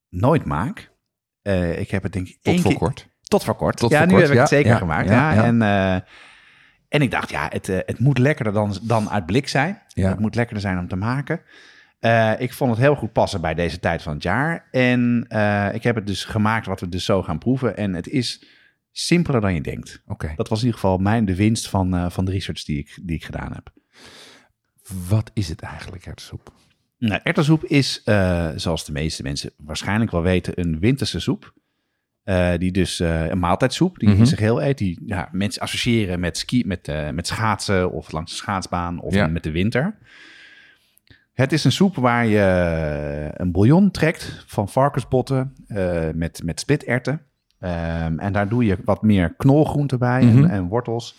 nooit 0.09 0.45
maak. 0.45 0.91
Eh, 1.41 1.79
ik 1.79 1.91
heb 1.91 2.03
het 2.03 2.13
denk 2.13 2.27
ik 2.27 2.33
Tot 2.41 2.53
één 2.53 2.61
voor 2.61 2.71
keer... 2.71 2.79
kort. 2.79 3.09
Tot 3.21 3.43
voor 3.43 3.55
kort. 3.55 3.77
Tot 3.77 3.91
ja, 3.91 3.97
voor 3.97 4.07
nu 4.07 4.13
kort, 4.13 4.23
heb 4.23 4.33
ik 4.33 4.39
het 4.39 4.49
zeker 4.49 4.75
gemaakt. 4.75 5.09
ja. 5.09 5.43
En, 5.43 5.61
eh, 5.61 5.93
en 6.87 7.01
ik 7.01 7.11
dacht, 7.11 7.29
ja, 7.29 7.47
het, 7.49 7.69
eh, 7.69 7.77
het 7.85 7.99
moet 7.99 8.17
lekkerder 8.17 8.53
dan, 8.53 8.77
dan 8.81 9.09
uit 9.09 9.25
blik 9.25 9.47
zijn. 9.47 9.81
Het 9.93 10.19
moet 10.19 10.35
lekkerder 10.35 10.61
zijn 10.61 10.77
om 10.77 10.87
te 10.87 10.95
maken. 10.95 11.41
Ik 12.37 12.53
vond 12.53 12.71
het 12.71 12.79
heel 12.79 12.95
goed 12.95 13.11
passen 13.11 13.41
bij 13.41 13.53
deze 13.53 13.79
tijd 13.79 14.01
van 14.01 14.13
het 14.13 14.23
jaar. 14.23 14.67
En 14.71 15.25
ik 15.73 15.83
heb 15.83 15.95
het 15.95 16.07
dus 16.07 16.25
gemaakt 16.25 16.65
wat 16.65 16.79
we 16.79 16.89
dus 16.89 17.05
zo 17.05 17.23
gaan 17.23 17.37
proeven. 17.37 17.77
En 17.77 17.93
het 17.93 18.07
is 18.07 18.45
simpeler 18.91 19.41
dan 19.41 19.53
je 19.53 19.61
denkt. 19.61 20.01
Oké. 20.07 20.33
Dat 20.35 20.47
was 20.47 20.59
in 20.59 20.65
ieder 20.65 20.79
geval 20.79 20.97
mijn, 20.97 21.25
de 21.25 21.35
winst 21.35 21.69
van, 21.69 22.11
van 22.11 22.25
de 22.25 22.31
research 22.31 22.63
die 22.63 22.77
ik, 22.77 22.99
die 23.03 23.15
ik 23.15 23.23
gedaan 23.23 23.53
heb. 23.53 23.71
Wat 25.07 25.31
is 25.33 25.49
het 25.49 25.61
eigenlijk, 25.61 26.05
erwtensoep? 26.05 26.53
Nou, 27.01 27.19
erwtensoep 27.23 27.63
is, 27.65 28.01
eh, 28.05 28.49
zoals 28.55 28.85
de 28.85 28.91
meeste 28.91 29.23
mensen 29.23 29.51
waarschijnlijk 29.57 30.11
wel 30.11 30.21
weten, 30.21 30.53
een 30.59 30.79
winterse 30.79 31.19
soep. 31.19 31.53
Eh, 32.23 32.51
die 32.57 32.71
dus 32.71 32.99
eh, 32.99 33.29
een 33.29 33.39
maaltijdsoep, 33.39 33.99
die 33.99 34.09
Mhm. 34.09 34.17
in 34.19 34.25
zich 34.27 34.39
heel 34.39 34.61
eet. 34.63 34.77
Die 34.77 34.99
ja, 35.05 35.29
mensen 35.31 35.61
associëren 35.61 36.19
met, 36.19 36.37
ski, 36.37 36.63
met, 36.65 36.91
met 37.13 37.27
schaatsen 37.27 37.91
of 37.91 38.11
langs 38.11 38.31
de 38.31 38.37
schaatsbaan 38.37 38.99
of 38.99 39.13
Ja. 39.13 39.27
met 39.27 39.43
de 39.43 39.51
winter. 39.51 39.97
Het 41.33 41.51
is 41.51 41.63
een 41.63 41.71
soep 41.71 41.95
waar 41.95 42.25
je 42.25 43.29
een 43.33 43.51
bouillon 43.51 43.91
trekt 43.91 44.43
van 44.47 44.69
varkensbotten 44.69 45.53
met, 46.15 46.41
met 46.43 46.59
splitterwten. 46.59 47.21
Ehm, 47.59 48.19
en 48.19 48.33
daar 48.33 48.49
doe 48.49 48.65
je 48.65 48.77
wat 48.85 49.01
meer 49.01 49.33
knolgroenten 49.37 49.99
bij 49.99 50.23
Mhm. 50.23 50.43
en, 50.43 50.49
en 50.49 50.67
wortels. 50.67 51.15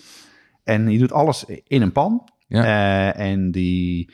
En 0.65 0.91
je 0.91 0.99
doet 0.99 1.13
alles 1.13 1.45
in 1.67 1.83
een 1.83 1.93
pan. 1.93 2.29
Ja. 2.49 3.13
En 3.15 3.51
die, 3.51 4.11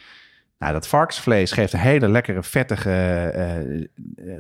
Nou, 0.59 0.73
dat 0.73 0.89
varkensvlees 0.89 1.53
geeft 1.53 1.73
een 1.73 1.79
hele 1.79 2.09
lekkere, 2.09 2.43
vettige, 2.43 2.91
eh, 2.91 3.81
eh, 3.81 3.85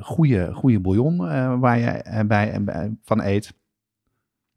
goede, 0.00 0.52
goede 0.54 0.80
bouillon 0.80 1.28
eh, 1.28 1.58
waar 1.58 1.78
je 1.78 1.86
eh, 1.86 2.24
bij, 2.26 2.52
eh, 2.66 2.84
van 3.04 3.22
eet. 3.22 3.54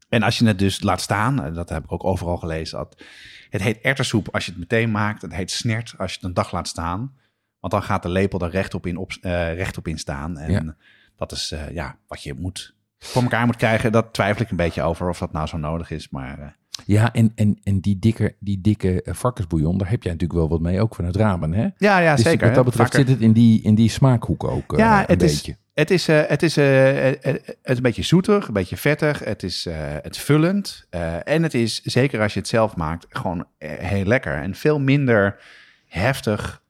En 0.08 0.22
als 0.22 0.38
je 0.38 0.46
het 0.46 0.58
dus 0.58 0.82
laat 0.82 1.00
staan, 1.00 1.44
eh, 1.44 1.54
dat 1.54 1.68
heb 1.68 1.84
ik 1.84 1.92
ook 1.92 2.04
overal 2.04 2.36
gelezen, 2.36 2.78
dat 2.78 3.02
het 3.50 3.62
heet 3.62 3.80
ertersoep 3.80 4.28
als 4.34 4.44
je 4.44 4.50
het 4.50 4.60
meteen 4.60 4.90
maakt. 4.90 5.22
Het 5.22 5.34
heet 5.34 5.50
snert 5.50 5.94
als 5.98 6.10
je 6.10 6.16
het 6.16 6.26
een 6.26 6.34
dag 6.34 6.52
laat 6.52 6.68
staan. 6.68 7.14
Want 7.60 7.72
dan 7.72 7.82
gaat 7.82 8.02
de 8.02 8.08
lepel 8.08 8.40
er 8.40 8.50
rechtop 8.50 8.86
in, 8.86 8.96
op, 8.96 9.12
eh, 9.20 9.54
rechtop 9.54 9.88
in 9.88 9.98
staan. 9.98 10.38
En 10.38 10.50
Ja. 10.50 10.76
dat 11.16 11.32
is 11.32 11.52
eh, 11.52 11.70
ja, 11.70 11.96
wat 12.06 12.22
je 12.22 12.34
moet 12.34 12.74
voor 12.98 13.22
elkaar 13.22 13.46
moet 13.46 13.56
krijgen. 13.56 13.92
Dat 13.92 14.12
twijfel 14.12 14.42
ik 14.44 14.50
een 14.50 14.56
beetje 14.56 14.82
over 14.82 15.08
of 15.08 15.18
dat 15.18 15.32
nou 15.32 15.46
zo 15.46 15.56
nodig 15.56 15.90
is. 15.90 16.08
Maar 16.08 16.38
eh, 16.38 16.46
Ja, 16.86 17.12
en, 17.12 17.32
en, 17.34 17.58
en 17.62 17.80
die 17.80 17.98
dikke, 17.98 18.34
die 18.40 18.60
dikke 18.60 19.02
eh, 19.02 19.14
varkensbouillon, 19.14 19.78
daar 19.78 19.90
heb 19.90 20.02
jij 20.02 20.12
natuurlijk 20.12 20.40
wel 20.40 20.48
wat 20.48 20.60
mee, 20.60 20.80
ook 20.80 20.94
vanuit 20.94 21.16
ramen, 21.16 21.52
hè? 21.52 21.68
ja, 21.76 21.98
ja 21.98 22.14
Dus 22.14 22.24
zeker. 22.24 22.46
Wat 22.46 22.54
dat 22.54 22.64
betreft 22.64 22.90
Vaker- 22.90 23.06
zit 23.06 23.14
het 23.14 23.24
in 23.24 23.32
die, 23.32 23.62
in 23.62 23.74
die 23.74 23.88
smaakhoek 23.90 24.44
ook 24.44 24.72
eh, 24.72 24.78
Ja, 24.78 24.98
een 25.00 25.04
het 25.06 25.22
is- 25.22 25.34
beetje. 25.34 25.56
Het 25.74 25.90
is, 25.90 26.08
eh, 26.08 26.22
het, 26.26 26.42
is, 26.42 26.56
eh, 26.56 27.04
het 27.20 27.46
is 27.62 27.76
een 27.76 27.82
beetje 27.82 28.02
zoetig, 28.02 28.46
een 28.46 28.52
beetje 28.52 28.76
vettig. 28.76 29.18
Het 29.24 29.42
is 29.42 29.68
het 30.02 30.16
vullend. 30.16 30.86
en 31.24 31.42
het 31.42 31.54
is, 31.54 31.82
zeker 31.82 32.20
als 32.20 32.32
je 32.34 32.38
het 32.38 32.48
zelf 32.48 32.76
maakt, 32.76 33.06
gewoon 33.08 33.44
heel 33.58 34.04
lekker. 34.04 34.34
En 34.42 34.54
veel 34.54 34.80
minder 34.80 35.38
heftig, 35.86 36.62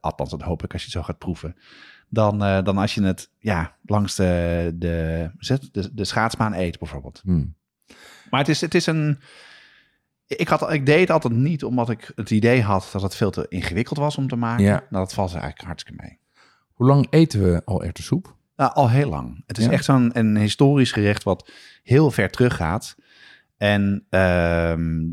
althans 0.00 0.30
dat 0.30 0.42
hoop 0.42 0.64
ik 0.64 0.72
als 0.72 0.80
je 0.82 0.88
het 0.88 0.96
zo 0.96 1.02
gaat 1.02 1.18
proeven, 1.18 1.56
dan, 2.08 2.38
dan 2.38 2.78
als 2.78 2.94
je 2.94 3.02
het 3.02 3.30
ja, 3.38 3.76
langs 3.86 4.14
de, 4.14 4.72
de, 4.74 5.30
de, 5.72 5.90
de 5.94 6.04
schaatsbaan 6.04 6.54
eet 6.54 6.78
bijvoorbeeld. 6.78 7.20
Hmm. 7.24 7.54
Maar 8.30 8.40
het 8.40 8.48
is, 8.48 8.60
het 8.60 8.74
is 8.74 8.86
een... 8.86 9.18
Ik, 10.26 10.48
had, 10.48 10.72
ik 10.72 10.86
deed 10.86 11.00
het 11.00 11.10
altijd 11.10 11.32
niet 11.32 11.64
omdat 11.64 11.90
ik 11.90 12.12
het 12.14 12.30
idee 12.30 12.62
had 12.62 12.88
dat 12.92 13.02
het 13.02 13.14
veel 13.16 13.30
te 13.30 13.46
ingewikkeld 13.48 13.98
was 13.98 14.16
om 14.16 14.28
te 14.28 14.36
maken. 14.36 14.64
Ja. 14.64 14.72
Nou, 14.90 15.04
dat 15.04 15.14
valt 15.14 15.30
er 15.30 15.38
eigenlijk 15.38 15.66
hartstikke 15.66 16.02
mee. 16.02 16.18
Hoe 16.72 16.86
lang 16.86 17.06
eten 17.10 17.42
we 17.42 17.62
al 17.64 17.84
erwtensoep? 17.84 18.36
Nou, 18.56 18.72
al 18.72 18.90
heel 18.90 19.08
lang. 19.08 19.42
Het 19.46 19.58
is 19.58 19.64
Ja? 19.64 19.70
echt 19.70 19.84
zo'n 19.84 20.18
een 20.18 20.36
historisch 20.36 20.92
gerecht 20.92 21.22
wat 21.22 21.50
heel 21.82 22.10
ver 22.10 22.30
teruggaat. 22.30 22.96
En 23.56 24.06
ehm 24.10 25.04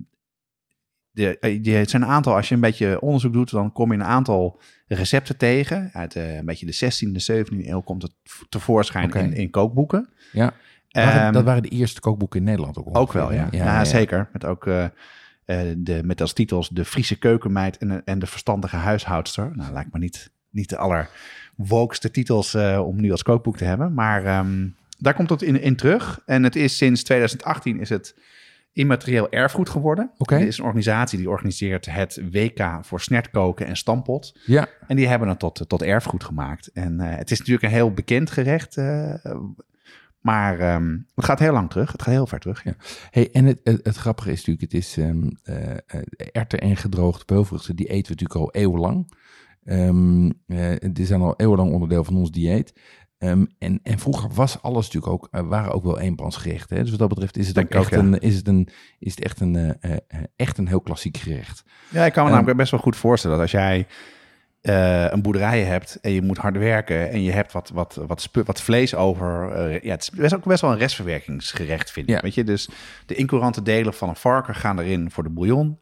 de, 1.14 1.38
het 1.72 1.90
zijn 1.90 2.02
een 2.02 2.08
aantal, 2.08 2.36
als 2.36 2.50
je 2.50 2.56
een 2.56 2.62
beetje 2.62 3.02
onderzoek 3.02 3.34
doet, 3.34 3.50
dan 3.50 3.72
kom 3.72 3.92
je 3.92 3.98
een 3.98 4.04
aantal 4.04 4.60
recepten 4.88 5.38
tegen. 5.38 5.90
Uit 5.94 6.16
eh, 6.16 6.36
een 6.36 6.46
beetje 6.46 6.66
de 6.66 6.76
16e, 6.76 7.46
17e 7.46 7.68
eeuw 7.68 7.82
komt 7.82 8.02
het 8.02 8.14
tevoorschijn 8.50 9.12
in, 9.12 9.34
in 9.34 9.50
kookboeken. 9.50 10.10
Ja, 10.32 10.54
Waren- 10.94 11.22
Ehm, 11.22 11.34
dat 11.34 11.44
waren 11.44 11.62
de 11.64 11.70
eerste 11.70 12.00
kookboeken 12.02 12.40
in 12.40 12.46
Nederland 12.46 12.78
ook 12.78 12.98
ook 12.98 13.14
wel, 13.14 13.34
ja. 13.34 13.48
Ja, 13.52 13.86
zeker. 13.86 14.30
Met 14.34 14.46
ook 14.46 14.68
eh, 14.68 14.84
eh, 15.46 15.74
de, 15.78 16.02
met 16.04 16.22
als 16.22 16.34
titels 16.34 16.70
De 16.70 16.86
Friese 16.86 17.18
keukenmeid 17.20 17.78
en, 17.78 18.02
en 18.06 18.20
de 18.20 18.26
verstandige 18.26 18.76
huishoudster. 18.76 19.52
Nou, 19.56 19.74
lijkt 19.74 19.94
me 19.94 20.00
niet, 20.00 20.32
niet 20.50 20.70
de 20.70 20.78
allerwokste 20.78 22.12
titels 22.12 22.54
eh, 22.54 22.82
om 22.86 23.02
nu 23.02 23.12
als 23.12 23.24
kookboek 23.24 23.58
te 23.58 23.66
hebben. 23.66 23.94
Maar 23.94 24.26
ehm, 24.26 24.68
daar 25.00 25.14
komt 25.14 25.30
het 25.30 25.42
in, 25.42 25.62
in 25.62 25.76
terug. 25.76 26.22
En 26.26 26.44
het 26.44 26.56
is 26.56 26.78
sinds 26.78 27.04
2018 27.04 27.80
is 27.80 27.90
het 27.90 28.16
immaterieel 28.74 29.30
erfgoed 29.32 29.70
geworden. 29.70 30.12
Oké. 30.18 30.36
Er 30.36 30.48
is 30.48 30.58
een 30.58 30.64
organisatie 30.66 31.18
die 31.18 31.30
organiseert 31.30 31.86
het 31.86 32.22
WK 32.32 32.68
voor 32.82 33.02
snertkoken 33.02 33.66
en 33.66 33.78
stampot. 33.78 34.40
Ja, 34.46 34.68
En 34.88 34.96
die 34.96 35.08
hebben 35.08 35.28
het 35.28 35.40
tot, 35.40 35.66
tot 35.68 35.82
erfgoed 35.82 36.24
gemaakt. 36.24 36.68
En 36.74 37.00
het 37.00 37.32
is 37.32 37.38
natuurlijk 37.40 37.66
een 37.66 37.72
heel 37.72 37.92
bekend 37.94 38.32
gerecht. 38.32 38.76
Eh, 40.24 40.32
maar 40.32 40.60
ehm, 40.60 40.98
het 41.16 41.26
gaat 41.26 41.40
heel 41.40 41.54
lang 41.54 41.70
terug. 41.70 41.92
Het 41.92 42.02
gaat 42.02 42.14
heel 42.14 42.28
ver 42.28 42.40
terug. 42.40 42.64
Ja. 42.64 42.76
Hey, 43.10 43.32
en 43.32 43.46
het, 43.46 43.60
het, 43.64 43.80
het 43.86 43.96
grappige 43.96 44.32
is 44.32 44.38
natuurlijk, 44.38 44.72
het 44.72 44.82
is 44.82 44.98
ehm 44.98 45.30
eh, 45.44 45.72
eh, 45.72 46.02
erwten 46.32 46.60
en 46.60 46.78
gedroogde 46.78 47.26
peulvruchten, 47.26 47.76
die 47.76 47.88
eten 47.88 48.16
we 48.16 48.22
natuurlijk 48.22 48.40
al 48.40 48.62
eeuwenlang. 48.62 49.14
Ehm 49.64 50.30
eh, 50.48 50.76
die 50.92 51.06
zijn 51.06 51.22
al 51.22 51.34
eeuwenlang 51.38 51.72
onderdeel 51.72 52.04
van 52.04 52.16
ons 52.16 52.32
dieet. 52.32 52.74
En, 53.60 53.80
en 53.84 54.00
vroeger 54.00 54.30
was 54.34 54.62
alles 54.62 54.86
natuurlijk 54.86 55.14
ook, 55.14 55.28
eh, 55.32 55.48
waren 55.48 55.72
ook 55.72 55.84
wel 55.84 56.00
eenpansgerechten. 56.00 56.78
Dus 56.78 56.90
wat 56.90 57.00
dat 57.00 57.10
betreft 57.10 57.38
is 57.38 57.48
het, 57.48 57.60
ook 57.60 57.70
echt, 57.70 57.90
ja. 57.90 57.98
een, 57.98 58.20
is 58.20 58.36
het, 58.36 58.48
een, 58.48 58.68
is 59.00 59.16
het 59.16 59.24
echt, 59.24 59.40
een, 59.40 59.56
eh, 59.56 59.70
eh, 59.92 59.98
eh, 60.08 60.20
echt 60.36 60.58
een 60.58 60.68
heel 60.68 60.82
klassiek 60.82 61.18
gerecht. 61.18 61.64
Ja, 61.90 62.06
ik 62.06 62.14
kan 62.14 62.26
me 62.26 62.32
namelijk 62.32 62.58
best 62.58 62.72
wel 62.72 62.80
goed 62.80 62.96
voorstellen 62.96 63.38
dat 63.38 63.46
als 63.46 63.56
jij 63.56 63.88
eh, 64.64 65.06
een 65.12 65.22
boerderij 65.22 65.64
hebt 65.64 65.98
en 66.02 66.12
je 66.12 66.22
moet 66.22 66.38
hard 66.38 66.58
werken 66.58 67.10
en 67.12 67.24
je 67.24 67.32
hebt 67.32 67.52
wat, 67.52 67.70
wat, 67.74 68.00
wat, 68.08 68.30
wat 68.46 68.62
vlees 68.62 68.96
over. 68.96 69.52
eh, 69.52 69.82
ja, 69.82 69.92
het 69.92 70.02
is 70.02 70.10
best 70.10 70.36
ook 70.36 70.44
best 70.44 70.62
wel 70.62 70.72
een 70.72 70.78
restverwerkingsgerecht, 70.78 71.92
vind 71.92 72.10
ik. 72.10 72.16
Ja. 72.16 72.22
Weet 72.22 72.34
je, 72.36 72.44
dus 72.44 72.70
de 73.06 73.16
incourante 73.16 73.62
delen 73.62 73.94
van 73.94 74.10
een 74.10 74.16
varken 74.16 74.56
gaan 74.56 74.80
erin 74.80 75.12
voor 75.12 75.24
de 75.24 75.30
bouillon. 75.30 75.80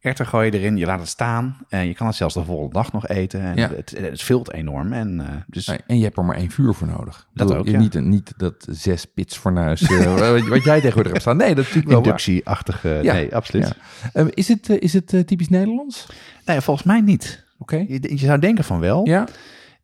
Erwten 0.00 0.26
gooi 0.26 0.50
je 0.50 0.58
erin, 0.58 0.76
je 0.76 0.86
laat 0.86 0.98
het 1.00 1.08
staan 1.08 1.58
en 1.68 1.86
je 1.86 1.94
kan 1.94 2.06
het 2.06 2.16
zelfs 2.16 2.34
de 2.34 2.44
volgende 2.44 2.72
dag 2.72 2.92
nog 2.92 3.08
eten. 3.08 3.40
En 3.40 3.56
Ja. 3.56 3.70
het, 3.76 3.94
het 3.98 4.22
vult 4.22 4.52
enorm. 4.52 4.92
En, 4.92 5.20
eh, 5.20 5.26
dus 5.46 5.66
Nee, 5.66 5.78
En 5.86 5.96
je 5.98 6.04
hebt 6.04 6.16
er 6.16 6.24
maar 6.24 6.36
één 6.36 6.50
vuur 6.50 6.74
voor 6.74 6.86
nodig. 6.86 7.26
Dat 7.34 7.46
bedoel, 7.46 7.62
ook, 7.62 7.68
ja. 7.68 7.78
niet, 7.78 7.94
niet 7.94 8.32
dat 8.36 8.66
zes 8.70 9.04
pits 9.04 9.36
fornuis, 9.38 9.80
wat, 10.48 10.64
jij 10.64 10.80
tegenwoordig 10.80 11.12
hebt 11.12 11.20
staan. 11.22 11.36
Nee, 11.36 11.54
dat 11.54 11.64
is 11.64 11.74
natuurlijk 11.74 11.86
wel 11.88 11.96
waar. 12.02 12.06
inductieachtige. 12.06 12.98
Ja. 13.02 13.12
Nee, 13.12 13.34
absoluut. 13.34 13.74
Ehm, 14.12 14.28
is 14.30 14.48
het, 14.48 14.68
is 14.68 14.92
het 14.92 15.06
typisch 15.26 15.48
Nederlands? 15.48 16.06
Nee, 16.44 16.60
volgens 16.60 16.86
mij 16.86 17.00
niet. 17.00 17.44
Oké. 17.60 17.76
Je, 17.88 18.00
je 18.10 18.18
zou 18.26 18.38
denken 18.38 18.64
van 18.64 18.80
wel. 18.80 19.06
Ja? 19.06 19.26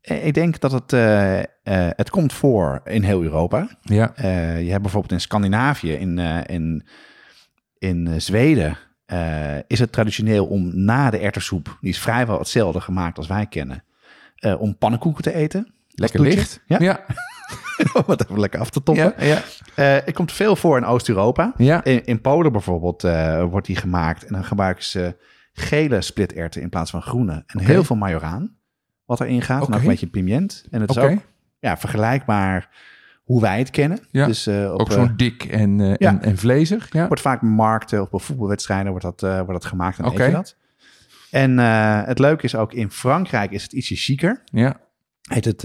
Eh, 0.01 0.27
Ik 0.27 0.35
denk 0.35 0.61
dat 0.61 0.73
het, 0.73 0.93
eh, 0.93 1.39
eh, 1.39 1.45
het 1.97 2.11
komt 2.11 2.33
voor 2.33 2.81
in 2.85 3.03
heel 3.03 3.23
Europa. 3.23 3.69
Ja. 3.83 4.13
Eh, 4.15 4.63
je 4.63 4.71
hebt 4.71 4.83
bijvoorbeeld 4.83 5.13
in 5.13 5.21
Scandinavië, 5.21 5.93
in, 5.93 6.19
in, 6.47 6.87
in 7.79 8.21
Zweden, 8.21 8.77
is 9.67 9.79
het 9.79 9.93
traditioneel 9.93 10.47
om 10.47 10.85
na 10.85 11.11
de 11.11 11.19
erwtensoep, 11.19 11.77
die 11.81 11.91
is 11.91 11.99
vrijwel 11.99 12.39
hetzelfde 12.39 12.81
gemaakt 12.81 13.19
als 13.19 13.27
wij 13.27 13.47
kennen, 13.47 13.85
om 14.59 14.79
pannenkoeken 14.79 15.23
te 15.23 15.35
eten. 15.35 15.73
Lekker 15.89 16.21
licht. 16.21 16.63
Ja. 16.67 16.77
Ja. 16.81 17.05
om 17.95 18.03
het 18.07 18.25
even 18.25 18.41
lekker 18.41 18.61
af 18.61 18.71
te 18.71 18.83
toppen. 18.83 19.15
Ja. 19.19 19.25
Ja. 19.75 19.83
Het 20.05 20.13
komt 20.15 20.33
veel 20.33 20.57
voor 20.57 20.77
in 20.77 20.85
Oost-Europa. 20.85 21.53
ja. 21.57 21.85
In, 21.85 22.05
in 22.05 22.21
Polen 22.21 22.53
bijvoorbeeld 22.53 23.03
wordt 23.51 23.67
die 23.67 23.77
gemaakt 23.77 24.25
en 24.25 24.33
dan 24.33 24.45
gebruiken 24.45 24.85
ze 24.85 25.17
gele 25.57 26.01
splitterwten 26.01 26.63
in 26.63 26.69
plaats 26.69 26.91
van 26.91 27.03
groene. 27.03 27.43
En 27.47 27.59
heel 27.61 27.85
veel 27.85 27.97
majoraan 27.97 28.57
wat 29.05 29.21
erin 29.21 29.43
gaat. 29.43 29.61
En 29.61 29.67
Oké. 29.67 29.75
ook 29.75 29.81
een 29.81 29.89
beetje 29.89 30.07
piment. 30.07 30.67
En 30.71 30.81
het 30.81 30.91
is 30.91 30.99
ook 30.99 31.19
ja, 31.59 31.77
vergelijkbaar 31.77 32.69
hoe 33.25 33.41
wij 33.41 33.59
het 33.59 33.71
kennen. 33.71 33.99
Ja. 34.11 34.27
Dus 34.27 34.47
eh, 34.47 34.73
op, 34.73 34.81
Ook 34.81 34.89
eh, 34.89 34.95
zo'n 34.95 35.17
dik 35.17 35.45
en, 35.45 35.79
ja. 35.79 35.97
en, 35.97 36.23
en 36.23 36.39
vlezig. 36.39 36.93
Ja. 36.93 37.07
wordt 37.07 37.23
vaak 37.23 37.43
markten 37.43 38.03
of 38.03 38.11
op 38.11 38.23
voetbalwedstrijden 38.23 38.91
wordt 38.91 39.05
dat, 39.05 39.21
wordt 39.21 39.53
dat 39.53 39.65
gemaakt 39.65 39.99
en 39.99 40.05
eet 40.05 40.17
je 40.17 40.31
dat. 40.31 40.57
En 41.31 41.59
het 42.07 42.19
leuke 42.19 42.45
is 42.45 42.55
ook 42.55 42.73
in 42.73 42.91
Frankrijk 42.91 43.51
is 43.51 43.63
het 43.63 43.73
ietsje 43.73 43.97
chiquer. 43.97 44.43
ja. 44.45 44.85
Heet 45.27 45.45
het 45.45 45.61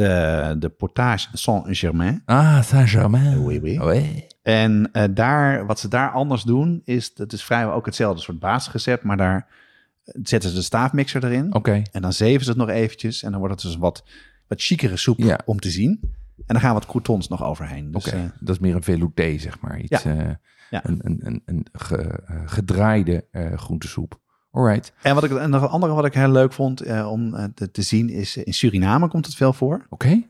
de 0.62 0.74
Portage 0.78 1.28
Saint-Germain. 1.34 2.22
Ah, 2.26 2.62
Saint-Germain. 2.62 3.44
Oui, 3.44 3.60
oui. 3.60 3.80
Oui. 3.80 4.28
En 4.42 4.92
daar, 5.14 5.66
wat 5.66 5.80
ze 5.80 5.88
daar 5.88 6.10
anders 6.12 6.44
doen, 6.44 6.82
is 6.84 7.14
dat 7.14 7.34
is 7.34 7.44
vrijwel 7.44 7.74
ook 7.74 7.86
hetzelfde 7.86 8.22
soort 8.22 8.40
basisrecept, 8.40 9.04
maar 9.04 9.18
daar 9.18 9.48
zetten 10.24 10.50
ze 10.50 10.56
de 10.56 10.62
staafmixer 10.62 11.24
erin. 11.26 11.54
Oké. 11.56 11.82
En 11.92 12.02
dan 12.02 12.14
zeven 12.14 12.44
ze 12.44 12.50
het 12.50 12.60
nog 12.60 12.70
eventjes. 12.70 13.24
En 13.24 13.30
dan 13.32 13.40
wordt 13.40 13.56
het 13.56 13.64
dus 13.64 13.74
een 13.74 13.80
wat, 13.80 14.04
wat 14.48 14.62
chicere 14.62 14.98
soep 14.98 15.18
Ja. 15.20 15.40
om 15.46 15.60
te 15.60 15.70
zien. 15.70 16.00
En 16.46 16.54
dan 16.58 16.60
gaan 16.60 16.74
wat 16.74 16.86
croutons 16.86 17.28
nog 17.28 17.44
overheen. 17.44 17.92
Dus, 17.92 18.08
Oké. 18.08 18.16
eh, 18.16 18.24
Dat 18.40 18.56
is 18.56 18.62
meer 18.62 18.76
een 18.76 18.84
velouté, 18.84 19.38
zeg 19.38 19.60
maar. 19.60 19.80
Iets, 19.80 20.04
Ja. 20.04 20.18
eh, 20.18 20.30
Ja. 20.70 20.86
Een, 20.86 21.00
een, 21.04 21.20
een, 21.24 21.42
een 21.46 21.68
ge- 21.72 22.24
eh, 22.28 22.42
gedraaide 22.46 23.28
eh, 23.32 23.54
groentesoep. 23.58 24.20
Alright. 24.52 24.94
en, 25.02 25.16
wat 25.16 25.24
ik, 25.24 25.32
en 25.32 25.50
nog 25.50 25.62
een 25.62 25.68
andere 25.68 25.94
wat 25.94 26.06
ik 26.06 26.14
heel 26.14 26.32
leuk 26.32 26.54
vond 26.54 27.04
om 27.06 27.54
te, 27.54 27.72
te 27.72 27.82
zien 27.82 28.10
is... 28.10 28.38
in 28.38 28.54
Suriname 28.54 29.08
komt 29.08 29.26
het 29.26 29.36
veel 29.36 29.54
voor. 29.54 29.86
Oké. 29.90 30.22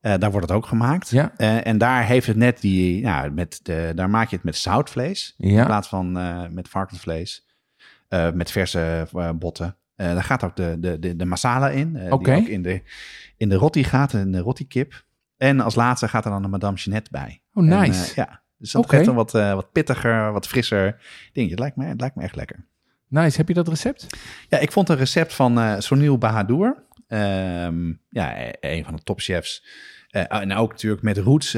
Daar 0.00 0.30
wordt 0.30 0.48
het 0.48 0.56
ook 0.56 0.66
gemaakt. 0.66 1.08
Ja. 1.10 1.36
En 1.62 1.78
daar 1.78 2.06
heeft 2.06 2.26
het 2.26 2.36
net 2.36 2.60
die... 2.60 3.00
Ja, 3.00 3.30
met 3.32 3.60
de, 3.62 3.92
daar 3.94 4.10
maak 4.10 4.28
je 4.30 4.36
het 4.36 4.44
met 4.44 4.56
zoutvlees. 4.56 5.34
In 5.38 5.52
Ja. 5.52 5.64
plaats 5.64 5.88
van 5.88 6.12
met 6.54 6.68
varkensvlees. 6.68 7.45
Eh, 8.08 8.32
met 8.32 8.50
verse 8.50 9.08
eh, 9.14 9.30
botten. 9.30 9.76
Eh, 9.96 10.06
daar 10.06 10.22
gaat 10.22 10.44
ook 10.44 10.56
de, 10.56 10.76
de, 10.80 10.98
de, 10.98 11.16
de 11.16 11.24
masala 11.24 11.70
in. 11.70 12.12
Oké. 12.12 12.24
Die 12.32 12.42
ook 12.42 12.48
in 12.48 12.62
de, 12.62 12.82
in 13.36 13.48
de 13.48 13.54
roti 13.54 13.84
gaat. 13.84 14.12
In 14.12 14.32
de 14.32 14.38
roti 14.38 14.66
kip. 14.66 15.04
En 15.36 15.60
als 15.60 15.74
laatste 15.74 16.08
gaat 16.08 16.24
er 16.24 16.30
dan 16.30 16.44
een 16.44 16.50
Madame 16.50 16.76
Jeanette 16.76 17.10
bij. 17.10 17.42
Oh, 17.52 17.62
En, 17.72 17.80
nice. 17.80 18.12
ja, 18.14 18.42
dus 18.58 18.72
dat 18.72 18.88
geeft 18.88 19.06
een 19.06 19.14
wat, 19.14 19.32
wat 19.32 19.72
pittiger, 19.72 20.32
wat 20.32 20.46
frisser 20.46 21.00
dingetje. 21.32 21.54
Het 21.54 21.58
lijkt 21.58 21.76
me, 21.76 21.84
het 21.84 22.00
lijkt 22.00 22.16
me 22.16 22.22
echt 22.22 22.36
lekker. 22.36 22.66
Nice. 23.08 23.36
Heb 23.36 23.48
je 23.48 23.54
dat 23.54 23.68
recept? 23.68 24.06
Ja, 24.48 24.58
ik 24.58 24.72
vond 24.72 24.88
een 24.88 24.96
recept 24.96 25.34
van 25.34 25.58
eh 25.58 25.74
Sonil 25.78 26.18
Bahadur. 26.18 26.84
Ehm, 27.08 27.92
ja, 28.08 28.54
een 28.60 28.84
van 28.84 28.96
de 28.96 29.02
topchefs. 29.02 29.64
En 30.10 30.54
ook 30.54 30.70
natuurlijk 30.70 31.02
met 31.02 31.18
roots 31.18 31.56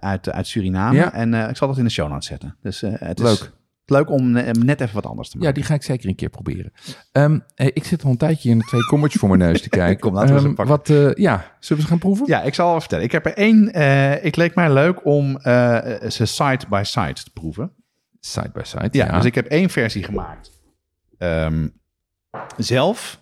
uit, 0.00 0.30
uit 0.30 0.46
Suriname. 0.46 0.96
Ja. 0.96 1.12
En 1.12 1.34
ik 1.34 1.56
zal 1.56 1.68
dat 1.68 1.78
in 1.78 1.84
de 1.84 1.90
show 1.90 2.08
notes 2.08 2.26
zetten. 2.26 2.56
Dus 2.60 2.80
het 2.80 3.18
Leuk. 3.18 3.32
is 3.32 3.50
leuk 3.90 4.10
om 4.10 4.36
eh, 4.36 4.52
net 4.52 4.80
even 4.80 4.94
wat 4.94 5.06
anders 5.06 5.28
te 5.28 5.36
Ja, 5.38 5.44
maken. 5.44 5.60
die 5.60 5.68
ga 5.68 5.74
ik 5.74 5.82
zeker 5.82 6.08
een 6.08 6.14
keer 6.14 6.28
proberen. 6.28 6.72
Ehm, 7.12 7.38
eh, 7.54 7.66
ik 7.66 7.84
zit 7.84 8.04
al 8.04 8.10
een 8.10 8.16
tijdje 8.16 8.50
in 8.50 8.58
de 8.58 8.64
twee 8.64 8.84
kommetjes 8.84 9.20
voor 9.20 9.28
mijn 9.36 9.40
neus 9.40 9.62
te 9.62 9.68
kijken. 9.82 10.00
Kom, 10.00 10.14
laten 10.14 10.34
we 10.34 10.40
ze 10.40 10.46
Ehm, 10.46 10.54
pakken. 10.54 10.76
Wat, 10.76 10.88
eh, 10.90 11.14
ja, 11.22 11.56
zullen 11.60 11.82
we 11.82 11.88
ze 11.88 11.92
gaan 11.94 11.98
proeven? 11.98 12.26
Ja, 12.26 12.42
ik 12.42 12.54
zal 12.54 12.70
wel 12.70 12.80
vertellen. 12.80 13.04
Ik 13.04 13.12
heb 13.12 13.26
er 13.26 13.34
één. 13.34 13.72
eh 13.72 14.22
het 14.22 14.36
leek 14.36 14.54
mij 14.54 14.72
leuk 14.72 15.04
om 15.04 15.38
ze 16.08 16.22
side 16.24 16.60
by 16.68 16.82
side 16.84 17.12
te 17.12 17.30
proeven. 17.32 17.72
Side 18.20 18.50
by 18.52 18.60
side. 18.62 18.88
Ja, 18.90 19.16
dus 19.16 19.24
ik 19.24 19.34
heb 19.34 19.46
één 19.46 19.70
versie 19.70 20.02
gemaakt. 20.02 20.50
Ehm, 21.18 21.68
zelf. 22.56 23.20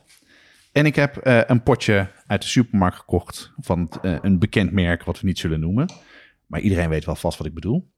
En 0.72 0.86
ik 0.86 0.96
heb 0.96 1.18
een 1.22 1.62
potje 1.62 2.08
uit 2.26 2.42
de 2.42 2.48
supermarkt 2.48 2.96
gekocht 2.96 3.52
van 3.56 3.90
een 4.02 4.38
bekend 4.38 4.72
merk, 4.72 5.04
wat 5.04 5.20
we 5.20 5.26
niet 5.26 5.38
zullen 5.38 5.60
noemen. 5.60 5.92
Maar 6.46 6.60
iedereen 6.60 6.88
weet 6.88 7.04
wel 7.04 7.14
vast 7.14 7.38
wat 7.38 7.46
ik 7.46 7.54
bedoel. 7.54 7.90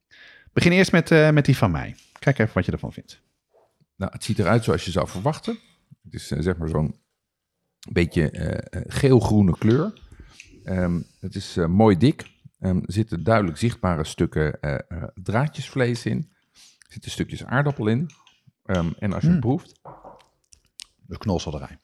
Begin 0.53 0.73
eerst 0.73 0.93
met, 0.93 1.11
met 1.33 1.45
die 1.45 1.57
van 1.57 1.71
mij. 1.71 1.95
Kijk 2.27 2.39
even 2.39 2.55
wat 2.55 2.65
je 2.65 2.73
ervan 2.73 2.93
vindt. 2.93 3.23
Nou, 3.97 4.13
het 4.13 4.25
ziet 4.25 4.39
eruit 4.39 4.65
zoals 4.65 4.85
je 4.85 4.91
zou 4.91 5.09
verwachten. 5.09 5.59
Het 6.03 6.15
is 6.15 6.31
eh, 6.31 6.41
zeg 6.41 6.57
maar 6.57 6.69
zo'n 6.69 7.01
beetje 7.93 8.31
eh, 8.31 8.81
eh, 8.81 8.85
geel-groene 8.89 9.59
kleur. 9.59 10.03
Ehm, 10.65 11.01
het 11.21 11.35
is 11.35 11.57
eh, 11.57 11.67
mooi 11.67 11.97
dik. 11.97 12.31
Ehm, 12.59 12.77
er 12.77 12.93
zitten 12.93 13.23
duidelijk 13.23 13.59
zichtbare 13.59 14.05
stukken 14.05 14.59
draadjesvlees 15.15 16.07
in. 16.07 16.33
Er 16.53 16.93
zitten 16.93 17.11
stukjes 17.11 17.45
aardappel 17.45 17.87
in. 17.87 18.11
Ehm, 18.65 18.93
en 18.99 19.13
als 19.13 19.23
je 19.23 19.31
het 19.31 19.41
proeft, 19.41 19.81
De 20.97 21.19
knolselderij. 21.19 21.79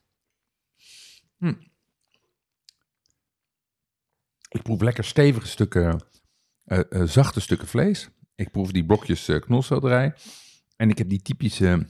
ik 4.49 4.63
proef 4.63 4.81
lekker 4.81 5.05
stevige 5.05 5.47
stukken, 5.47 6.01
zachte 7.05 7.41
stukken 7.41 7.69
vlees. 7.69 8.11
Ik 8.43 8.51
proef 8.51 8.71
die 8.73 8.85
blokjes 8.87 9.29
uh, 9.29 9.41
knolselderij. 9.41 10.15
En 10.77 10.91
ik 10.91 10.99
heb 10.99 11.09
die 11.09 11.23
typische 11.23 11.87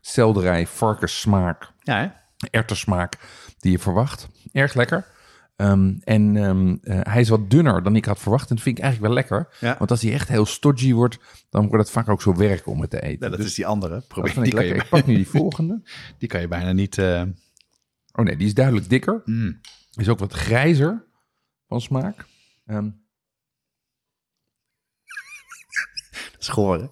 selderij, 0.00 0.66
varkenssmaak, 0.66 1.72
Ja, 1.80 1.98
hè? 1.98 2.08
die 3.58 3.70
je 3.70 3.78
verwacht. 3.78 4.28
Erg 4.52 4.74
lekker. 4.74 5.12
Ehm, 5.56 5.94
en 6.04 6.36
ehm, 6.36 6.76
eh, 6.82 7.00
hij 7.12 7.20
is 7.20 7.28
wat 7.28 7.50
dunner 7.50 7.82
dan 7.82 7.96
ik 7.96 8.04
had 8.04 8.18
verwacht. 8.18 8.48
En 8.50 8.54
dat 8.54 8.64
vind 8.64 8.78
ik 8.78 8.82
eigenlijk 8.84 9.14
wel 9.14 9.22
lekker. 9.22 9.56
Ja. 9.60 9.76
Want 9.78 9.90
als 9.90 10.02
hij 10.02 10.12
echt 10.12 10.28
heel 10.28 10.46
stodgy 10.46 10.92
wordt, 10.92 11.18
dan 11.50 11.66
wordt 11.68 11.84
het 11.84 11.92
vaak 11.92 12.08
ook 12.08 12.22
zo 12.22 12.34
werk 12.36 12.66
om 12.66 12.80
het 12.80 12.90
te 12.90 13.00
eten. 13.02 13.24
Ja, 13.24 13.28
dat 13.28 13.36
Dus 13.38 13.46
is 13.46 13.54
die 13.54 13.66
andere. 13.66 14.00
Probeer, 14.08 14.34
die, 14.34 14.44
ik 14.44 14.50
kan 14.54 14.64
je, 14.64 14.68
lekker. 14.68 14.84
Ik 14.84 14.90
pak 14.90 15.06
nu 15.06 15.14
die 15.14 15.28
volgende. 15.28 15.82
die 16.18 16.28
kan 16.28 16.40
je 16.40 16.48
bijna 16.48 16.72
niet... 16.72 16.98
eh, 16.98 17.22
Oh 18.12 18.24
nee, 18.24 18.36
die 18.36 18.46
is 18.46 18.54
duidelijk 18.54 18.88
dikker. 18.88 19.22
mm. 19.24 19.60
Is 19.94 20.08
ook 20.08 20.18
wat 20.18 20.32
grijzer 20.32 21.04
van 21.68 21.80
smaak. 21.80 22.24
Ehm 22.66 22.88
Hè? 26.80 26.86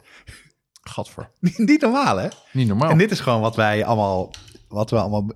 gadver. 0.82 1.30
niet 1.56 1.80
normaal, 1.80 2.16
hè? 2.16 2.28
Niet 2.52 2.68
normaal. 2.68 2.90
En 2.90 2.98
dit 2.98 3.10
is 3.10 3.20
gewoon 3.20 3.40
wat 3.40 3.56
wij 3.56 3.84
allemaal... 3.84 4.30
Wat 4.68 4.90
we 4.90 4.98
allemaal... 4.98 5.30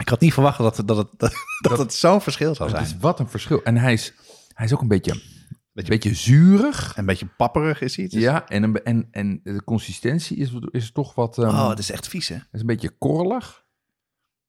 Ik 0.00 0.08
had 0.08 0.20
niet 0.20 0.32
verwacht 0.32 0.58
dat, 0.58 0.76
het- 0.76 0.88
dat 0.88 0.96
het, 0.96 1.08
dat, 1.18 1.32
dat 1.60 1.78
het 1.78 1.94
zo'n 1.94 2.20
verschil 2.20 2.54
zou 2.54 2.68
het 2.70 2.78
zijn. 2.78 2.90
is 2.94 3.00
wat 3.00 3.20
een 3.20 3.28
verschil. 3.28 3.62
En 3.62 3.76
hij 3.76 3.92
is, 3.92 4.12
hij 4.54 4.66
is 4.66 4.72
ook 4.72 4.80
een 4.80 4.88
beetje, 4.88 5.12
een 5.74 5.84
beetje 5.84 6.14
zuurig. 6.14 6.96
Een 6.96 7.06
beetje 7.06 7.26
papperig 7.36 7.80
is 7.80 7.96
hij. 7.96 8.04
Het 8.04 8.14
is- 8.14 8.22
Ja, 8.22 8.46
en, 8.48 8.62
een, 8.62 8.82
en, 8.82 9.08
en 9.10 9.40
de 9.42 9.64
consistentie 9.64 10.36
is, 10.36 10.50
is 10.70 10.92
toch 10.92 11.14
wat... 11.14 11.38
ehm, 11.38 11.48
Oh, 11.48 11.68
het 11.68 11.78
is 11.78 11.90
echt 11.90 12.08
vies, 12.08 12.28
hè? 12.28 12.36
is 12.52 12.60
een 12.60 12.66
beetje 12.66 12.90
korrelig. 12.98 13.62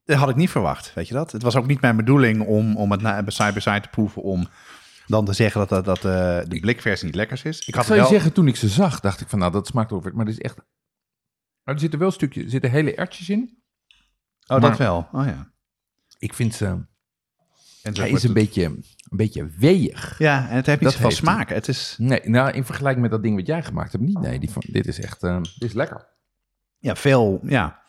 Dat 0.04 0.18
had 0.18 0.30
ik 0.30 0.36
niet 0.36 0.50
verwacht, 0.50 0.94
weet 0.94 1.08
je 1.08 1.14
dat? 1.14 1.32
Het 1.32 1.42
was 1.42 1.56
ook 1.56 1.68
niet 1.68 1.82
mijn 1.82 1.96
bedoeling 1.96 2.46
om, 2.46 2.78
om 2.78 2.92
het 2.92 3.02
na- 3.02 3.24
bij 3.24 3.34
side 3.34 3.54
by 3.54 3.60
side 3.60 3.82
te 3.82 3.90
proeven... 3.90 4.22
om 4.22 4.48
dan 5.08 5.26
te 5.26 5.34
zeggen 5.34 5.68
dat, 5.68 5.70
dat, 5.70 5.86
dat 5.86 5.98
eh, 5.98 6.50
de 6.50 6.60
blikversie 6.60 7.06
niet 7.06 7.16
lekkers 7.16 7.44
is. 7.44 7.68
Ik 7.68 7.76
had 7.76 7.86
zou 7.86 7.96
je 7.96 8.02
wel... 8.04 8.12
zeggen, 8.14 8.34
toen 8.34 8.48
ik 8.48 8.56
ze 8.56 8.68
zag, 8.70 9.00
dacht 9.00 9.22
ik 9.22 9.28
van, 9.30 9.40
nou, 9.40 9.52
dat 9.52 9.68
smaakt 9.68 9.92
over. 9.92 10.16
Maar 10.16 10.26
dit 10.26 10.34
is 10.34 10.42
echt... 10.42 10.56
Maar 11.64 11.74
er 11.74 11.80
zitten 11.80 12.00
wel 12.00 12.12
stukjes, 12.12 12.44
er 12.44 12.50
zitten 12.50 12.72
hele 12.72 12.96
ertjes 12.96 13.30
in. 13.30 13.64
Oh, 14.48 14.62
dat 14.62 14.78
wel. 14.78 15.08
Oh 15.12 15.26
ja. 15.26 15.52
Ik 16.18 16.34
vind 16.34 16.54
ze... 16.56 16.66
En 16.66 16.88
Hij 17.98 18.10
is 18.10 18.24
een 18.24 18.30
het- 18.30 18.34
beetje, 18.34 18.64
een 18.66 18.84
beetje 19.10 19.48
weeg. 19.58 20.20
Ja, 20.20 20.50
en 20.50 20.56
het 20.56 20.66
heeft 20.66 20.80
niet 20.82 20.90
Dat 20.90 20.92
zoveel 20.92 21.08
heeft 21.08 21.20
smaak. 21.22 21.50
Het 21.50 21.68
is 21.68 21.96
Nee, 22.00 22.22
nou, 22.24 22.52
in 22.52 22.66
vergelijking 22.66 23.02
met 23.02 23.12
dat 23.12 23.24
ding 23.24 23.36
wat 23.36 23.48
jij 23.48 23.64
gemaakt 23.64 23.92
hebt, 23.92 24.04
niet. 24.04 24.20
Nee, 24.20 24.40
die 24.40 24.50
van, 24.50 24.64
dit 24.68 24.88
is 24.88 25.00
echt, 25.00 25.24
eh, 25.24 25.42
dit 25.42 25.70
is 25.70 25.74
lekker. 25.74 26.08
ja, 26.78 26.96
veel, 26.96 27.40
ja. 27.44 27.84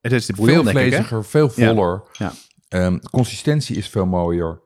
Het 0.00 0.12
is 0.12 0.26
de 0.26 0.34
Veel 0.34 0.44
bouillon, 0.44 0.68
vleesiger, 0.68 1.24
veel 1.24 1.48
voller. 1.50 2.02
Ja. 2.12 2.32
Ehm, 2.68 2.98
consistentie 2.98 3.76
is 3.76 3.88
veel 3.88 4.06
mooier. 4.06 4.60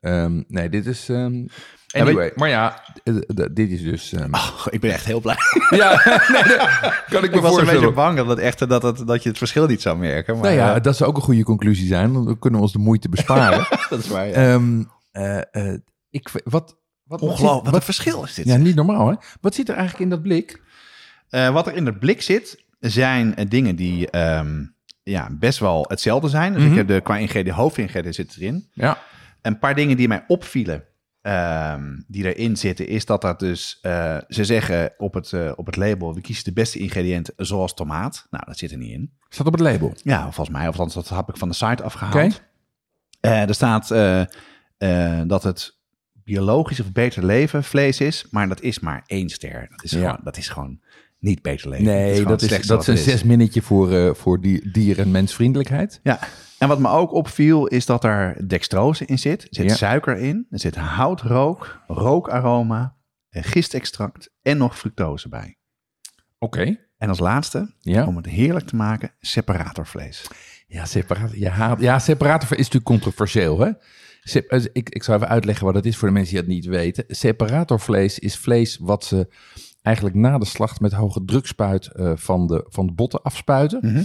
Ehm, 0.00 0.42
nee, 0.48 0.68
dit 0.68 0.86
is... 0.86 1.08
ehm, 1.08 1.44
anyway, 1.90 2.32
maar 2.34 2.48
ja, 2.48 2.82
eh, 3.04 3.14
dit 3.52 3.70
is 3.70 3.82
dus... 3.82 4.12
ehm, 4.12 4.34
Oh, 4.34 4.66
ik 4.70 4.80
ben 4.80 4.92
echt 4.92 5.04
heel 5.04 5.20
blij. 5.20 5.36
Ja, 5.70 5.90
nee, 6.28 6.56
dat 6.56 7.04
kan 7.08 7.24
ik 7.24 7.30
me 7.30 7.36
ik 7.36 7.42
was 7.42 7.42
een 7.42 7.42
voorstellen. 7.42 7.72
beetje 7.80 7.92
bang 7.94 8.16
dat, 8.16 8.26
het 8.26 8.38
echt, 8.38 8.68
dat, 8.68 8.82
het, 8.82 9.06
dat 9.06 9.22
je 9.22 9.28
het 9.28 9.38
verschil 9.38 9.66
niet 9.66 9.82
zou 9.82 9.98
merken. 9.98 10.34
Maar 10.34 10.42
Nou 10.42 10.54
ja, 10.54 10.74
eh, 10.74 10.82
dat 10.82 10.96
zou 10.96 11.10
ook 11.10 11.16
een 11.16 11.22
goede 11.22 11.42
conclusie 11.44 11.86
zijn. 11.86 12.12
Want 12.12 12.26
dan 12.26 12.38
kunnen 12.38 12.58
we 12.58 12.64
ons 12.64 12.74
de 12.74 12.78
moeite 12.78 13.08
besparen. 13.08 13.66
dat 13.90 13.98
is 13.98 14.08
waar. 14.08 14.26
Ja. 14.26 14.32
Ehm, 14.34 14.82
eh, 15.12 15.38
eh, 15.72 15.78
ik, 16.10 16.28
wat, 16.28 16.42
wat, 16.44 16.76
wat, 17.04 17.20
Ongelooflijk, 17.20 17.52
wat 17.54 17.64
wat- 17.64 17.74
een 17.74 17.82
verschil 17.82 18.24
is 18.24 18.34
dit. 18.34 18.46
ja, 18.46 18.56
niet 18.56 18.74
normaal 18.74 19.08
hè? 19.08 19.14
Wat 19.40 19.54
zit 19.54 19.68
er 19.68 19.74
eigenlijk 19.74 20.04
in 20.04 20.10
dat 20.10 20.22
blik? 20.22 20.62
Eh, 21.28 21.52
wat 21.52 21.66
er 21.66 21.74
in 21.74 21.86
het 21.86 21.98
blik 21.98 22.22
zit, 22.22 22.64
zijn 22.78 23.34
dingen 23.48 23.76
die 23.76 24.10
ehm, 24.10 24.64
ja, 25.02 25.28
best 25.38 25.58
wel 25.58 25.84
hetzelfde 25.88 26.28
zijn. 26.28 26.52
Dus 26.52 26.62
Mhm. 26.62 26.70
ik 26.70 26.76
heb 26.76 26.88
de, 26.88 27.00
qua 27.00 27.16
ingrediënten, 27.16 27.54
hoofdingrediënten 27.62 28.14
zit 28.14 28.36
erin. 28.36 28.68
Ja, 28.72 28.98
Een 29.42 29.58
paar 29.58 29.74
dingen 29.74 29.96
die 29.96 30.08
mij 30.08 30.24
opvielen, 30.26 30.84
ehm, 31.22 31.82
die 32.06 32.34
erin 32.34 32.56
zitten, 32.56 32.86
is 32.88 33.04
dat 33.04 33.20
dat 33.22 33.38
dus, 33.38 33.78
eh, 33.82 34.16
ze 34.28 34.44
zeggen 34.44 34.92
op 34.98 35.14
het, 35.14 35.32
eh, 35.32 35.52
op 35.56 35.66
het 35.66 35.76
label, 35.76 36.14
we 36.14 36.20
kiezen 36.20 36.44
de 36.44 36.52
beste 36.52 36.78
ingrediënten 36.78 37.34
zoals 37.36 37.74
tomaat. 37.74 38.26
Nou, 38.30 38.44
dat 38.46 38.58
zit 38.58 38.70
er 38.70 38.76
niet 38.78 38.92
in. 38.92 39.12
staat 39.28 39.46
op 39.46 39.52
het 39.52 39.62
label. 39.62 39.92
Ja, 40.02 40.22
volgens 40.22 40.48
mij, 40.56 40.68
of 40.68 40.78
althans, 40.78 40.94
dat 40.94 41.08
heb 41.18 41.28
ik 41.28 41.36
van 41.36 41.48
de 41.48 41.54
site 41.54 41.82
afgehaald. 41.82 42.14
Oké. 42.14 42.34
Eh, 43.20 43.48
er 43.48 43.54
staat 43.54 43.88
dat 45.28 45.42
het 45.42 45.78
biologisch 46.12 46.80
of 46.80 46.92
beter 46.92 47.24
leven 47.24 47.64
vlees 47.64 48.00
is, 48.00 48.26
maar 48.30 48.48
dat 48.48 48.60
is 48.60 48.78
maar 48.78 49.02
één 49.06 49.28
ster. 49.28 49.66
Dat 49.70 49.84
is, 49.84 49.90
Ja. 49.90 49.98
gewoon, 49.98 50.20
dat 50.24 50.36
is 50.36 50.48
gewoon 50.48 50.80
niet 51.18 51.42
beter 51.42 51.68
leven. 51.68 51.84
Nee, 51.84 52.24
dat 52.24 52.42
is, 52.42 52.48
dat 52.48 52.60
is 52.60 52.66
wat 52.66 52.86
een 52.86 52.94
er 52.96 53.00
zes 53.00 53.22
minnetje 53.22 53.62
voor, 53.62 54.16
voor 54.16 54.40
die, 54.40 54.70
dier- 54.70 54.98
en 54.98 55.10
mensvriendelijkheid. 55.10 56.00
Ja, 56.02 56.18
en 56.60 56.68
wat 56.68 56.78
me 56.78 56.88
ook 56.88 57.12
opviel 57.12 57.66
is 57.66 57.86
dat 57.86 58.04
er 58.04 58.48
dextrose 58.48 59.04
in 59.04 59.18
zit. 59.18 59.42
Er 59.42 59.48
zit 59.50 59.68
Ja. 59.68 59.74
suiker 59.74 60.16
in, 60.16 60.46
er 60.50 60.58
zit 60.58 60.76
houtrook, 60.76 61.82
rookaroma, 61.86 62.96
gistextract 63.30 64.30
en 64.42 64.56
nog 64.56 64.78
fructose 64.78 65.28
bij. 65.28 65.56
Oké. 66.38 66.76
En 66.98 67.08
als 67.08 67.18
laatste, 67.18 67.74
Ja. 67.80 68.06
om 68.06 68.16
het 68.16 68.26
heerlijk 68.26 68.66
te 68.66 68.76
maken, 68.76 69.12
separatorvlees. 69.20 70.26
Ja, 70.66 70.84
separator, 70.84 71.46
haat, 71.48 71.80
ja, 71.80 71.98
separator 71.98 72.50
is 72.50 72.56
natuurlijk 72.56 72.84
controversieel. 72.84 73.58
Hè? 73.60 73.70
Sep- 74.22 74.50
eh, 74.50 74.64
ik, 74.72 74.88
ik 74.88 75.02
zal 75.02 75.14
even 75.14 75.28
uitleggen 75.28 75.64
wat 75.66 75.74
het 75.74 75.86
is 75.86 75.96
voor 75.96 76.08
de 76.08 76.14
mensen 76.14 76.34
die 76.34 76.42
dat 76.44 76.52
niet 76.54 76.66
weten. 76.66 77.04
Separatorvlees 77.08 78.18
is 78.18 78.36
vlees 78.36 78.76
wat 78.80 79.04
ze 79.04 79.28
eigenlijk 79.82 80.16
na 80.16 80.38
de 80.38 80.44
slacht 80.44 80.80
met 80.80 80.92
hoge 80.92 81.24
drukspuit 81.24 81.86
eh, 81.86 82.12
van, 82.14 82.46
de, 82.46 82.64
van 82.68 82.86
de 82.86 82.92
botten 82.92 83.22
afspuiten. 83.22 83.78
Mhm. 83.82 84.02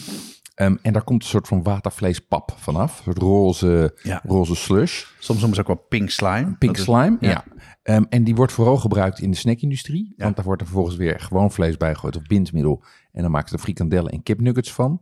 Ehm, 0.56 0.76
en 0.82 0.94
daar 0.94 1.04
komt 1.04 1.24
een 1.24 1.30
soort 1.30 1.48
van 1.48 1.64
watervleespap 1.64 2.54
vanaf. 2.58 2.98
Een 2.98 3.04
soort 3.04 3.18
roze, 3.18 3.98
Ja. 4.04 4.22
roze 4.24 4.56
slush. 4.56 5.04
Soms 5.20 5.40
noemen 5.40 5.56
ze 5.56 5.62
ook 5.62 5.68
wel 5.68 5.86
pink 5.90 6.10
slime. 6.10 6.56
Pink 6.58 6.78
is- 6.78 6.84
slime, 6.84 7.18
ja. 7.20 7.30
ja. 7.30 7.44
Ehm, 7.84 8.04
en 8.10 8.24
die 8.24 8.36
wordt 8.36 8.52
vooral 8.52 8.78
gebruikt 8.78 9.20
in 9.20 9.32
de 9.32 9.38
snackindustrie. 9.38 10.14
Ja. 10.18 10.24
Want 10.24 10.36
daar 10.36 10.46
wordt 10.46 10.62
er 10.62 10.68
vervolgens 10.68 10.98
weer 10.98 11.20
gewoon 11.20 11.52
vlees 11.52 11.78
bij 11.78 11.94
gegooid 11.94 12.16
of 12.16 12.22
bindmiddel. 12.22 12.84
En 13.12 13.22
dan 13.22 13.32
maken 13.32 13.50
ze 13.50 13.56
er 13.56 13.62
frikandellen 13.62 14.12
en 14.12 14.24
kipnuggets 14.24 14.72
van. 14.74 15.02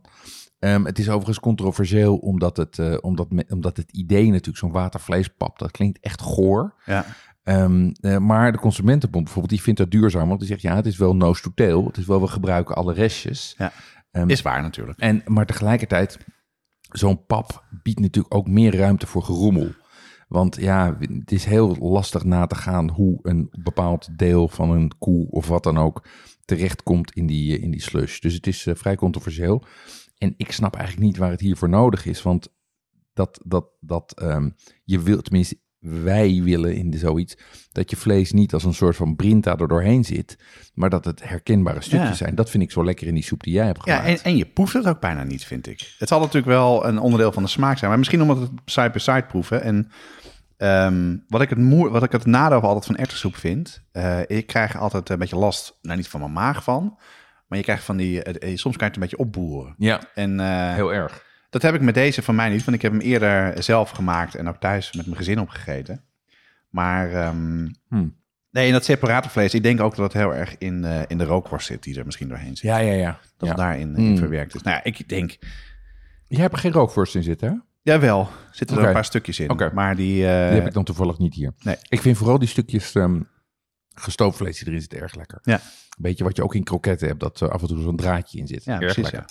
Ehm, 0.58 0.84
het 0.84 0.98
is 0.98 1.08
overigens 1.08 1.40
controversieel 1.40 2.16
omdat 2.16 2.56
het, 2.56 2.78
eh, 2.78 2.96
omdat, 3.00 3.26
omdat 3.48 3.76
het 3.76 3.90
idee 3.92 4.26
natuurlijk 4.30 4.56
zo'n 4.58 4.72
watervleespap, 4.72 5.58
dat 5.58 5.70
klinkt 5.70 5.98
echt 6.00 6.20
goor. 6.22 6.74
Ja. 6.84 7.04
Eh, 7.42 8.16
maar 8.18 8.52
de 8.52 8.58
Consumentenbond 8.58 9.24
bijvoorbeeld, 9.24 9.54
die 9.54 9.62
vindt 9.62 9.78
dat 9.80 9.90
duurzaam. 9.90 10.28
Want 10.28 10.40
die 10.40 10.48
zegt, 10.48 10.60
ja, 10.62 10.74
het 10.76 10.86
is 10.86 10.96
wel 10.96 11.16
nose 11.16 11.42
to 11.42 11.50
tail. 11.54 11.86
Het 11.86 11.96
is 11.96 12.06
wel, 12.06 12.20
we 12.20 12.26
gebruiken 12.26 12.74
alle 12.74 12.92
restjes. 12.92 13.54
Ja. 13.58 13.72
Ehm, 14.14 14.28
Is 14.28 14.42
waar 14.42 14.62
natuurlijk. 14.62 14.98
en, 14.98 15.22
maar 15.26 15.46
tegelijkertijd, 15.46 16.18
zo'n 16.80 17.26
pap 17.26 17.64
biedt 17.82 18.00
natuurlijk 18.00 18.34
ook 18.34 18.48
meer 18.48 18.76
ruimte 18.76 19.06
voor 19.06 19.22
gerommel. 19.22 19.72
Want 20.28 20.56
ja, 20.56 20.96
het 20.98 21.32
is 21.32 21.44
heel 21.44 21.76
lastig 21.76 22.24
na 22.24 22.46
te 22.46 22.54
gaan 22.54 22.90
hoe 22.90 23.18
een 23.22 23.48
bepaald 23.62 24.18
deel 24.18 24.48
van 24.48 24.70
een 24.70 24.98
koe 24.98 25.30
of 25.30 25.48
wat 25.48 25.62
dan 25.62 25.78
ook 25.78 26.06
terechtkomt 26.44 27.12
in 27.12 27.26
die, 27.26 27.56
eh, 27.56 27.62
in 27.62 27.70
die 27.70 27.82
slush. 27.82 28.18
Dus 28.18 28.34
het 28.34 28.46
is 28.46 28.66
eh, 28.66 28.74
vrij 28.74 28.96
controversieel. 28.96 29.64
En 30.18 30.34
ik 30.36 30.52
snap 30.52 30.76
eigenlijk 30.76 31.06
niet 31.06 31.16
waar 31.16 31.30
het 31.30 31.40
hiervoor 31.40 31.68
nodig 31.68 32.06
is. 32.06 32.22
Want 32.22 32.48
dat, 33.12 33.40
dat, 33.44 33.66
dat 33.80 34.12
ehm, 34.18 34.50
je 34.84 35.00
wilt, 35.00 35.24
tenminste 35.24 35.58
wij 35.84 36.40
willen 36.42 36.76
in 36.76 36.90
de 36.90 36.98
zoiets, 36.98 37.36
dat 37.72 37.90
je 37.90 37.96
vlees 37.96 38.32
niet 38.32 38.52
als 38.52 38.64
een 38.64 38.74
soort 38.74 38.96
van 38.96 39.16
brinta 39.16 39.56
er 39.58 39.68
doorheen 39.68 40.04
zit, 40.04 40.38
maar 40.74 40.90
dat 40.90 41.04
het 41.04 41.28
herkenbare 41.28 41.80
stukjes 41.80 42.08
Ja. 42.08 42.14
zijn. 42.14 42.34
Dat 42.34 42.50
vind 42.50 42.62
ik 42.62 42.70
zo 42.70 42.84
lekker 42.84 43.06
in 43.06 43.14
die 43.14 43.22
soep 43.24 43.42
die 43.42 43.52
jij 43.52 43.66
hebt 43.66 43.80
Ja, 43.84 43.96
gemaakt. 43.96 44.18
en, 44.22 44.24
en 44.30 44.36
je 44.36 44.44
proeft 44.46 44.72
het 44.72 44.86
ook 44.86 45.00
bijna 45.00 45.22
niet, 45.22 45.44
vind 45.44 45.66
ik. 45.66 45.94
Het 45.98 46.08
zal 46.08 46.18
natuurlijk 46.20 46.46
wel 46.46 46.86
een 46.86 46.98
onderdeel 46.98 47.32
van 47.32 47.42
de 47.42 47.48
smaak 47.48 47.78
zijn, 47.78 47.90
maar 47.90 47.98
misschien 47.98 48.22
omdat 48.22 48.38
het 48.38 48.50
side 48.64 48.90
by 48.90 48.98
side 48.98 49.22
proeven. 49.28 49.62
En 49.62 49.90
ehm, 50.56 51.16
wat, 51.28 51.40
ik 51.40 51.48
het 51.50 51.58
moe, 51.58 51.90
wat 51.90 52.02
ik 52.02 52.12
het 52.12 52.26
nadeel 52.26 52.60
altijd 52.60 52.84
van 52.86 52.96
erwtensoep 52.96 53.36
vind, 53.36 53.82
eh, 53.92 54.18
ik 54.26 54.46
krijg 54.46 54.78
altijd 54.78 55.08
een 55.08 55.18
beetje 55.18 55.36
last, 55.36 55.78
nou 55.82 55.96
niet 55.96 56.08
van 56.08 56.20
mijn 56.20 56.32
maag 56.32 56.64
van, 56.64 56.98
maar 57.46 57.58
je 57.58 57.64
krijgt 57.64 57.84
van 57.84 57.96
die, 57.96 58.22
eh, 58.22 58.50
eh, 58.52 58.56
soms 58.56 58.76
kan 58.76 58.86
je 58.86 58.92
het 58.92 58.94
een 58.94 59.08
beetje 59.08 59.18
opboeren. 59.24 59.74
Ja, 59.78 60.00
En 60.14 60.40
heel 60.74 60.94
erg. 60.94 61.24
Dat 61.54 61.62
heb 61.62 61.74
ik 61.74 61.80
met 61.80 61.94
deze 61.94 62.22
van 62.22 62.34
mij 62.34 62.48
niet, 62.48 62.64
want 62.64 62.76
ik 62.76 62.82
heb 62.82 62.92
hem 62.92 63.00
eerder 63.00 63.62
zelf 63.62 63.90
gemaakt 63.90 64.34
en 64.34 64.48
ook 64.48 64.56
thuis 64.60 64.92
met 64.92 65.04
mijn 65.06 65.16
gezin 65.18 65.40
opgegeten. 65.40 66.04
Maar 66.68 67.32
Hm. 67.88 68.08
nee, 68.50 68.66
en 68.66 68.72
dat 68.72 68.84
separate 68.84 69.28
vlees, 69.28 69.54
ik 69.54 69.62
denk 69.62 69.80
ook 69.80 69.96
dat 69.96 70.12
het 70.12 70.22
heel 70.22 70.34
erg 70.34 70.58
in, 70.58 70.84
eh, 70.84 71.00
in 71.06 71.18
de 71.18 71.24
rookworst 71.24 71.66
zit 71.66 71.82
die 71.82 71.98
er 71.98 72.04
misschien 72.04 72.28
doorheen 72.28 72.56
zit. 72.56 72.70
Ja, 72.70 72.78
ja, 72.78 72.92
ja. 72.92 73.10
Dat 73.10 73.20
ja. 73.38 73.46
het 73.48 73.56
daarin 73.56 73.90
Mm. 73.90 73.96
in 73.96 74.18
verwerkt 74.18 74.54
is. 74.54 74.62
Nou 74.62 74.76
ja, 74.76 74.84
ik 74.84 75.08
denk... 75.08 75.36
Je 76.28 76.40
hebt 76.40 76.52
er 76.52 76.58
geen 76.58 76.72
rookworst 76.72 77.14
in 77.14 77.22
zitten, 77.22 77.48
hè? 77.48 77.54
Jawel, 77.92 78.28
zitten 78.50 78.76
er 78.78 78.86
een 78.86 78.92
paar 78.92 79.04
stukjes 79.04 79.38
in. 79.40 79.50
Oké. 79.50 79.70
Maar 79.74 79.96
die... 79.96 80.26
eh, 80.26 80.46
Die 80.48 80.56
heb 80.58 80.66
ik 80.66 80.72
dan 80.72 80.84
toevallig 80.84 81.18
niet 81.18 81.34
hier. 81.34 81.52
nee. 81.62 81.76
Ik 81.88 82.00
vind 82.00 82.16
vooral 82.16 82.38
die 82.38 82.48
stukjes 82.48 82.94
ehm 82.94 83.20
gestoofd 83.94 84.36
vlees 84.36 84.58
die 84.58 84.66
erin 84.68 84.80
zit 84.80 84.94
erg 84.94 85.14
lekker. 85.14 85.38
Ja. 85.42 85.60
Beetje 85.98 86.24
wat 86.24 86.36
je 86.36 86.42
ook 86.42 86.54
in 86.54 86.64
kroketten 86.64 87.08
hebt, 87.08 87.20
dat 87.20 87.40
er 87.40 87.50
af 87.50 87.62
en 87.62 87.68
toe 87.68 87.82
zo'n 87.82 87.96
draadje 87.96 88.38
in 88.38 88.46
zit. 88.46 88.64
Ja, 88.64 88.80
erg 88.80 88.94
precies, 88.94 89.02
lekker. 89.12 89.24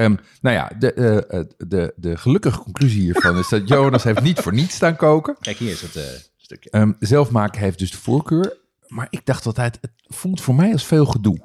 Ehm, 0.00 0.14
nou 0.40 0.56
ja, 0.56 0.70
de, 0.78 0.92
eh, 0.92 1.38
eh, 1.38 1.46
de, 1.58 1.92
de 1.96 2.16
gelukkige 2.16 2.58
conclusie 2.58 3.00
hiervan 3.00 3.38
is 3.38 3.48
dat 3.48 3.68
Jonas 3.68 4.04
heeft 4.04 4.22
niet 4.22 4.40
voor 4.40 4.52
niets 4.52 4.74
staan 4.74 4.96
koken. 4.96 5.36
Kijk, 5.40 5.56
hier 5.56 5.70
is 5.70 5.80
het 5.80 5.96
eh, 5.96 6.02
stukje. 6.36 6.70
Ehm, 6.70 6.92
zelf 6.98 7.30
maken 7.30 7.60
heeft 7.60 7.78
dus 7.78 7.90
de 7.90 7.96
voorkeur. 7.96 8.58
Maar 8.86 9.06
ik 9.10 9.26
dacht 9.26 9.46
altijd, 9.46 9.78
het 9.80 9.90
voelt 10.06 10.40
voor 10.40 10.54
mij 10.54 10.72
als 10.72 10.86
veel 10.86 11.06
gedoe. 11.06 11.38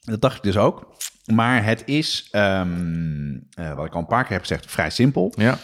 Dat 0.00 0.20
dacht 0.20 0.36
ik 0.36 0.42
dus 0.42 0.56
ook. 0.56 0.96
Maar 1.26 1.64
het 1.64 1.82
is, 1.86 2.28
ehm, 2.30 3.38
eh, 3.50 3.74
wat 3.74 3.86
ik 3.86 3.94
al 3.94 4.00
een 4.00 4.06
paar 4.06 4.22
keer 4.22 4.32
heb 4.32 4.40
gezegd, 4.40 4.70
vrij 4.70 4.90
simpel. 4.90 5.32
Ja. 5.36 5.58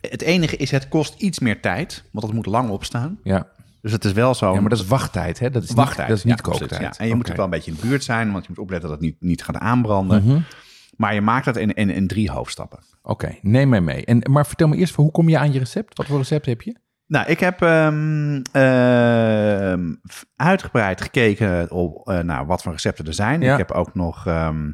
Het 0.00 0.22
enige 0.22 0.56
is, 0.56 0.70
het 0.70 0.88
kost 0.88 1.20
iets 1.20 1.38
meer 1.38 1.60
tijd, 1.60 2.04
want 2.12 2.26
het 2.26 2.34
moet 2.34 2.46
lang 2.46 2.70
opstaan. 2.70 3.18
Ja, 3.22 3.52
Dus 3.82 3.92
het 3.92 4.04
is 4.04 4.12
wel 4.12 4.34
zo. 4.34 4.54
ja 4.54 4.60
maar 4.60 4.70
dat 4.70 4.78
is 4.78 4.86
wachttijd, 4.86 5.38
hè? 5.38 5.50
Dat 5.50 5.62
is 5.62 5.70
wachttijd. 5.72 5.98
niet, 5.98 6.08
dat 6.08 6.16
is 6.16 6.24
niet 6.24 6.36
Ja, 6.36 6.42
kooktijd. 6.42 6.80
ja. 6.80 6.92
En 6.98 7.08
je 7.08 7.14
moet 7.14 7.30
ook 7.30 7.36
wel 7.36 7.44
een 7.44 7.50
beetje 7.50 7.70
in 7.70 7.76
de 7.80 7.86
buurt 7.86 8.04
zijn, 8.04 8.32
want 8.32 8.42
je 8.42 8.48
moet 8.50 8.58
opletten 8.58 8.88
dat 8.88 8.98
het 8.98 9.08
niet, 9.08 9.20
niet 9.20 9.44
gaat 9.44 9.56
aanbranden. 9.56 10.24
Mhm. 10.24 10.40
Maar 10.96 11.14
je 11.14 11.20
maakt 11.20 11.44
dat 11.44 11.56
in, 11.56 11.74
in, 11.74 11.90
in 11.90 12.06
drie 12.06 12.30
hoofdstappen. 12.30 12.78
Oké, 13.02 13.38
neem 13.42 13.68
mij 13.68 13.80
mee. 13.80 14.04
En, 14.04 14.22
maar 14.30 14.46
vertel 14.46 14.68
me 14.68 14.76
eerst, 14.76 14.94
hoe 14.94 15.10
kom 15.10 15.28
je 15.28 15.38
aan 15.38 15.52
je 15.52 15.58
recept? 15.58 15.96
Wat 15.96 16.06
voor 16.06 16.18
recept 16.18 16.46
heb 16.46 16.62
je? 16.62 16.76
Nou, 17.06 17.26
ik 17.26 17.40
heb 17.40 17.62
ehm, 17.62 18.42
ehm, 18.52 19.94
uitgebreid 20.36 21.00
gekeken 21.00 21.70
op 21.70 22.08
eh, 22.08 22.18
nou, 22.18 22.46
wat 22.46 22.62
voor 22.62 22.72
recepten 22.72 23.06
er 23.06 23.14
zijn. 23.14 23.40
Ja. 23.40 23.52
Ik 23.52 23.58
heb 23.58 23.70
ook 23.70 23.94
nog 23.94 24.26
ehm, 24.26 24.70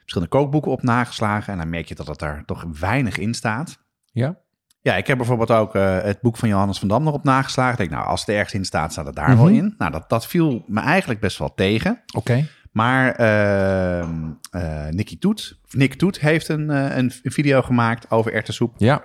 verschillende 0.00 0.32
kookboeken 0.36 0.70
op 0.70 0.82
nageslagen. 0.82 1.52
En 1.52 1.58
dan 1.58 1.68
merk 1.68 1.88
je 1.88 1.94
dat 1.94 2.06
het 2.06 2.18
daar 2.18 2.42
toch 2.44 2.64
weinig 2.80 3.18
in 3.18 3.34
staat. 3.34 3.78
Ja? 4.12 4.36
Ja, 4.84 4.96
ik 4.96 5.06
heb 5.06 5.16
bijvoorbeeld 5.16 5.50
ook 5.50 5.74
eh, 5.74 6.02
het 6.02 6.20
boek 6.20 6.36
van 6.36 6.48
Johannes 6.48 6.78
van 6.78 6.88
Dam 6.88 7.02
nog 7.02 7.14
op 7.14 7.24
nageslagen. 7.24 7.72
Ik 7.72 7.78
denk, 7.78 7.90
nou, 7.90 8.06
als 8.06 8.20
het 8.20 8.28
ergens 8.28 8.54
in 8.54 8.64
staat, 8.64 8.92
staat 8.92 9.06
het 9.06 9.14
daar 9.14 9.36
wel 9.36 9.44
Mhm. 9.46 9.54
in. 9.54 9.74
Nou, 9.78 9.90
dat, 9.92 10.08
dat 10.08 10.26
viel 10.26 10.64
me 10.66 10.80
eigenlijk 10.80 11.20
best 11.20 11.38
wel 11.38 11.54
tegen. 11.54 12.02
Oké. 12.16 12.46
Maar 12.72 13.12
ehm 13.14 14.14
eh, 14.50 14.86
Nicky 14.90 15.18
Toet, 15.18 15.58
Nick 15.70 15.94
Toet 15.94 16.20
heeft 16.20 16.48
een, 16.48 16.70
eh, 16.70 16.96
een 16.96 17.12
video 17.22 17.62
gemaakt 17.62 18.10
over 18.10 18.32
erwtensoep 18.32 18.74
Ja, 18.78 19.04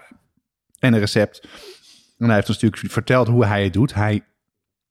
en 0.79 0.93
een 0.93 0.99
recept. 0.99 1.47
En 2.17 2.25
hij 2.25 2.35
heeft 2.35 2.49
ons 2.49 2.61
natuurlijk 2.61 2.93
verteld 2.93 3.27
hoe 3.27 3.45
hij 3.45 3.63
het 3.63 3.73
doet. 3.73 3.93
Hij 3.93 4.23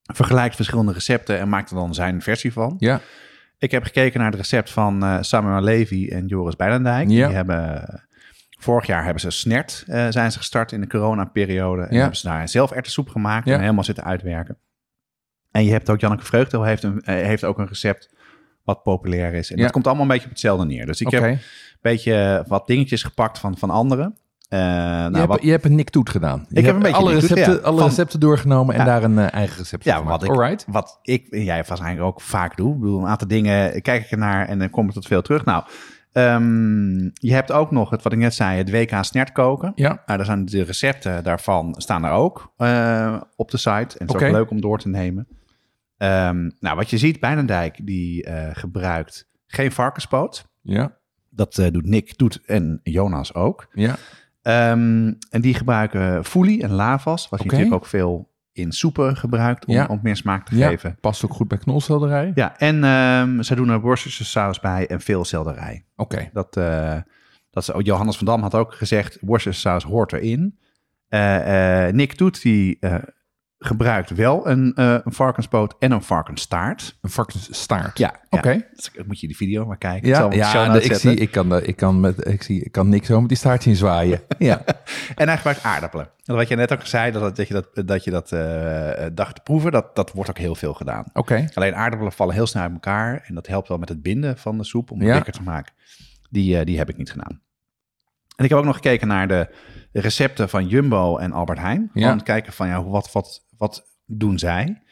vergelijkt 0.02 0.56
verschillende 0.56 0.92
recepten 0.92 1.38
en 1.38 1.48
maakt 1.48 1.70
er 1.70 1.76
dan 1.76 1.94
zijn 1.94 2.22
versie 2.22 2.52
van. 2.52 2.74
ja, 2.78 3.00
Ik 3.58 3.70
heb 3.70 3.82
gekeken 3.84 4.20
naar 4.20 4.30
het 4.30 4.38
recept 4.40 4.70
van 4.70 5.24
Samuel 5.24 5.62
Levy 5.62 6.08
en 6.12 6.26
Joris 6.26 6.56
Bijlendijk. 6.56 7.08
Ja. 7.08 7.26
Die 7.26 7.36
hebben, 7.36 7.84
vorig 8.58 8.86
jaar 8.86 9.02
hebben 9.04 9.20
ze 9.20 9.30
Snert, 9.30 9.84
eh, 9.86 10.06
zijn 10.08 10.32
ze 10.32 10.38
gestart 10.38 10.72
in 10.72 10.80
de 10.80 10.86
coronaperiode. 10.86 11.82
En 11.82 11.94
Ja. 11.94 11.98
hebben 12.00 12.16
ze 12.18 12.26
daar 12.28 12.48
zelf 12.48 12.70
erwtensoep 12.70 13.08
gemaakt 13.08 13.46
Ja. 13.46 13.54
en 13.54 13.60
helemaal 13.60 13.84
zitten 13.84 14.04
uitwerken. 14.04 14.58
En 15.50 15.64
je 15.64 15.70
hebt 15.70 15.90
ook, 15.90 16.00
Janneke 16.00 16.24
Vreugdeel 16.24 16.62
heeft, 16.62 16.82
een, 16.82 17.02
eh, 17.02 17.14
heeft 17.14 17.44
ook 17.44 17.58
een 17.58 17.66
recept 17.68 18.14
wat 18.64 18.82
populair 18.82 19.34
is. 19.34 19.50
En 19.50 19.56
Ja. 19.56 19.62
dat 19.62 19.72
komt 19.72 19.86
allemaal 19.86 20.02
een 20.04 20.10
beetje 20.10 20.24
op 20.24 20.30
hetzelfde 20.30 20.64
neer. 20.66 20.86
Dus 20.86 21.00
ik 21.00 21.10
heb 21.10 21.22
een 21.22 21.38
beetje 21.80 22.44
wat 22.46 22.66
dingetjes 22.66 23.02
gepakt 23.02 23.38
van, 23.38 23.58
van 23.58 23.70
anderen. 23.70 24.16
Eh, 24.48 24.58
nou, 24.58 25.10
je, 25.12 25.16
hebt, 25.16 25.28
wat, 25.28 25.42
je 25.42 25.50
hebt 25.50 25.64
een 25.64 25.74
Nick 25.74 25.90
Toet 25.90 26.10
gedaan. 26.10 26.46
Je 26.48 26.60
heb 26.60 26.74
een 26.74 26.80
beetje 26.80 26.96
alle 26.96 27.12
Toet, 27.12 27.20
recepten, 27.20 27.52
ja. 27.54 27.58
alle 27.60 27.78
Van- 27.78 27.88
recepten 27.88 28.20
doorgenomen 28.20 28.74
en 28.74 28.80
Ja. 28.80 28.86
daar 28.86 29.02
een 29.02 29.18
eigen 29.18 29.56
recept 29.58 29.82
van 29.82 29.92
Ja, 29.92 29.98
gemaakt. 29.98 30.20
wat 30.20 30.30
ik, 30.30 30.36
Alright. 30.36 30.64
wat 30.68 30.98
ik 31.02 31.26
en 31.30 31.44
jij 31.44 31.64
waarschijnlijk 31.64 32.06
ook 32.06 32.20
vaak 32.20 32.56
doe. 32.56 32.74
Ik 32.74 32.80
bedoel, 32.80 33.00
een 33.00 33.06
aantal 33.08 33.28
dingen 33.28 33.82
kijk 33.82 34.04
ik 34.04 34.10
ernaar 34.10 34.46
en 34.48 34.58
dan 34.58 34.70
kom 34.70 34.86
ik 34.88 34.92
tot 34.92 35.06
veel 35.06 35.22
terug. 35.22 35.44
Nou, 35.44 35.64
ehm, 36.26 36.98
je 37.12 37.32
hebt 37.32 37.52
ook 37.52 37.70
nog 37.70 37.90
het, 37.90 38.02
wat 38.02 38.12
ik 38.12 38.18
net 38.18 38.34
zei, 38.34 38.58
het 38.58 38.70
WK 38.70 38.98
snert 39.00 39.32
koken. 39.32 39.72
Ja, 39.74 39.88
Nou, 39.88 40.18
daar 40.18 40.24
zijn 40.24 40.44
de 40.44 40.62
recepten 40.62 41.24
daarvan 41.24 41.74
staan 41.78 42.04
er 42.04 42.10
ook 42.10 42.52
eh, 42.56 43.20
op 43.36 43.50
de 43.50 43.56
site. 43.56 43.98
En 43.98 44.06
het 44.06 44.14
is 44.14 44.14
ook 44.14 44.32
leuk 44.32 44.50
om 44.50 44.60
door 44.60 44.78
te 44.78 44.88
nemen. 44.88 45.28
Ehm, 45.96 46.50
nou, 46.60 46.76
wat 46.76 46.90
je 46.90 46.98
ziet, 46.98 47.20
Bijnendijk 47.20 47.86
die 47.86 48.24
eh, 48.24 48.48
gebruikt 48.52 49.28
geen 49.46 49.72
varkenspoot. 49.72 50.48
ja, 50.62 50.96
Dat 51.30 51.58
eh, 51.58 51.70
doet 51.70 51.86
Nick, 51.86 52.18
doet 52.18 52.40
en 52.46 52.80
Jonas 52.82 53.34
ook. 53.34 53.68
ja. 53.72 53.96
Ehm, 54.42 55.12
en 55.30 55.40
die 55.40 55.54
gebruiken 55.54 56.24
foelie 56.24 56.62
en 56.62 56.70
lavas, 56.70 57.28
wat 57.28 57.42
je 57.42 57.44
natuurlijk 57.46 57.74
ook 57.74 57.86
veel 57.86 58.30
in 58.58 58.72
soepen 58.72 59.16
gebruikt 59.16 59.64
om, 59.64 59.74
Ja. 59.74 59.86
om 59.90 60.00
meer 60.02 60.16
smaak 60.16 60.46
te 60.46 60.56
ja. 60.56 60.68
geven. 60.68 60.96
Past 61.00 61.24
ook 61.24 61.32
goed 61.32 61.48
bij 61.48 61.58
knolselderij. 61.58 62.32
Ja, 62.34 62.58
en 62.58 62.84
ehm, 62.84 63.42
ze 63.42 63.54
doen 63.54 63.68
er 63.68 63.80
Worcestershire 63.80 64.30
saus 64.30 64.60
bij 64.60 64.86
en 64.86 65.00
veel 65.00 65.24
selderij. 65.24 65.84
Oké, 65.96 66.28
Dat, 66.32 66.56
eh, 66.56 66.96
dat 67.50 67.62
is, 67.68 67.84
Johannes 67.86 68.16
van 68.16 68.26
Dam 68.26 68.42
had 68.42 68.54
ook 68.54 68.74
gezegd, 68.74 69.18
Worcestershire 69.20 69.78
saus 69.80 69.92
hoort 69.92 70.12
erin. 70.12 70.58
Eh, 71.08 71.88
Nick 71.88 72.12
Toet, 72.12 72.42
die 72.42 72.78
gebruikt 73.58 74.10
wel 74.10 74.48
een, 74.48 74.72
eh, 74.74 74.96
een 75.04 75.12
varkenspoot 75.12 75.74
en 75.78 75.90
een 75.92 76.02
varkensstaart. 76.02 76.98
een 77.00 77.10
varkensstaart. 77.10 77.98
Ja, 77.98 78.14
Oké. 78.30 78.50
ja. 78.50 78.60
Dus 78.74 78.90
moet 79.06 79.20
je 79.20 79.26
die 79.26 79.36
video 79.36 79.66
maar 79.66 79.78
kijken. 79.78 80.08
Ik 80.08 80.14
Ja, 80.14 80.28
de 80.28 80.36
ja 80.36 80.74
ik, 80.74 80.94
zie, 80.94 81.14
ik, 81.14 81.30
kan, 81.30 81.62
ik, 81.62 81.76
kan 81.76 82.00
met, 82.00 82.26
ik, 82.26 82.42
zie, 82.42 82.64
ik 82.64 82.72
kan 82.72 82.88
niks 82.88 83.06
zo 83.06 83.20
met 83.20 83.28
die 83.28 83.38
staart 83.38 83.62
zien 83.62 83.76
zwaaien. 83.76 84.20
Ja, 84.38 84.62
En 85.14 85.26
hij 85.26 85.36
gebruikt 85.36 85.62
aardappelen. 85.62 86.10
En 86.24 86.34
wat 86.34 86.48
je 86.48 86.56
net 86.56 86.72
ook 86.72 86.86
zei, 86.86 87.12
dat, 87.12 87.36
dat 87.36 87.48
je 87.48 87.54
dat, 87.54 87.86
dat, 87.86 88.04
je 88.04 88.10
dat 88.10 88.32
eh, 88.32 89.06
dacht 89.14 89.34
te 89.34 89.40
proeven, 89.44 89.72
dat, 89.72 89.96
dat 89.96 90.12
wordt 90.12 90.30
ook 90.30 90.38
heel 90.38 90.54
veel 90.54 90.74
gedaan. 90.74 91.04
oké. 91.12 91.48
Alleen 91.54 91.74
aardappelen 91.74 92.12
vallen 92.12 92.34
heel 92.34 92.46
snel 92.46 92.62
uit 92.62 92.72
elkaar. 92.72 93.24
En 93.26 93.34
dat 93.34 93.46
helpt 93.46 93.68
wel 93.68 93.78
met 93.78 93.88
het 93.88 94.02
binden 94.02 94.38
van 94.38 94.58
de 94.58 94.64
soep 94.64 94.90
om 94.90 94.98
het 94.98 95.08
Ja. 95.08 95.14
lekker 95.14 95.32
te 95.32 95.42
maken. 95.42 95.72
Die, 96.30 96.58
eh, 96.58 96.64
die 96.64 96.78
heb 96.78 96.88
ik 96.88 96.96
niet 96.96 97.10
gedaan. 97.10 97.40
En 98.38 98.44
ik 98.44 98.50
heb 98.50 98.58
ook 98.58 98.64
nog 98.64 98.74
gekeken 98.74 99.08
naar 99.08 99.28
de 99.28 99.48
recepten 99.92 100.48
van 100.48 100.66
Jumbo 100.66 101.16
en 101.16 101.32
Albert 101.32 101.58
Heijn. 101.58 101.90
Ja. 101.94 102.12
Om 102.12 102.18
te 102.18 102.24
kijken 102.24 102.52
van 102.52 102.68
ja, 102.68 102.84
wat, 102.84 103.12
wat, 103.12 103.46
wat 103.56 103.98
doen 104.06 104.38
zij? 104.38 104.82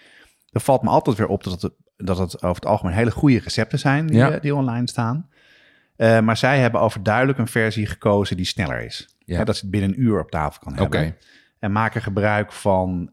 Er 0.50 0.60
valt 0.60 0.82
me 0.82 0.88
altijd 0.88 1.16
weer 1.16 1.26
op 1.26 1.44
dat 1.44 1.62
het, 1.62 1.72
dat 1.96 2.18
het 2.18 2.36
over 2.42 2.54
het 2.54 2.66
algemeen 2.66 2.94
hele 2.94 3.10
goede 3.10 3.38
recepten 3.38 3.78
zijn 3.78 4.06
die, 4.06 4.16
Ja. 4.16 4.30
eh, 4.30 4.40
die 4.40 4.54
online 4.54 4.88
staan. 4.88 5.28
Eh, 5.96 6.20
maar 6.20 6.36
zij 6.36 6.58
hebben 6.60 6.80
overduidelijk 6.80 7.38
een 7.38 7.46
versie 7.46 7.86
gekozen 7.86 8.36
die 8.36 8.46
sneller 8.46 8.80
is. 8.84 9.16
Ja. 9.18 9.36
Hè, 9.38 9.44
dat 9.44 9.54
ze 9.56 9.62
het 9.62 9.70
binnen 9.70 9.90
een 9.90 10.00
uur 10.02 10.20
op 10.20 10.30
tafel 10.30 10.60
kan 10.62 10.74
hebben. 10.74 11.00
En 11.58 11.72
maken 11.72 12.02
gebruik 12.02 12.52
van 12.52 13.12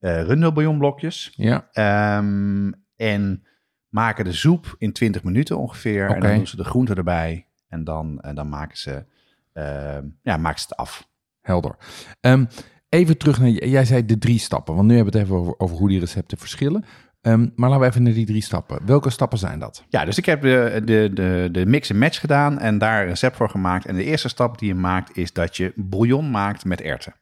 rundelbouillonblokjes. 0.00 1.32
Ja, 1.36 1.68
Ehm, 1.72 2.72
en 2.96 3.44
maken 3.88 4.24
de 4.24 4.32
soep 4.32 4.74
in 4.78 4.92
20 4.92 5.22
minuten 5.22 5.58
ongeveer. 5.58 6.02
En 6.10 6.20
dan 6.20 6.34
doen 6.36 6.46
ze 6.46 6.56
de 6.56 6.64
groenten 6.64 6.96
erbij. 6.96 7.46
En 7.74 7.84
dan, 7.84 8.20
en 8.20 8.34
dan 8.34 8.48
maken, 8.48 8.78
ze, 8.78 9.04
ehm, 9.52 10.04
ja, 10.22 10.36
maken 10.36 10.60
ze 10.60 10.66
het 10.68 10.76
af. 10.76 11.08
helder. 11.40 11.76
Ehm, 12.20 12.44
even 12.88 13.18
terug 13.18 13.40
naar, 13.40 13.48
jij 13.50 13.84
zei 13.84 14.04
de 14.04 14.18
drie 14.18 14.38
stappen, 14.38 14.74
want 14.74 14.88
nu 14.88 14.94
hebben 14.94 15.12
we 15.12 15.18
het 15.18 15.28
even 15.28 15.40
over, 15.40 15.54
over 15.58 15.76
hoe 15.76 15.88
die 15.88 16.00
recepten 16.00 16.38
verschillen. 16.38 16.84
Ehm, 17.20 17.48
maar 17.54 17.68
laten 17.68 17.84
we 17.84 17.90
even 17.90 18.02
naar 18.02 18.12
die 18.12 18.26
drie 18.26 18.42
stappen. 18.42 18.86
Welke 18.86 19.10
stappen 19.10 19.38
zijn 19.38 19.58
dat? 19.58 19.84
Ja, 19.88 20.04
dus 20.04 20.18
ik 20.18 20.26
heb 20.26 20.42
de, 20.42 20.82
de, 20.84 21.10
de, 21.14 21.48
de 21.52 21.66
mix 21.66 21.90
en 21.90 21.98
match 21.98 22.20
gedaan 22.20 22.58
en 22.58 22.78
daar 22.78 23.02
een 23.02 23.08
recept 23.08 23.36
voor 23.36 23.50
gemaakt. 23.50 23.86
En 23.86 23.94
de 23.94 24.04
eerste 24.04 24.28
stap 24.28 24.58
die 24.58 24.68
je 24.68 24.74
maakt 24.74 25.16
is 25.16 25.32
dat 25.32 25.56
je 25.56 25.72
bouillon 25.76 26.30
maakt 26.30 26.64
met 26.64 26.80
erwten. 26.80 27.14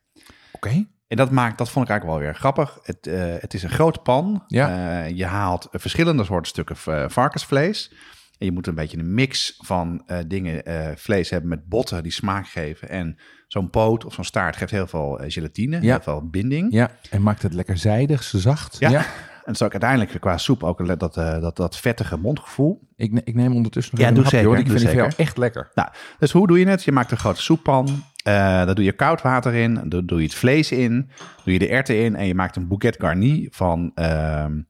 Oké. 0.52 0.86
En 1.06 1.16
dat, 1.16 1.30
maakt, 1.30 1.58
dat 1.58 1.70
vond 1.70 1.84
ik 1.84 1.90
eigenlijk 1.90 2.20
wel 2.20 2.28
weer 2.28 2.38
grappig. 2.40 2.78
Het, 2.82 3.06
eh, 3.06 3.34
het 3.38 3.54
is 3.54 3.62
een 3.62 3.70
grote 3.70 3.98
pan. 3.98 4.44
Ja. 4.46 4.68
Eh, 5.04 5.16
je 5.16 5.24
haalt 5.24 5.68
verschillende 5.70 6.24
soorten 6.24 6.48
stukken 6.48 6.76
eh, 6.84 7.08
varkensvlees. 7.08 7.92
En 8.42 8.48
je 8.48 8.54
moet 8.54 8.66
een 8.66 8.74
beetje 8.74 8.98
een 8.98 9.14
mix 9.14 9.54
van 9.58 10.02
eh, 10.06 10.18
dingen, 10.26 10.64
eh, 10.64 10.96
vlees 10.96 11.30
hebben 11.30 11.48
met 11.48 11.68
botten 11.68 12.02
die 12.02 12.12
smaak 12.12 12.48
geven. 12.48 12.88
En 12.88 13.16
zo'n 13.46 13.70
poot 13.70 14.04
of 14.04 14.14
zo'n 14.14 14.24
staart 14.24 14.56
geeft 14.56 14.70
heel 14.70 14.86
veel 14.86 15.20
eh, 15.20 15.30
gelatine, 15.30 15.76
Ja. 15.80 15.90
heel 15.90 16.00
veel 16.02 16.28
binding. 16.30 16.72
Ja, 16.72 16.90
en 17.10 17.22
maakt 17.22 17.42
het 17.42 17.54
lekker 17.54 17.78
zijdig, 17.78 18.22
zacht. 18.22 18.76
Ja. 18.78 19.04
En 19.44 19.52
is 19.52 19.62
ook 19.62 19.70
uiteindelijk 19.72 20.20
qua 20.20 20.38
soep 20.38 20.62
ook 20.64 20.98
dat, 20.98 21.14
dat, 21.14 21.56
dat 21.56 21.76
vettige 21.76 22.16
mondgevoel. 22.16 22.88
Ik, 22.96 23.12
ne- 23.12 23.20
ik 23.24 23.34
neem 23.34 23.54
ondertussen 23.54 23.94
nog 23.96 24.04
Ja, 24.06 24.10
doe 24.12 24.18
een 24.24 24.30
hapje, 24.30 24.46
hoor. 24.46 24.58
Ik 24.58 24.66
doe 24.66 24.78
vind 24.78 24.92
jou 24.92 25.12
echt 25.16 25.36
lekker. 25.36 25.70
Nou, 25.74 25.88
dus 26.18 26.32
hoe 26.32 26.46
doe 26.46 26.58
je 26.58 26.66
het? 26.66 26.84
Je 26.84 26.92
maakt 26.92 27.10
een 27.10 27.16
grote 27.16 27.42
soeppan. 27.42 28.04
daar 28.22 28.74
doe 28.74 28.84
je 28.84 28.92
koud 28.92 29.22
water 29.22 29.54
in. 29.54 29.80
Dan 29.88 30.06
doe 30.06 30.18
je 30.18 30.24
het 30.24 30.34
vlees 30.34 30.72
in. 30.72 31.10
Doe 31.44 31.52
je 31.52 31.58
de 31.58 31.68
erwten 31.68 31.96
in. 32.04 32.16
En 32.16 32.26
je 32.26 32.34
maakt 32.34 32.56
een 32.56 32.68
bouquet 32.68 32.96
garni 32.98 33.48
van 33.50 33.90
ehm, 33.94 34.60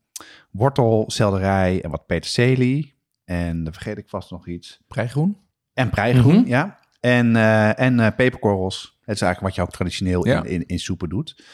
wortel, 0.51 1.05
selderij 1.07 1.83
en 1.83 1.91
wat 1.91 2.07
peterselie. 2.07 2.92
En 3.25 3.65
dan 3.65 3.73
vergeet 3.73 3.99
ik 3.99 4.09
vast 4.09 4.31
nog 4.31 4.47
iets. 4.49 4.81
Prijgroen? 4.87 5.37
En 5.75 5.91
preigroen, 5.91 6.37
Mhm. 6.41 6.49
ja. 6.49 6.79
En, 7.01 7.37
eh, 7.37 7.79
en 7.81 8.01
eh, 8.01 8.07
peperkorrels. 8.17 8.99
Het 9.05 9.15
is 9.15 9.23
eigenlijk 9.23 9.41
wat 9.41 9.55
je 9.55 9.63
ook 9.63 9.71
traditioneel 9.77 10.27
Ja. 10.27 10.43
in, 10.43 10.51
in, 10.51 10.67
in 10.67 10.79
soepen 10.79 11.09
doet. 11.09 11.45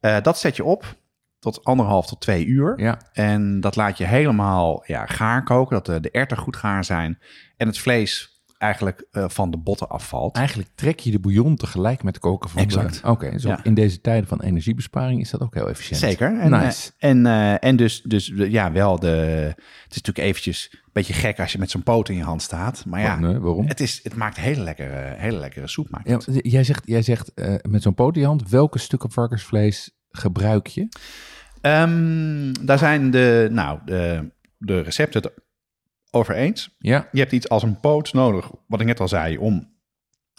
Eh, 0.00 0.16
dat 0.22 0.38
zet 0.38 0.56
je 0.56 0.64
op 0.64 0.96
tot 1.38 1.64
anderhalf 1.64 2.06
tot 2.06 2.20
twee 2.20 2.44
uur. 2.46 2.80
Ja. 2.80 2.98
En 3.12 3.60
dat 3.60 3.76
laat 3.76 3.98
je 3.98 4.04
helemaal 4.04 4.82
ja, 4.86 5.06
gaar 5.06 5.42
koken. 5.42 5.74
Dat 5.76 5.86
de, 5.86 6.00
de 6.00 6.10
erwten 6.10 6.36
goed 6.36 6.56
gaar 6.56 6.84
zijn. 6.84 7.18
En 7.56 7.66
het 7.66 7.78
vlees 7.78 8.35
eigenlijk 8.58 9.06
eh, 9.10 9.24
van 9.28 9.50
de 9.50 9.56
botten 9.56 9.88
afvalt. 9.88 10.36
Eigenlijk 10.36 10.68
trek 10.74 11.00
je 11.00 11.10
de 11.10 11.18
bouillon 11.18 11.56
tegelijk 11.56 12.02
met 12.02 12.18
koken 12.18 12.50
van 12.50 12.62
Exact. 12.62 13.02
de... 13.02 13.08
Oké, 13.08 13.30
dus 13.30 13.42
Ja. 13.42 13.60
in 13.62 13.74
deze 13.74 14.00
tijden 14.00 14.28
van 14.28 14.40
energiebesparing 14.40 15.20
is 15.20 15.30
dat 15.30 15.40
ook 15.40 15.54
heel 15.54 15.68
efficiënt. 15.68 16.00
Zeker. 16.00 16.40
En, 16.40 16.50
Nice. 16.50 16.90
eh, 16.98 17.10
en, 17.10 17.26
eh, 17.26 17.64
en 17.64 17.76
dus, 17.76 18.02
dus 18.02 18.32
ja, 18.34 18.72
wel 18.72 18.98
de. 18.98 19.06
Het 19.06 19.94
is 19.94 19.96
natuurlijk 20.02 20.18
eventjes 20.28 20.68
een 20.72 20.90
beetje 20.92 21.12
gek 21.12 21.40
als 21.40 21.52
je 21.52 21.58
met 21.58 21.70
zo'n 21.70 21.82
poot 21.82 22.08
in 22.08 22.16
je 22.16 22.22
hand 22.22 22.42
staat. 22.42 22.84
Maar 22.86 23.00
ja, 23.00 23.18
nee, 23.18 23.38
waarom? 23.38 23.66
het, 23.66 23.80
is, 23.80 24.00
het 24.02 24.14
maakt 24.14 24.36
hele 24.36 24.62
lekkere, 24.62 25.14
hele 25.16 25.38
lekkere 25.38 25.68
soep. 25.68 25.90
Maakt 25.90 26.08
Ja, 26.08 26.20
jij 26.42 26.64
zegt, 26.64 26.82
jij 26.86 27.02
zegt 27.02 27.32
met 27.68 27.82
zo'n 27.82 27.94
poot 27.94 28.14
in 28.14 28.20
je 28.20 28.26
hand, 28.26 28.48
welke 28.48 28.78
stukken 28.78 29.10
varkensvlees 29.10 29.90
gebruik 30.10 30.66
je? 30.66 30.88
Ehm, 31.60 32.52
daar 32.64 32.78
zijn 32.78 33.10
de, 33.10 33.48
nou, 33.50 33.78
de, 33.84 34.30
de 34.58 34.80
recepten 34.80 35.32
over 36.16 36.34
eens. 36.34 36.74
Ja, 36.78 37.08
Je 37.12 37.18
hebt 37.18 37.32
iets 37.32 37.48
als 37.48 37.62
een 37.62 37.80
poot 37.80 38.12
nodig, 38.12 38.50
wat 38.66 38.80
ik 38.80 38.86
net 38.86 39.00
al 39.00 39.08
zei, 39.08 39.38
om 39.38 39.74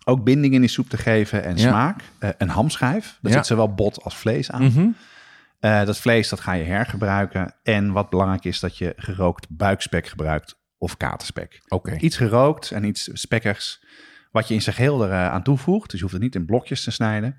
ook 0.05 0.23
binding 0.23 0.53
in 0.53 0.59
die 0.61 0.69
soep 0.69 0.89
te 0.89 0.97
geven 0.97 1.43
en 1.43 1.57
Ja. 1.57 1.67
smaak. 1.69 2.01
Eh, 2.19 2.29
een 2.37 2.49
hamschijf, 2.49 3.17
daar 3.21 3.31
Ja. 3.31 3.37
zit 3.37 3.45
zowel 3.47 3.73
bot 3.73 4.03
als 4.03 4.15
vlees 4.15 4.51
aan. 4.51 4.63
Mhm. 4.63 4.87
Eh, 5.59 5.83
dat 5.85 5.97
vlees 5.99 6.29
dat 6.29 6.39
ga 6.39 6.53
je 6.53 6.63
hergebruiken. 6.63 7.53
En 7.63 7.91
wat 7.91 8.09
belangrijk 8.09 8.45
is, 8.45 8.59
dat 8.59 8.77
je 8.77 8.93
gerookt 8.97 9.47
buikspek 9.49 10.07
gebruikt 10.07 10.55
of 10.77 10.97
katerspek. 10.97 11.61
oké. 11.67 11.95
Iets 11.97 12.17
gerookt 12.17 12.71
en 12.71 12.83
iets 12.83 13.09
spekkigs, 13.13 13.85
wat 14.31 14.47
je 14.47 14.53
in 14.53 14.61
zijn 14.61 14.75
geheel 14.75 15.05
eraan 15.05 15.31
aan 15.31 15.43
toevoegt. 15.43 15.85
Dus 15.89 15.95
je 15.95 16.01
hoeft 16.01 16.13
het 16.13 16.23
niet 16.23 16.35
in 16.35 16.45
blokjes 16.45 16.83
te 16.83 16.91
snijden. 16.91 17.37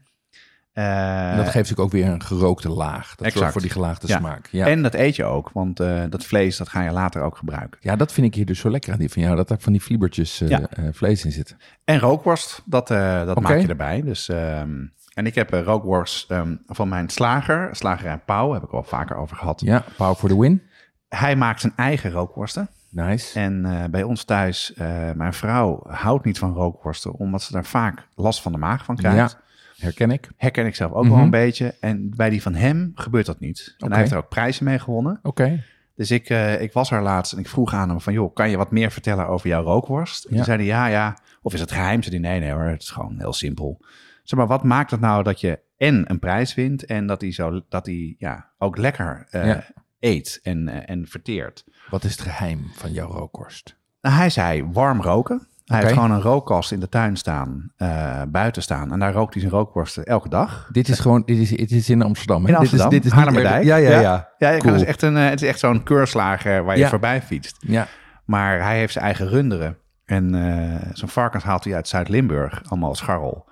Eh, 0.78 1.30
En 1.30 1.36
dat 1.36 1.44
geeft 1.44 1.54
natuurlijk 1.54 1.80
ook 1.80 1.90
weer 1.92 2.06
een 2.06 2.22
gerookte 2.22 2.68
laag. 2.68 3.14
Dat 3.14 3.32
zorgt 3.32 3.52
voor 3.52 3.60
die 3.60 3.70
gelaagde 3.70 4.06
Ja. 4.06 4.18
smaak. 4.18 4.48
Ja. 4.50 4.66
En 4.66 4.82
dat 4.82 4.94
eet 4.94 5.16
je 5.16 5.24
ook, 5.24 5.50
want 5.52 5.80
eh, 5.80 6.02
dat 6.10 6.24
vlees 6.24 6.56
dat 6.56 6.68
ga 6.68 6.82
je 6.82 6.90
later 6.90 7.22
ook 7.22 7.36
gebruiken. 7.36 7.78
ja, 7.82 7.96
dat 7.96 8.12
vind 8.12 8.26
ik 8.26 8.34
hier 8.34 8.46
dus 8.46 8.58
zo 8.58 8.70
lekker 8.70 8.92
aan 8.92 8.98
die 8.98 9.08
van 9.10 9.22
jou. 9.22 9.36
Dat 9.36 9.50
er 9.50 9.56
van 9.60 9.72
die 9.72 9.80
fliebertjes 9.80 10.40
eh, 10.40 10.48
Ja. 10.48 10.68
vlees 10.92 11.24
in 11.24 11.32
zitten. 11.32 11.56
En 11.84 11.98
rookworst, 11.98 12.62
dat, 12.64 12.88
dat 12.88 13.40
maak 13.40 13.60
je 13.60 13.66
erbij. 13.68 14.02
Dus, 14.02 14.28
ehm, 14.28 14.70
en 15.14 15.26
ik 15.26 15.34
heb 15.34 15.50
rookworst 15.52 16.30
ehm, 16.30 16.54
van 16.66 16.88
mijn 16.88 17.08
slager, 17.08 17.68
slagerij 17.76 18.18
Pauw, 18.18 18.52
heb 18.52 18.62
ik 18.62 18.70
al 18.72 18.82
vaker 18.82 19.16
over 19.16 19.36
gehad. 19.36 19.60
Ja, 19.60 19.84
power 19.96 20.14
for 20.14 20.28
the 20.28 20.40
win. 20.40 20.62
Hij 21.08 21.36
maakt 21.36 21.60
zijn 21.60 21.72
eigen 21.76 22.10
rookworsten. 22.10 22.68
Nice. 22.90 23.38
En 23.40 23.86
bij 23.90 24.02
ons 24.02 24.24
thuis, 24.24 24.72
mijn 25.14 25.32
vrouw 25.32 25.82
houdt 25.88 26.24
niet 26.24 26.38
van 26.38 26.52
rookworsten, 26.52 27.12
omdat 27.12 27.42
ze 27.42 27.52
daar 27.52 27.64
vaak 27.64 28.06
last 28.14 28.42
van 28.42 28.52
de 28.52 28.58
maag 28.58 28.84
van 28.84 28.96
krijgt. 28.96 29.32
Ja, 29.32 29.46
herken 29.78 30.10
ik. 30.10 30.28
Herken 30.36 30.66
ik 30.66 30.74
zelf 30.74 30.92
ook 30.92 31.04
Mhm. 31.04 31.12
wel 31.14 31.22
een 31.22 31.30
beetje. 31.30 31.74
En 31.80 32.10
bij 32.16 32.30
die 32.30 32.42
van 32.42 32.54
hem 32.54 32.92
gebeurt 32.94 33.26
dat 33.26 33.40
niet. 33.40 33.74
En 33.78 33.90
hij 33.90 33.98
heeft 33.98 34.10
er 34.12 34.18
ook 34.18 34.28
prijzen 34.28 34.64
mee 34.64 34.78
gewonnen. 34.78 35.18
Oké. 35.22 35.62
Dus 35.94 36.10
ik, 36.10 36.28
eh, 36.28 36.60
ik 36.62 36.72
was 36.72 36.90
er 36.90 37.02
laatst 37.02 37.32
en 37.32 37.38
ik 37.38 37.48
vroeg 37.48 37.72
aan 37.74 37.88
hem 37.88 38.00
van... 38.00 38.12
joh, 38.12 38.34
kan 38.34 38.50
je 38.50 38.56
wat 38.56 38.70
meer 38.70 38.90
vertellen 38.90 39.26
over 39.28 39.48
jouw 39.48 39.62
rookworst? 39.62 40.24
En 40.24 40.30
Ja. 40.30 40.36
toen 40.36 40.44
zei 40.44 40.58
hij 40.58 40.66
ja, 40.66 40.86
ja. 40.86 41.18
Of 41.42 41.54
is 41.54 41.60
het 41.60 41.72
geheim? 41.72 42.02
Zei 42.02 42.20
hij 42.20 42.30
nee, 42.30 42.40
nee 42.40 42.50
hoor, 42.52 42.62
het 42.64 42.82
is 42.82 42.90
gewoon 42.90 43.14
heel 43.18 43.32
simpel. 43.32 43.80
Zeg 44.22 44.38
maar, 44.38 44.48
wat 44.48 44.62
maakt 44.64 44.90
het 44.90 45.00
nou 45.00 45.22
dat 45.22 45.40
je 45.40 45.58
en 45.76 46.10
een 46.10 46.18
prijs 46.18 46.54
wint... 46.54 46.84
en 46.84 47.06
dat 47.06 47.20
hij, 47.20 47.32
zo, 47.32 47.60
dat 47.68 47.86
hij 47.86 48.14
ja, 48.18 48.48
ook 48.58 48.76
lekker 48.76 49.26
eh, 49.30 49.46
Ja. 49.46 49.64
eet 50.00 50.40
en, 50.42 50.68
eh, 50.68 50.90
en 50.94 51.06
verteert? 51.06 51.64
Wat 51.90 52.04
is 52.04 52.10
het 52.12 52.20
geheim 52.20 52.66
van 52.72 52.92
jouw 52.92 53.10
rookworst? 53.10 53.76
Nou, 54.00 54.16
hij 54.16 54.30
zei 54.30 54.64
warm 54.72 55.02
roken. 55.02 55.47
Hij 55.68 55.80
heeft 55.80 55.92
gewoon 55.92 56.10
een 56.10 56.20
rookkast 56.20 56.72
in 56.72 56.80
de 56.80 56.88
tuin 56.88 57.16
staan, 57.16 57.72
eh, 57.76 58.22
buiten 58.28 58.62
staan. 58.62 58.92
En 58.92 58.98
daar 58.98 59.12
rookt 59.12 59.32
hij 59.32 59.42
zijn 59.42 59.54
rookworsten 59.54 60.04
elke 60.04 60.28
dag. 60.28 60.68
Dit 60.72 60.88
is 60.88 60.98
gewoon, 61.00 61.22
dit 61.24 61.38
is, 61.38 61.50
het 61.50 61.70
is 61.70 61.90
in 61.90 62.02
Amsterdam. 62.02 62.42
Hè? 62.44 62.48
In 62.48 62.56
Amsterdam, 62.56 62.90
dit 62.90 63.04
is, 63.04 63.12
dit 63.12 63.26
is 63.26 63.32
niet 63.32 63.42
Ja, 63.42 63.56
ja, 63.58 63.76
Ja. 63.76 64.00
ja. 64.00 64.28
Ja, 64.38 64.56
Cool. 64.58 64.74
is 64.74 64.84
echt 64.84 65.02
een, 65.02 65.16
eh, 65.16 65.28
het 65.28 65.42
is 65.42 65.48
echt 65.48 65.58
zo'n 65.58 65.82
keurslager 65.82 66.64
waar 66.64 66.74
je 66.76 66.82
Ja. 66.82 66.88
voorbij 66.88 67.22
fietst. 67.22 67.56
Ja, 67.60 67.86
Maar 68.24 68.62
hij 68.62 68.78
heeft 68.78 68.92
zijn 68.92 69.04
eigen 69.04 69.28
runderen. 69.28 69.76
En 70.04 70.34
eh 70.34 70.90
zijn 70.92 71.10
varkens 71.10 71.44
haalt 71.44 71.64
hij 71.64 71.74
uit 71.74 71.88
Zuid-Limburg, 71.88 72.62
allemaal 72.68 72.94
scharrel. 72.94 73.46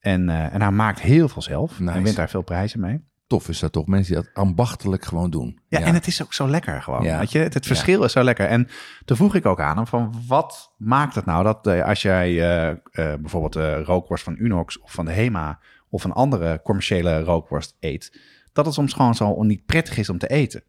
En, 0.00 0.28
en 0.28 0.60
hij 0.62 0.70
maakt 0.70 1.00
heel 1.00 1.28
veel 1.28 1.42
zelf. 1.42 1.80
Nice. 1.80 1.96
En 1.96 2.02
wint 2.02 2.16
daar 2.16 2.28
veel 2.28 2.42
prijzen 2.42 2.80
mee. 2.80 3.04
Tof 3.26 3.48
is 3.48 3.58
dat 3.58 3.72
toch? 3.72 3.86
Mensen 3.86 4.14
die 4.14 4.22
dat 4.22 4.34
ambachtelijk 4.34 5.04
gewoon 5.04 5.30
doen. 5.30 5.60
Ja, 5.68 5.80
en 5.80 5.94
het 5.94 6.06
is 6.06 6.22
ook 6.22 6.32
zo 6.32 6.48
lekker 6.48 6.82
gewoon. 6.82 7.02
Ja. 7.02 7.18
Weet 7.18 7.32
je? 7.32 7.38
Het, 7.38 7.54
het 7.54 7.66
verschil 7.66 8.04
is 8.04 8.12
zo 8.12 8.22
lekker. 8.22 8.46
En 8.46 8.68
toen 9.04 9.16
vroeg 9.16 9.34
ik 9.34 9.46
ook 9.46 9.60
aan 9.60 9.76
hem 9.76 9.86
van 9.86 10.14
wat 10.26 10.74
maakt 10.76 11.14
het 11.14 11.24
nou 11.24 11.44
dat 11.44 11.66
eh, 11.66 11.84
als 11.84 12.02
jij 12.02 12.28
eh, 12.28 12.70
eh, 12.70 12.76
bijvoorbeeld 13.20 13.52
de 13.52 13.82
rookworst 13.82 14.24
van 14.24 14.36
Unox 14.38 14.80
of 14.80 14.92
van 14.92 15.04
de 15.04 15.12
Hema 15.12 15.60
of 15.88 16.04
een 16.04 16.12
andere 16.12 16.60
commerciële 16.62 17.22
rookworst 17.22 17.76
eet, 17.80 18.20
dat 18.52 18.64
het 18.64 18.74
soms 18.74 18.92
gewoon 18.92 19.14
zo 19.14 19.42
niet 19.42 19.66
prettig 19.66 19.96
is 19.96 20.08
om 20.08 20.18
te 20.18 20.28
eten. 20.28 20.62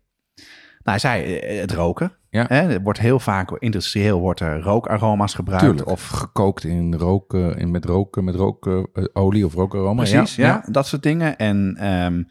Nou, 0.85 0.99
hij 0.99 0.99
zei 0.99 1.35
eh, 1.37 1.59
het 1.59 1.71
roken. 1.71 2.11
Ja. 2.29 2.45
Hè, 2.47 2.69
er 2.73 2.81
wordt 2.81 2.99
heel 2.99 3.19
vaak 3.19 3.51
industrieel 3.59 4.19
wordt 4.19 4.39
er 4.39 4.61
rookaroma's 4.61 5.33
gebruikt. 5.33 5.65
Tuurlijk. 5.65 5.87
Of 5.87 6.07
gekookt 6.07 6.63
in 6.63 6.95
roken, 6.95 7.57
in, 7.57 7.71
met 7.71 7.85
roken, 7.85 8.23
met 8.23 8.35
rookolie 8.35 9.45
of 9.45 9.53
rookaroma. 9.53 10.03
Precies, 10.03 10.35
ja, 10.35 10.63
dat 10.71 10.87
soort 10.87 11.03
dingen. 11.03 11.37
En, 11.37 11.75
ehm, 11.79 12.23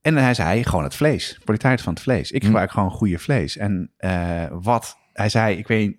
en 0.00 0.16
hij 0.16 0.34
zei 0.34 0.64
gewoon 0.64 0.84
het 0.84 0.94
vlees, 0.94 1.38
kwaliteit 1.44 1.80
van 1.80 1.92
het 1.92 2.02
vlees. 2.02 2.30
Ik 2.30 2.40
Hm. 2.40 2.46
gebruik 2.46 2.70
gewoon 2.70 2.90
goede 2.90 3.18
vlees. 3.18 3.56
En 3.56 3.90
eh, 3.96 4.44
wat 4.50 4.96
hij 5.12 5.28
zei, 5.28 5.56
ik 5.56 5.66
weet 5.66 5.96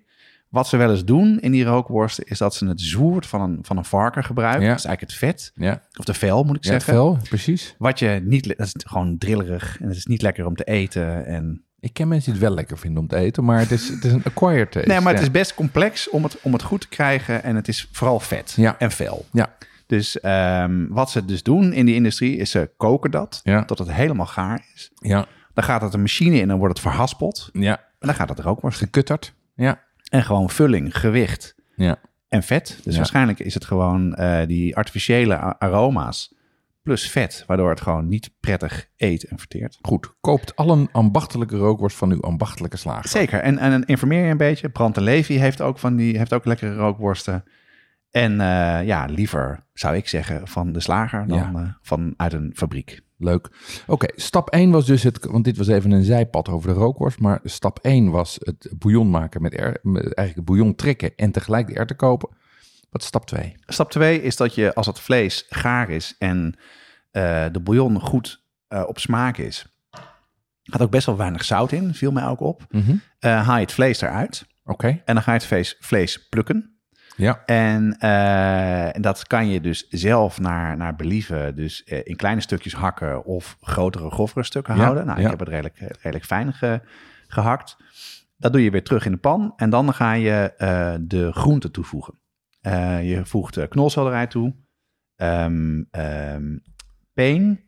wat 0.48 0.68
ze 0.68 0.76
wel 0.76 0.90
eens 0.90 1.04
doen 1.04 1.40
in 1.40 1.50
die 1.52 1.64
rookworsten, 1.64 2.24
is 2.26 2.38
dat 2.38 2.54
ze 2.54 2.66
het 2.66 2.80
zwoerd 2.80 3.26
van 3.26 3.40
een, 3.40 3.58
van 3.62 3.76
een 3.76 3.84
varken 3.84 4.24
gebruiken. 4.24 4.62
Ja. 4.62 4.68
Dat 4.68 4.78
is 4.78 4.84
eigenlijk 4.84 5.20
het 5.20 5.30
vet, 5.30 5.52
Ja, 5.54 5.82
of 5.98 6.04
de 6.04 6.14
vel 6.14 6.44
moet 6.44 6.56
ik 6.56 6.64
ja 6.64 6.72
het 6.72 6.82
zeggen. 6.82 7.04
vel, 7.04 7.18
precies. 7.28 7.74
Wat 7.78 7.98
je 7.98 8.20
niet, 8.24 8.44
dat 8.56 8.66
is 8.66 8.74
gewoon 8.86 9.18
drillerig 9.18 9.80
en 9.80 9.88
het 9.88 9.96
is 9.96 10.06
niet 10.06 10.22
lekker 10.22 10.46
om 10.46 10.56
te 10.56 10.64
eten. 10.64 11.26
En, 11.26 11.63
Ik 11.84 11.92
ken 11.92 12.08
mensen 12.08 12.32
die 12.32 12.40
het 12.40 12.48
wel 12.48 12.56
lekker 12.58 12.78
vinden 12.78 13.02
om 13.02 13.08
te 13.08 13.16
eten, 13.16 13.44
maar 13.44 13.58
het 13.58 13.70
is, 13.70 13.88
het 13.88 14.04
is 14.04 14.12
een 14.12 14.24
acquired 14.24 14.70
taste. 14.72 14.88
nee, 14.88 15.00
maar 15.00 15.12
het 15.12 15.20
ja. 15.20 15.26
is 15.26 15.32
best 15.32 15.54
complex 15.54 16.08
om 16.10 16.22
het, 16.24 16.36
om 16.42 16.52
het 16.52 16.62
goed 16.62 16.80
te 16.80 16.88
krijgen 16.88 17.42
en 17.42 17.56
het 17.56 17.68
is 17.68 17.88
vooral 17.92 18.20
vet 18.20 18.52
Ja. 18.56 18.78
en 18.78 18.90
fel. 18.90 19.24
Ja, 19.32 19.54
Dus 19.86 20.20
ehm, 20.20 20.86
wat 20.88 21.10
ze 21.10 21.24
dus 21.24 21.42
doen 21.42 21.72
in 21.72 21.86
die 21.86 21.94
industrie 21.94 22.36
is 22.36 22.50
ze 22.50 22.70
koken 22.76 23.10
dat 23.10 23.40
Ja. 23.42 23.64
tot 23.64 23.78
het 23.78 23.92
helemaal 23.92 24.26
gaar 24.26 24.64
is. 24.74 24.90
ja, 24.94 25.26
Dan 25.54 25.64
gaat 25.64 25.82
het 25.82 25.94
een 25.94 26.00
machine 26.00 26.34
in 26.36 26.42
en 26.42 26.48
dan 26.48 26.58
wordt 26.58 26.74
het 26.78 26.82
verhaspeld. 26.86 27.48
ja. 27.52 27.76
En 27.76 28.10
dan 28.10 28.14
gaat 28.14 28.28
het 28.28 28.38
er 28.38 28.48
ook 28.48 28.60
worden. 28.60 28.78
Gekutterd. 28.78 29.34
Ja, 29.54 29.82
En 30.08 30.22
gewoon 30.24 30.50
vulling, 30.50 30.98
gewicht 30.98 31.54
ja. 31.76 31.96
en 32.28 32.42
vet. 32.42 32.78
Dus 32.84 32.92
Ja. 32.92 32.98
waarschijnlijk 32.98 33.38
is 33.40 33.54
het 33.54 33.64
gewoon 33.64 34.14
eh, 34.14 34.46
die 34.46 34.76
artificiële 34.76 35.34
aroma's 35.58 36.33
plus 36.84 37.10
vet. 37.10 37.44
Waardoor 37.46 37.70
het 37.70 37.80
gewoon 37.80 38.08
niet 38.08 38.30
prettig 38.40 38.88
eet 38.96 39.24
en 39.24 39.38
verteert. 39.38 39.78
Goed, 39.82 40.14
koopt 40.20 40.56
al 40.56 40.70
een 40.70 40.88
ambachtelijke 40.92 41.56
rookworst 41.56 41.96
van 41.96 42.10
uw 42.10 42.20
ambachtelijke 42.20 42.76
slager. 42.76 43.08
Zeker. 43.08 43.40
En, 43.40 43.58
en 43.58 43.84
informeer 43.84 44.24
je 44.24 44.30
een 44.30 44.36
beetje. 44.36 44.68
Brand 44.68 44.96
en 44.96 45.02
Levi 45.02 45.38
heeft 45.38 45.60
ook, 45.60 45.78
van 45.78 45.96
die, 45.96 46.18
heeft 46.18 46.32
ook 46.32 46.44
lekkere 46.44 46.74
rookworsten. 46.74 47.44
En 48.10 48.40
eh, 48.40 48.86
ja, 48.86 49.04
liever 49.04 49.66
zou 49.72 49.96
ik 49.96 50.08
zeggen 50.08 50.48
van 50.48 50.72
de 50.72 50.80
slager 50.80 51.26
dan 51.26 51.38
Ja. 51.38 51.52
eh, 51.54 51.68
van 51.82 52.14
uit 52.16 52.32
een 52.32 52.52
fabriek. 52.54 53.00
Leuk. 53.18 53.48
Oké, 53.86 54.06
stap 54.14 54.50
1 54.50 54.70
was 54.70 54.86
dus 54.86 55.02
het, 55.02 55.24
want 55.24 55.44
dit 55.44 55.56
was 55.56 55.68
even 55.68 55.90
een 55.90 56.04
zijpad 56.04 56.48
over 56.48 56.68
de 56.68 56.78
rookworst, 56.80 57.20
maar 57.20 57.40
stap 57.44 57.78
1 57.82 58.10
was 58.10 58.38
het 58.40 58.68
bouillon 58.78 59.10
maken 59.10 59.42
met, 59.42 59.58
er, 59.58 59.78
met 59.82 60.02
eigenlijk 60.02 60.34
het 60.36 60.44
bouillon 60.44 60.74
trekken 60.74 61.12
en 61.16 61.30
tegelijk 61.30 61.66
de 61.66 61.74
erwten 61.74 61.96
kopen. 61.96 62.28
Wat 62.94 63.02
is 63.02 63.08
stap 63.08 63.26
2? 63.26 63.54
Stap 63.66 63.90
2 63.90 64.22
is 64.22 64.36
dat 64.36 64.54
je 64.54 64.74
als 64.74 64.86
het 64.86 65.00
vlees 65.00 65.46
gaar 65.48 65.90
is 65.90 66.14
en 66.18 66.54
eh, 67.10 67.44
de 67.52 67.60
bouillon 67.60 68.00
goed 68.00 68.44
eh, 68.68 68.82
op 68.86 68.98
smaak 68.98 69.36
is. 69.36 69.66
Gaat 70.62 70.82
ook 70.82 70.90
best 70.90 71.06
wel 71.06 71.16
weinig 71.16 71.44
zout 71.44 71.72
in, 71.72 71.94
viel 71.94 72.12
mij 72.12 72.26
ook 72.26 72.40
op. 72.40 72.62
Eh, 73.18 73.46
haal 73.46 73.54
je 73.56 73.60
het 73.62 73.72
vlees 73.72 74.00
eruit 74.00 74.46
Oké, 74.64 74.86
en 75.04 75.14
dan 75.14 75.22
ga 75.22 75.32
je 75.32 75.38
het 75.38 75.46
vlees, 75.46 75.76
vlees 75.80 76.28
plukken. 76.28 76.78
ja. 77.16 77.42
En, 77.46 77.98
en 77.98 79.02
dat 79.02 79.26
kan 79.26 79.48
je 79.48 79.60
dus 79.60 79.86
zelf 79.88 80.40
naar, 80.40 80.76
naar 80.76 80.96
believen. 80.96 81.54
Dus 81.56 81.82
in 81.82 82.16
kleine 82.16 82.40
stukjes 82.40 82.74
hakken 82.74 83.24
of 83.24 83.56
grotere, 83.60 84.10
grovere 84.10 84.44
stukken 84.44 84.74
Ja, 84.76 84.82
houden. 84.82 85.06
Nou, 85.06 85.18
ja. 85.18 85.24
ik 85.24 85.30
heb 85.30 85.38
het 85.38 85.48
redelijk, 85.48 85.78
redelijk 85.78 86.24
fijn 86.24 86.52
ge- 86.52 86.80
gehakt. 87.26 87.76
Dat 88.36 88.52
doe 88.52 88.62
je 88.64 88.70
weer 88.70 88.84
terug 88.84 89.04
in 89.06 89.12
de 89.12 89.18
pan. 89.18 89.52
En 89.56 89.70
dan 89.70 89.94
ga 89.94 90.12
je 90.12 90.52
de 91.00 91.32
groenten 91.32 91.72
toevoegen. 91.72 92.22
Eh, 92.64 93.08
je 93.10 93.24
voegt 93.24 93.56
uh, 93.56 93.64
knolselderij 93.68 94.26
toe. 94.26 94.54
ehm 95.16 95.82
ehm 95.90 96.56
peen. 97.14 97.62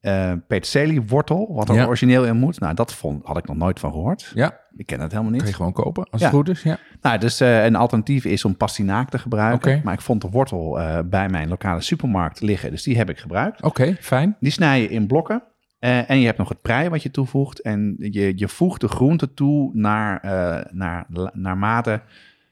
eh 0.00 0.32
peterseliewortel, 0.48 1.54
wat 1.54 1.68
er 1.68 1.74
Ja. 1.74 1.86
origineel 1.86 2.24
in 2.26 2.36
moet. 2.36 2.60
Nou, 2.60 2.74
dat 2.74 2.94
vond, 2.94 3.24
had 3.26 3.36
ik 3.36 3.46
nog 3.46 3.56
nooit 3.56 3.78
van 3.80 3.92
gehoord. 3.92 4.32
Ja, 4.34 4.60
Ik 4.76 4.86
ken 4.86 5.00
het 5.00 5.10
helemaal 5.10 5.30
niet. 5.32 5.40
kan 5.40 5.50
je 5.50 5.56
gewoon 5.56 5.72
kopen 5.72 6.08
als 6.10 6.20
Ja. 6.20 6.26
het 6.26 6.36
goed 6.36 6.48
is. 6.48 6.62
Ja. 6.62 6.78
Nou, 7.00 7.18
dus 7.18 7.40
eh, 7.40 7.64
een 7.64 7.76
alternatief 7.76 8.24
is 8.24 8.44
om 8.44 8.56
pastinaak 8.56 9.10
te 9.10 9.18
gebruiken. 9.18 9.72
Oké. 9.72 9.80
Maar 9.84 9.94
ik 9.94 10.00
vond 10.00 10.22
de 10.22 10.28
wortel 10.28 10.80
eh, 10.80 10.98
bij 11.04 11.28
mijn 11.28 11.48
lokale 11.48 11.80
supermarkt 11.80 12.40
liggen, 12.40 12.70
dus 12.70 12.82
die 12.82 12.96
heb 12.96 13.10
ik 13.10 13.18
gebruikt. 13.18 13.62
Oké, 13.62 13.96
fijn. 14.00 14.36
Die 14.40 14.52
snij 14.52 14.80
je 14.82 14.88
in 14.88 15.06
blokken. 15.06 15.42
eh, 15.78 16.10
en 16.10 16.18
je 16.18 16.26
hebt 16.26 16.38
nog 16.38 16.48
het 16.48 16.60
prei 16.62 16.88
wat 16.88 17.02
je 17.02 17.10
toevoegt. 17.10 17.60
En 17.60 17.94
je, 17.98 18.32
je 18.36 18.48
voegt 18.48 18.80
de 18.80 18.88
groenten 18.88 19.34
toe 19.34 19.70
naar, 19.74 20.20
eh, 20.20 20.64
naar, 20.72 21.06
naar 21.32 21.58
mate 21.58 22.02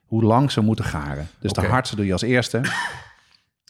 hoe 0.09 0.23
lang 0.23 0.51
ze 0.51 0.61
moeten 0.61 0.85
garen. 0.85 1.27
Dus 1.41 1.53
de 1.53 1.61
hartse 1.61 1.97
doe 1.97 2.07
je 2.07 2.13
als 2.13 2.23
eerste. 2.23 2.61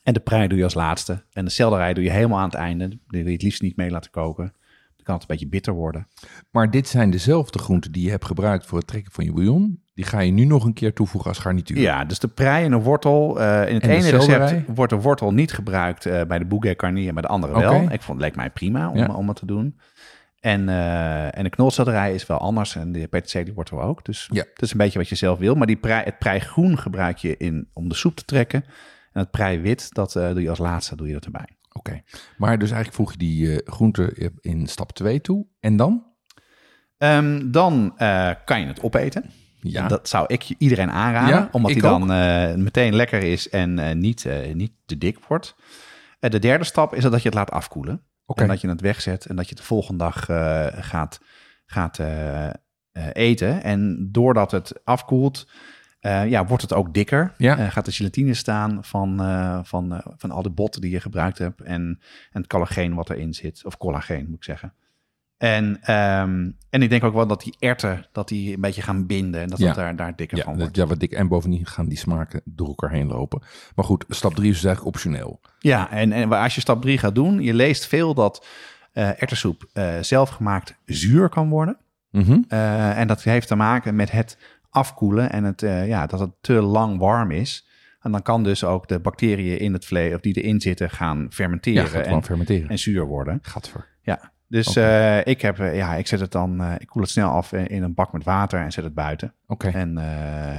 En 0.02 0.14
de 0.14 0.20
prei 0.20 0.48
doe 0.48 0.58
je 0.58 0.64
als 0.64 0.74
laatste. 0.74 1.22
En 1.32 1.44
de 1.44 1.50
selderij 1.50 1.94
doe 1.94 2.04
je 2.04 2.10
helemaal 2.10 2.38
aan 2.38 2.44
het 2.48 2.54
einde. 2.54 2.88
Die 2.88 2.98
wil 3.08 3.26
je 3.26 3.32
het 3.32 3.42
liefst 3.42 3.62
niet 3.62 3.76
mee 3.76 3.90
laten 3.90 4.10
koken. 4.10 4.44
Dan 4.96 5.04
kan 5.04 5.14
het 5.14 5.22
een 5.22 5.28
beetje 5.28 5.48
bitter 5.48 5.72
worden. 5.72 6.08
Maar 6.50 6.70
dit 6.70 6.88
zijn 6.88 7.10
dezelfde 7.10 7.58
groenten 7.58 7.92
die 7.92 8.04
je 8.04 8.10
hebt 8.10 8.24
gebruikt 8.24 8.66
voor 8.66 8.78
het 8.78 8.86
trekken 8.86 9.12
van 9.12 9.24
je 9.24 9.32
bouillon. 9.32 9.82
Die 9.94 10.04
ga 10.04 10.20
je 10.20 10.30
nu 10.32 10.44
nog 10.44 10.64
een 10.64 10.72
keer 10.72 10.92
toevoegen 10.92 11.30
als 11.30 11.38
garnituur. 11.38 11.78
Ja, 11.78 12.04
dus 12.04 12.18
de 12.18 12.28
prei 12.28 12.64
en 12.64 12.70
de 12.70 12.76
wortel. 12.76 13.40
eh, 13.40 13.68
in 13.68 13.74
het 13.74 13.82
En 13.82 13.90
ene 13.90 14.10
recept 14.10 14.62
wordt 14.74 14.92
de 14.92 15.00
wortel 15.00 15.32
niet 15.32 15.52
gebruikt 15.52 16.06
eh, 16.06 16.22
bij 16.24 16.38
de 16.38 16.44
bouquet 16.44 16.76
carnier, 16.76 17.12
bij 17.12 17.22
de 17.22 17.28
andere 17.28 17.52
wel. 17.60 17.80
Ik 17.82 18.02
vond 18.02 18.18
het 18.20 18.26
leek 18.28 18.36
mij 18.36 18.50
prima 18.50 18.88
om, 18.90 18.96
Ja. 18.96 19.06
om 19.14 19.28
het 19.28 19.36
te 19.36 19.46
doen. 19.46 19.78
En, 20.40 20.68
eh, 20.68 21.38
en 21.38 21.44
de 21.44 21.50
knolselderij 21.50 22.14
is 22.14 22.26
wel 22.26 22.38
anders 22.38 22.76
en 22.76 22.92
de 22.92 23.08
peterselie 23.08 23.54
wortel 23.54 23.82
ook. 23.82 24.04
Dus 24.04 24.28
Ja. 24.32 24.44
het 24.52 24.62
is 24.62 24.70
een 24.72 24.78
beetje 24.78 24.98
wat 24.98 25.08
je 25.08 25.14
zelf 25.14 25.38
wil. 25.38 25.54
Maar 25.54 25.66
die 25.66 25.76
prei, 25.76 26.04
het 26.04 26.18
prei 26.18 26.38
groen 26.38 26.78
gebruik 26.78 27.18
je 27.18 27.36
in, 27.36 27.68
om 27.72 27.88
de 27.88 27.94
soep 27.94 28.16
te 28.16 28.24
trekken. 28.24 28.64
En 29.12 29.20
het 29.20 29.30
prei 29.30 29.58
wit, 29.60 29.94
dat 29.94 30.16
eh, 30.16 30.28
doe 30.32 30.42
je 30.42 30.50
als 30.50 30.58
laatste 30.58 30.96
doe 30.96 31.06
je 31.06 31.12
dat 31.12 31.24
erbij. 31.24 31.48
Oké. 31.72 32.02
Maar 32.36 32.58
dus 32.58 32.70
eigenlijk 32.70 32.94
voeg 32.94 33.10
je 33.12 33.18
die 33.18 33.62
eh 33.62 33.72
groente 33.72 34.32
in 34.40 34.66
stap 34.66 34.92
2 34.92 35.20
toe. 35.20 35.46
En 35.60 35.76
dan? 35.76 36.06
Ehm, 36.98 37.50
dan 37.50 37.94
kan 38.44 38.60
je 38.60 38.66
het 38.66 38.82
opeten. 38.82 39.30
Ja. 39.60 39.88
Dat 39.88 40.08
zou 40.08 40.24
ik 40.26 40.54
iedereen 40.58 40.90
aanraden, 40.90 41.34
Ja, 41.34 41.48
omdat 41.52 41.70
hij 41.70 41.80
dan 41.80 42.06
meteen 42.62 42.94
lekker 42.94 43.22
is 43.22 43.48
en 43.48 43.98
niet, 43.98 44.28
niet 44.52 44.72
te 44.86 44.98
dik 44.98 45.18
wordt. 45.28 45.54
De 46.18 46.38
derde 46.38 46.64
stap 46.64 46.94
is 46.94 47.02
dat 47.02 47.22
je 47.22 47.28
het 47.28 47.34
laat 47.34 47.50
afkoelen. 47.50 48.02
Oké. 48.30 48.42
En 48.42 48.48
dat 48.48 48.60
je 48.60 48.68
het 48.68 48.80
wegzet 48.80 49.26
en 49.26 49.36
dat 49.36 49.44
je 49.44 49.50
het 49.50 49.58
de 49.58 49.64
volgende 49.64 50.04
dag 50.04 50.28
eh, 50.28 50.66
gaat, 50.70 51.20
gaat 51.66 51.98
eh, 51.98 52.46
eh, 52.46 52.52
eten. 53.12 53.62
En 53.62 54.08
doordat 54.12 54.50
het 54.50 54.84
afkoelt, 54.84 55.48
ja, 56.00 56.46
wordt 56.46 56.62
het 56.62 56.72
ook 56.72 56.94
dikker. 56.94 57.34
Ja. 57.36 57.70
Gaat 57.70 57.84
de 57.84 57.92
gelatine 57.92 58.34
staan 58.34 58.84
van, 58.84 59.16
van, 59.64 60.02
van 60.16 60.30
al 60.30 60.42
die 60.42 60.52
botten 60.52 60.80
die 60.80 60.90
je 60.90 61.00
gebruikt 61.00 61.38
hebt. 61.38 61.60
En, 61.60 62.00
en 62.30 62.40
het 62.40 62.46
collageen 62.46 62.94
wat 62.94 63.10
erin 63.10 63.34
zit. 63.34 63.64
Of 63.64 63.76
collageen 63.76 64.26
moet 64.26 64.36
ik 64.36 64.44
zeggen. 64.44 64.74
En, 65.38 65.78
ehm, 65.82 66.50
en 66.70 66.82
ik 66.82 66.90
denk 66.90 67.04
ook 67.04 67.14
wel 67.14 67.26
dat 67.26 67.42
die 67.42 67.54
erten 67.58 68.06
dat 68.12 68.28
die 68.28 68.54
een 68.54 68.60
beetje 68.60 68.82
gaan 68.82 69.06
binden. 69.06 69.40
En 69.40 69.48
dat 69.48 69.58
Ja. 69.58 69.66
het 69.66 69.74
daar, 69.74 69.96
daar 69.96 70.16
dikker 70.16 70.36
Ja, 70.38 70.42
van 70.44 70.52
dat, 70.52 70.62
wordt. 70.62 70.76
ja, 70.76 70.86
wat 70.86 71.00
dik. 71.00 71.12
En 71.12 71.28
bovendien 71.28 71.66
gaan 71.66 71.88
die 71.88 71.98
smaken 71.98 72.40
door 72.44 72.66
elkaar 72.68 72.90
heen 72.90 73.06
lopen. 73.06 73.42
Maar 73.74 73.84
goed, 73.84 74.04
stap 74.08 74.34
3 74.34 74.48
is 74.50 74.54
dus 74.54 74.64
eigenlijk 74.64 74.94
optioneel. 74.96 75.40
Ja, 75.58 75.90
en, 75.90 76.12
en 76.12 76.32
als 76.32 76.54
je 76.54 76.60
stap 76.60 76.82
3 76.82 76.98
gaat 76.98 77.14
doen, 77.14 77.40
je 77.40 77.54
leest 77.54 77.86
veel 77.86 78.14
dat 78.14 78.46
eh 78.92 79.08
erwtensoep 79.08 79.64
eh 79.72 79.94
zelfgemaakt 80.00 80.74
zuur 80.84 81.28
kan 81.28 81.48
worden. 81.48 81.76
Mhm. 82.10 82.42
Eh, 82.48 82.98
en 82.98 83.06
dat 83.06 83.22
heeft 83.22 83.48
te 83.48 83.54
maken 83.54 83.96
met 83.96 84.10
het 84.10 84.38
afkoelen 84.70 85.30
en 85.32 85.44
het, 85.44 85.60
ja, 85.60 86.06
dat 86.06 86.20
het 86.20 86.30
te 86.40 86.52
lang 86.52 86.98
warm 86.98 87.30
is. 87.30 87.66
En 88.00 88.12
dan 88.12 88.22
kan 88.22 88.42
dus 88.42 88.64
ook 88.64 88.88
de 88.88 88.98
bacteriën 89.00 89.58
in 89.58 89.72
het 89.72 89.84
vlees, 89.84 90.14
of 90.14 90.20
die 90.20 90.34
erin 90.42 90.60
zitten, 90.60 90.90
gaan 90.90 91.18
Ja, 91.20 91.26
fermenteren 91.30 91.86
gewoon 91.86 92.06
en, 92.06 92.24
fermenteren. 92.24 92.68
en 92.68 92.78
zuur 92.78 93.04
worden. 93.06 93.38
Gadver. 93.42 93.86
Ja, 94.02 94.32
dus 94.48 94.76
eh, 94.76 95.26
ik, 95.26 95.40
heb, 95.40 95.58
eh, 95.58 95.76
ja, 95.76 95.94
ik 95.94 96.06
zet 96.06 96.20
het 96.20 96.32
dan, 96.32 96.60
eh, 96.60 96.74
ik 96.78 96.86
koel 96.86 97.02
het 97.02 97.10
snel 97.10 97.30
af 97.30 97.52
in 97.52 97.82
een 97.82 97.94
bak 97.94 98.12
met 98.12 98.24
water 98.24 98.60
en 98.60 98.72
zet 98.72 98.84
het 98.84 98.94
buiten. 98.94 99.34
Oké. 99.46 99.68
En 99.68 99.96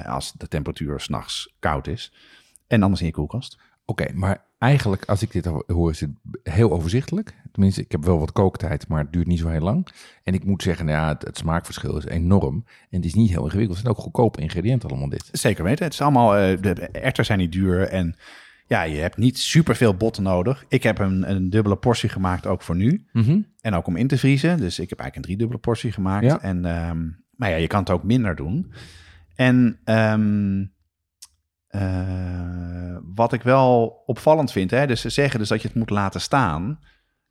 als 0.06 0.34
de 0.38 0.48
temperatuur 0.48 1.00
s'nachts 1.00 1.56
koud 1.60 1.88
is. 1.88 2.14
En 2.68 2.84
anders 2.84 3.02
in 3.02 3.08
je 3.08 3.14
koelkast. 3.14 3.60
Oké, 3.86 4.14
maar 4.14 4.44
eigenlijk 4.58 5.06
als 5.06 5.22
ik 5.22 5.32
dit 5.32 5.46
hoor 5.68 5.92
is 5.92 6.00
het 6.00 6.10
heel 6.44 6.72
overzichtelijk. 6.72 7.34
Tenminste, 7.52 7.82
ik 7.82 7.92
heb 7.92 8.06
wel 8.06 8.20
wat 8.20 8.32
kooktijd, 8.32 8.88
maar 8.88 9.00
het 9.00 9.14
duurt 9.14 9.28
niet 9.28 9.40
zo 9.40 9.48
heel 9.48 9.62
lang. 9.62 9.88
En 10.24 10.34
ik 10.34 10.44
moet 10.44 10.64
zeggen, 10.64 10.86
nou 10.86 10.98
ja, 10.98 11.08
het, 11.08 11.22
het 11.22 11.38
smaakverschil 11.38 11.98
is 11.98 12.06
enorm. 12.06 12.66
En 12.66 12.98
het 12.98 13.06
is 13.06 13.14
niet 13.14 13.30
heel 13.30 13.44
ingewikkeld. 13.44 13.78
Het 13.78 13.86
zijn 13.86 13.98
ook 13.98 14.04
goedkope 14.04 14.42
ingrediënten 14.42 14.90
allemaal 14.90 15.10
dit. 15.10 15.30
Zeker 15.32 15.64
weten. 15.64 15.86
Het 15.86 15.94
is 15.94 16.02
allemaal, 16.02 16.30
de 16.62 16.74
erwten 16.92 17.26
zijn 17.26 17.40
niet 17.40 17.52
duur 17.52 17.88
en 17.88 18.16
ja, 18.70 18.82
je 18.82 19.00
hebt 19.00 19.18
niet 19.18 19.40
superveel 19.40 19.94
botten 19.94 20.24
nodig. 20.24 20.66
Ik 20.68 20.84
heb 20.84 21.00
een, 21.00 21.30
een 21.30 21.50
dubbele 21.50 21.76
portie 21.76 22.10
gemaakt 22.10 22.48
ook 22.48 22.62
voor 22.62 22.76
nu. 22.76 23.06
Mhm. 23.12 23.42
En 23.62 23.74
ook 23.74 23.88
om 23.88 23.96
in 23.96 24.08
te 24.08 24.18
vriezen. 24.18 24.58
Dus 24.58 24.80
ik 24.80 24.90
heb 24.90 25.00
eigenlijk 25.00 25.16
een 25.16 25.22
driedubbele 25.22 25.60
portie 25.60 25.92
gemaakt. 25.92 26.26
Ja. 26.26 26.42
En, 26.42 26.66
ehm, 26.66 27.08
maar 27.36 27.50
ja, 27.50 27.56
je 27.56 27.68
kan 27.68 27.80
het 27.80 27.90
ook 27.90 28.04
minder 28.04 28.36
doen. 28.36 28.74
En 29.36 29.80
ehm, 29.84 30.66
eh, 31.68 32.98
wat 33.16 33.34
ik 33.34 33.42
wel 33.42 34.04
opvallend 34.06 34.52
vind, 34.52 34.72
hè, 34.72 34.88
dus 34.88 35.02
ze 35.02 35.10
zeggen 35.10 35.40
dus 35.40 35.50
dat 35.50 35.62
je 35.62 35.68
het 35.68 35.78
moet 35.78 35.90
laten 35.90 36.22
staan. 36.22 36.80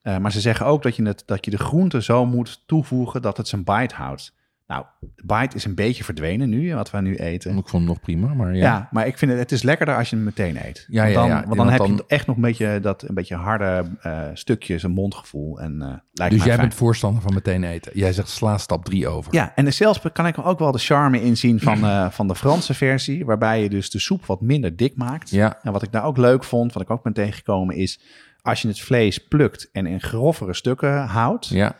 Eh, 0.00 0.18
maar 0.18 0.32
ze 0.32 0.40
zeggen 0.40 0.66
ook 0.66 0.82
dat 0.82 0.96
je, 0.96 1.02
het, 1.02 1.22
dat 1.26 1.44
je 1.44 1.50
de 1.50 1.58
groente 1.58 2.02
zo 2.02 2.26
moet 2.26 2.62
toevoegen 2.66 3.22
dat 3.22 3.36
het 3.36 3.48
zijn 3.48 3.64
bite 3.64 3.94
houdt. 3.94 4.36
Nou, 4.68 4.84
bite 5.24 5.56
is 5.56 5.64
een 5.64 5.74
beetje 5.74 6.04
verdwenen 6.04 6.48
nu, 6.48 6.74
wat 6.74 6.90
we 6.90 7.00
nu 7.00 7.16
eten. 7.16 7.50
Ik 7.50 7.68
vond 7.68 7.72
hem 7.72 7.84
nog 7.84 8.00
prima, 8.00 8.34
maar 8.34 8.54
ja. 8.54 8.62
Ja. 8.62 8.88
maar 8.90 9.06
ik 9.06 9.18
vind 9.18 9.30
het, 9.30 9.40
het 9.40 9.52
is 9.52 9.62
lekkerder 9.62 9.96
als 9.96 10.10
je 10.10 10.16
hem 10.16 10.24
meteen 10.24 10.56
eet. 10.66 10.86
Ja, 10.88 11.02
want 11.02 11.14
ja, 11.14 11.20
dan, 11.20 11.28
ja. 11.28 11.34
Want 11.34 11.46
dan 11.46 11.56
Want 11.56 11.70
heb 11.70 11.78
dan- 11.78 11.96
je 11.96 12.04
echt 12.06 12.26
nog 12.26 12.36
een 12.36 12.42
beetje 12.42 12.80
dat 12.80 13.02
een 13.02 13.14
beetje 13.14 13.34
harde 13.34 13.84
eh, 14.00 14.22
stukjes, 14.34 14.82
een 14.82 14.90
mondgevoel. 14.90 15.60
En, 15.60 15.82
eh, 15.82 15.88
lijkt 16.12 16.34
Dus 16.34 16.44
jij 16.44 16.54
fijn. 16.54 16.68
bent 16.68 16.74
voorstander 16.74 17.22
van 17.22 17.34
meteen 17.34 17.64
eten. 17.64 17.92
Jij 17.94 18.12
zegt 18.12 18.28
sla 18.28 18.58
stap 18.58 18.84
3 18.84 19.08
over. 19.08 19.34
Ja, 19.34 19.52
en 19.54 19.72
zelfs 19.72 20.00
kan 20.12 20.26
ik 20.26 20.38
ook 20.46 20.58
wel 20.58 20.72
de 20.72 20.78
charme 20.78 21.22
inzien 21.22 21.60
van, 21.60 21.84
eh, 21.84 22.10
van 22.10 22.28
de 22.28 22.34
Franse 22.34 22.74
versie, 22.74 23.24
waarbij 23.24 23.62
je 23.62 23.68
dus 23.68 23.90
de 23.90 23.98
soep 23.98 24.26
wat 24.26 24.40
minder 24.40 24.76
dik 24.76 24.96
maakt. 24.96 25.30
Ja. 25.30 25.58
En 25.62 25.72
wat 25.72 25.82
ik 25.82 25.92
daar 25.92 26.04
ook 26.04 26.16
leuk 26.16 26.44
vond, 26.44 26.72
wat 26.72 26.82
ik 26.82 26.90
ook 26.90 27.02
ben 27.02 27.12
tegengekomen, 27.12 27.76
is 27.76 28.00
als 28.42 28.62
je 28.62 28.68
het 28.68 28.80
vlees 28.80 29.18
plukt 29.18 29.68
en 29.72 29.86
in 29.86 30.00
grovere 30.00 30.54
stukken 30.54 31.04
houdt, 31.06 31.46
Ja. 31.48 31.76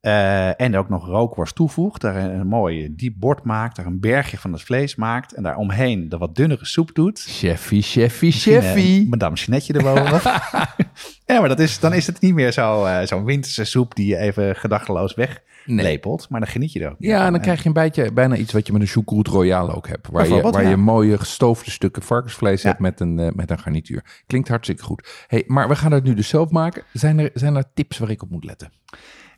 Eh, 0.00 0.60
en 0.60 0.72
er 0.72 0.78
ook 0.78 0.88
nog 0.88 1.06
rookworst 1.06 1.54
toevoegt, 1.54 2.00
daar 2.00 2.16
een, 2.16 2.40
een 2.40 2.46
mooi 2.46 2.94
diep 2.96 3.14
bord 3.18 3.44
maakt, 3.44 3.76
daar 3.76 3.86
een 3.86 4.00
bergje 4.00 4.38
van 4.38 4.52
het 4.52 4.62
vlees 4.62 4.94
maakt 4.94 5.32
en 5.32 5.42
daar 5.42 5.56
omheen 5.56 6.08
de 6.08 6.18
wat 6.18 6.36
dunnere 6.36 6.64
soep 6.64 6.94
doet. 6.94 7.20
Cheffy, 7.28 7.74
Misschien, 7.74 8.02
eh, 8.02 8.60
cheffy. 8.60 9.06
Madame 9.08 9.36
Jeanetje 9.36 9.72
erboven. 9.72 10.32
ja, 11.26 11.40
maar 11.40 11.48
dat 11.48 11.58
is, 11.58 11.80
dan 11.80 11.92
is 11.92 12.06
het 12.06 12.20
niet 12.20 12.34
meer 12.34 12.58
eh, 12.58 13.00
zo'n 13.02 13.24
winterse 13.24 13.64
soep 13.64 13.94
die 13.94 14.06
je 14.06 14.16
even 14.16 14.56
gedachteloos 14.56 15.14
weglepelt. 15.14 16.28
Maar 16.28 16.40
dan 16.40 16.48
geniet 16.48 16.72
je 16.72 16.80
er 16.80 16.90
ook 16.90 16.96
Ja, 16.98 17.26
en 17.26 17.32
dan 17.32 17.40
krijg 17.40 17.62
je 17.62 17.68
een 17.68 17.74
beetje 17.74 18.12
bijna 18.12 18.36
iets 18.36 18.52
wat 18.52 18.66
je 18.66 18.72
met 18.72 18.82
een 18.82 18.88
choucroute 18.88 19.30
royale 19.30 19.74
ook 19.74 19.88
hebt. 19.88 20.08
Waar 20.10 20.28
je, 20.28 20.40
waar 20.40 20.62
ja. 20.62 20.68
je 20.68 20.76
mooie 20.76 21.18
gestoofde 21.18 21.70
stukken 21.70 22.02
varkensvlees 22.02 22.62
Ja. 22.62 22.68
hebt 22.68 22.80
met 22.80 23.00
een, 23.00 23.14
met 23.14 23.50
een 23.50 23.58
garnituur. 23.58 24.22
Klinkt 24.26 24.48
hartstikke 24.48 24.82
goed. 24.82 25.24
Hey, 25.26 25.44
maar 25.46 25.68
we 25.68 25.76
gaan 25.76 25.92
het 25.92 26.04
nu 26.04 26.14
dus 26.14 26.28
zelf 26.28 26.50
maken. 26.50 26.82
Zijn 26.92 27.18
er, 27.18 27.30
zijn 27.34 27.56
er 27.56 27.64
tips 27.74 27.98
waar 27.98 28.10
ik 28.10 28.22
op 28.22 28.30
moet 28.30 28.44
letten? 28.44 28.72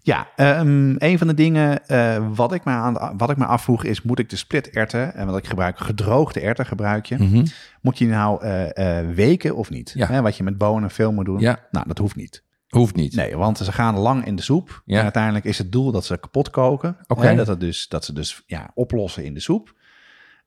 Ja, 0.04 0.28
ehm, 0.36 0.94
een 0.98 1.18
van 1.18 1.26
de 1.26 1.34
dingen 1.34 1.86
eh, 1.88 2.26
wat, 2.34 2.52
ik 2.52 2.64
me 2.64 2.70
aan, 2.70 3.16
wat 3.16 3.30
ik 3.30 3.36
me 3.36 3.44
afvroeg 3.44 3.84
is, 3.84 4.02
moet 4.02 4.18
ik 4.18 4.30
de 4.30 4.36
split 4.36 4.70
erwten, 4.70 5.14
en 5.14 5.26
wat 5.26 5.36
ik 5.36 5.46
gebruik, 5.46 5.78
gedroogde 5.78 6.40
erwten 6.40 6.66
gebruik 6.66 7.06
je, 7.06 7.16
Mhm. 7.18 7.46
moet 7.80 7.98
je 7.98 8.06
nou 8.06 8.42
eh, 8.42 8.98
eh, 9.00 9.08
weken 9.14 9.56
of 9.56 9.70
niet? 9.70 9.92
Ja. 9.94 10.06
Hè, 10.06 10.22
wat 10.22 10.36
je 10.36 10.42
met 10.42 10.58
bonen 10.58 10.90
veel 10.90 11.12
moet 11.12 11.24
doen. 11.24 11.40
Ja. 11.40 11.58
Nou, 11.70 11.86
dat 11.88 11.98
hoeft 11.98 12.16
niet. 12.16 12.42
Hoeft 12.68 12.94
niet. 12.94 13.14
Nee, 13.14 13.36
want 13.36 13.58
ze 13.58 13.72
gaan 13.72 13.96
lang 13.98 14.24
in 14.26 14.36
de 14.36 14.42
soep. 14.42 14.82
Ja. 14.84 14.96
En 14.96 15.02
uiteindelijk 15.02 15.44
is 15.44 15.58
het 15.58 15.72
doel 15.72 15.92
dat 15.92 16.04
ze 16.04 16.18
kapot 16.18 16.50
koken. 16.50 16.96
Hè, 17.06 17.34
dat, 17.34 17.46
het 17.46 17.60
dus, 17.60 17.88
dat 17.88 18.04
ze 18.04 18.12
dus 18.12 18.42
ja, 18.46 18.70
oplossen 18.74 19.24
in 19.24 19.34
de 19.34 19.40
soep. 19.40 19.74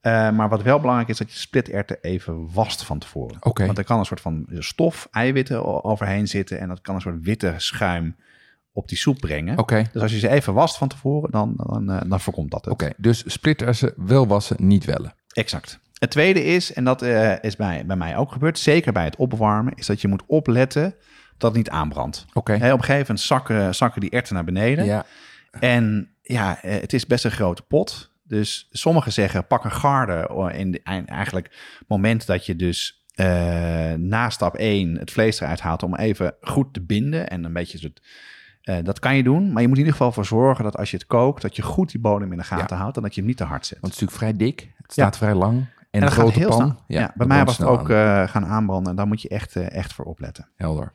Maar 0.01 0.49
wat 0.49 0.62
wel 0.62 0.80
belangrijk 0.80 1.10
is, 1.10 1.18
dat 1.18 1.32
je 1.32 1.39
splitterwten 1.39 1.97
even 2.01 2.53
wast 2.53 2.84
van 2.84 2.99
tevoren. 2.99 3.38
Oké. 3.39 3.66
Want 3.66 3.78
er 3.78 3.84
kan 3.84 3.99
een 3.99 4.06
soort 4.06 4.22
van 4.22 4.45
stof, 4.49 5.08
eiwitten 5.12 5.84
overheen 5.84 6.28
zitten. 6.28 6.60
En 6.60 6.68
dat 6.68 6.82
kan 6.82 6.95
een 6.95 7.01
soort 7.01 7.24
witte 7.24 7.53
schuim 7.58 8.16
op 8.76 8.88
die 8.88 8.97
soep 8.97 9.17
brengen. 9.17 9.57
Oké. 9.57 9.84
Dus 9.91 10.01
als 10.01 10.11
je 10.11 10.19
ze 10.19 10.30
even 10.30 10.53
wast 10.53 10.78
van 10.78 10.88
tevoren, 10.88 11.32
dan, 11.32 11.53
dan, 11.57 11.91
eh, 11.91 12.09
dan 12.09 12.19
voorkomt 12.19 12.51
dat 12.51 12.65
het. 12.65 12.73
Oké, 12.73 12.89
dus 12.97 13.23
splittersen 13.26 13.93
wel 13.95 14.28
wassen, 14.28 14.55
niet 14.59 14.86
wellen. 14.86 15.13
Exact. 15.28 15.80
Het 15.93 16.09
tweede 16.09 16.43
is, 16.43 16.73
en 16.73 16.84
dat 16.84 17.01
eh, 17.01 17.43
is 17.43 17.55
bij, 17.55 17.86
bij 17.86 17.95
mij 17.95 18.17
ook 18.17 18.32
gebeurd, 18.32 18.59
zeker 18.59 18.93
bij 18.93 19.03
het 19.03 19.15
opwarmen, 19.15 19.73
is 19.76 19.86
dat 19.86 20.01
je 20.01 20.07
moet 20.07 20.23
opletten 20.28 20.95
dat 21.38 21.49
het 21.49 21.57
niet 21.57 21.69
aanbrandt. 21.69 22.26
Oké. 22.34 22.53
Hè, 22.53 22.71
op 22.71 22.78
een 22.78 22.86
gegeven 22.86 23.05
moment 23.07 23.19
zakken, 23.19 23.76
zakken 23.76 24.01
die 24.01 24.09
erwten 24.09 24.34
naar 24.34 24.43
beneden. 24.43 24.86
Ja. 24.86 25.05
En 25.59 26.09
ja, 26.21 26.61
eh, 26.61 26.82
het 26.82 26.93
is 26.93 27.05
best 27.05 27.26
een 27.26 27.32
grote 27.32 27.61
pot. 27.61 28.11
Dus 28.23 28.67
sommigen 28.71 29.13
zeggen 29.13 29.47
pak 29.47 29.63
een 29.63 29.71
garde 29.71 30.30
oh, 30.30 30.53
in 30.53 30.71
de, 30.71 30.82
eigenlijk 31.05 31.49
het 31.80 31.88
moment 31.88 32.26
dat 32.26 32.45
je 32.45 32.55
dus 32.55 33.03
na 33.97 34.30
stap 34.30 34.55
1 34.55 34.97
het 34.97 35.11
vlees 35.11 35.39
eruit 35.39 35.59
haalt 35.59 35.84
om 35.84 35.95
even 35.95 36.36
goed 36.41 36.73
te 36.73 36.82
binden 36.82 37.30
en 37.30 37.43
een 37.43 37.53
beetje 37.53 37.78
het, 37.82 38.01
eh, 38.66 38.84
dat 38.84 38.99
kan 38.99 39.16
je 39.16 39.24
doen, 39.24 39.51
maar 39.51 39.61
je 39.61 39.68
moet 39.68 39.78
in 39.78 39.84
ieder 39.84 39.97
geval 39.97 40.11
voor 40.11 40.26
zorgen 40.26 40.63
dat 40.63 40.78
als 40.78 40.91
je 40.91 40.97
het 40.97 41.05
kookt, 41.05 41.41
dat 41.41 41.55
je 41.55 41.61
goed 41.61 41.91
die 41.91 41.99
bodem 41.99 42.32
in 42.32 42.38
de 42.38 42.43
gaten 42.43 42.78
houdt 42.78 42.97
en 42.97 43.03
dat 43.03 43.13
je 43.13 43.20
hem 43.20 43.30
niet 43.30 43.38
te 43.38 43.43
hard 43.43 43.66
zet. 43.66 43.80
Want 43.82 43.93
het 43.93 44.01
is 44.01 44.07
natuurlijk 44.07 44.38
vrij 44.38 44.47
dik. 44.47 44.74
Het 44.82 44.91
staat 44.91 45.18
vrij 45.18 45.34
lang. 45.34 45.53
En, 45.57 45.68
en 45.91 45.99
een 46.01 46.01
dat 46.01 46.11
grote 46.11 46.39
heel 46.39 46.49
pan. 46.49 46.80
Ja, 46.88 46.99
bij 47.05 47.11
dat 47.16 47.28
mij 47.28 47.45
was 47.45 47.57
het 47.57 47.68
ook 47.68 47.91
aan. 47.91 48.24
eh, 48.24 48.30
gaan 48.32 48.45
aanbranden 48.45 48.89
en 48.89 48.95
daar 48.95 49.07
moet 49.07 49.22
je 49.22 49.30
echt, 49.30 49.55
eh, 49.55 49.72
echt 49.72 49.93
voor 49.93 50.05
opletten. 50.05 50.49
Helder. 50.55 50.93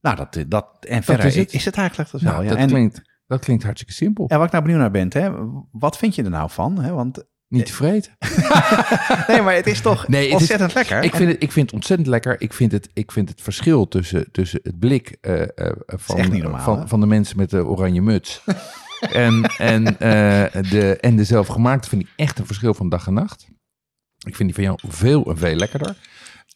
Nou, 0.00 0.16
dat, 0.16 0.44
dat 0.48 0.66
en 0.80 1.02
verder 1.02 1.26
is 1.26 1.36
is 1.36 1.52
het. 1.52 1.64
het, 1.64 1.76
eigenlijk 1.76 2.10
dat 2.10 2.20
Nou, 2.20 2.34
wel. 2.34 2.42
Ja. 2.44 2.48
dat, 2.50 2.58
En, 2.58 2.66
klinkt, 2.68 3.02
dat 3.26 3.40
klinkt 3.40 3.62
hartstikke 3.62 3.94
simpel. 3.94 4.28
en 4.28 4.36
wat 4.36 4.46
ik 4.46 4.52
nou 4.52 4.64
benieuwd 4.64 4.80
naar 4.82 4.90
ben, 4.90 5.22
hè, 5.22 5.30
wat 5.72 5.96
vind 5.98 6.14
je 6.14 6.22
er 6.24 6.30
nou 6.30 6.50
van? 6.50 6.78
Hè? 6.78 6.92
Want 6.92 7.24
Niet 7.48 7.66
tevreden. 7.66 8.10
nee, 9.28 9.42
maar 9.42 9.54
het 9.54 9.66
is 9.66 9.80
toch 9.80 10.08
Nee, 10.08 10.20
het 10.20 10.28
is- 10.28 10.38
ontzettend 10.38 10.74
lekker. 10.74 11.02
Ik 11.02 11.14
vind, 11.14 11.30
het, 11.32 11.42
ik 11.42 11.52
vind 11.52 11.66
het 11.66 11.74
ontzettend 11.74 12.08
lekker. 12.08 12.40
Ik 12.40 12.52
vind 12.52 12.72
het, 12.72 12.88
ik 12.92 13.12
vind 13.12 13.28
het 13.28 13.42
verschil 13.42 13.88
tussen, 13.88 14.32
tussen 14.32 14.60
het 14.62 14.78
blik 14.78 15.16
eh, 15.20 15.42
eh, 15.42 15.72
van, 15.86 16.38
normaal, 16.38 16.60
van, 16.60 16.88
van 16.88 17.00
de 17.00 17.06
mensen 17.06 17.36
met 17.36 17.50
de 17.50 17.64
oranje 17.64 18.02
muts 18.02 18.42
en, 19.12 19.42
en, 19.58 19.86
eh, 19.98 20.62
de, 20.70 20.96
en 21.00 21.16
de 21.16 21.24
zelfgemaakte 21.24 21.88
vind 21.88 22.02
ik 22.02 22.08
echt 22.16 22.38
een 22.38 22.46
verschil 22.46 22.74
van 22.74 22.88
dag 22.88 23.06
en 23.06 23.14
nacht. 23.14 23.46
Ik 24.26 24.36
vind 24.36 24.54
die 24.54 24.54
van 24.54 24.64
jou 24.64 24.78
veel 24.88 25.24
en 25.30 25.38
veel 25.38 25.54
lekkerder. 25.54 25.96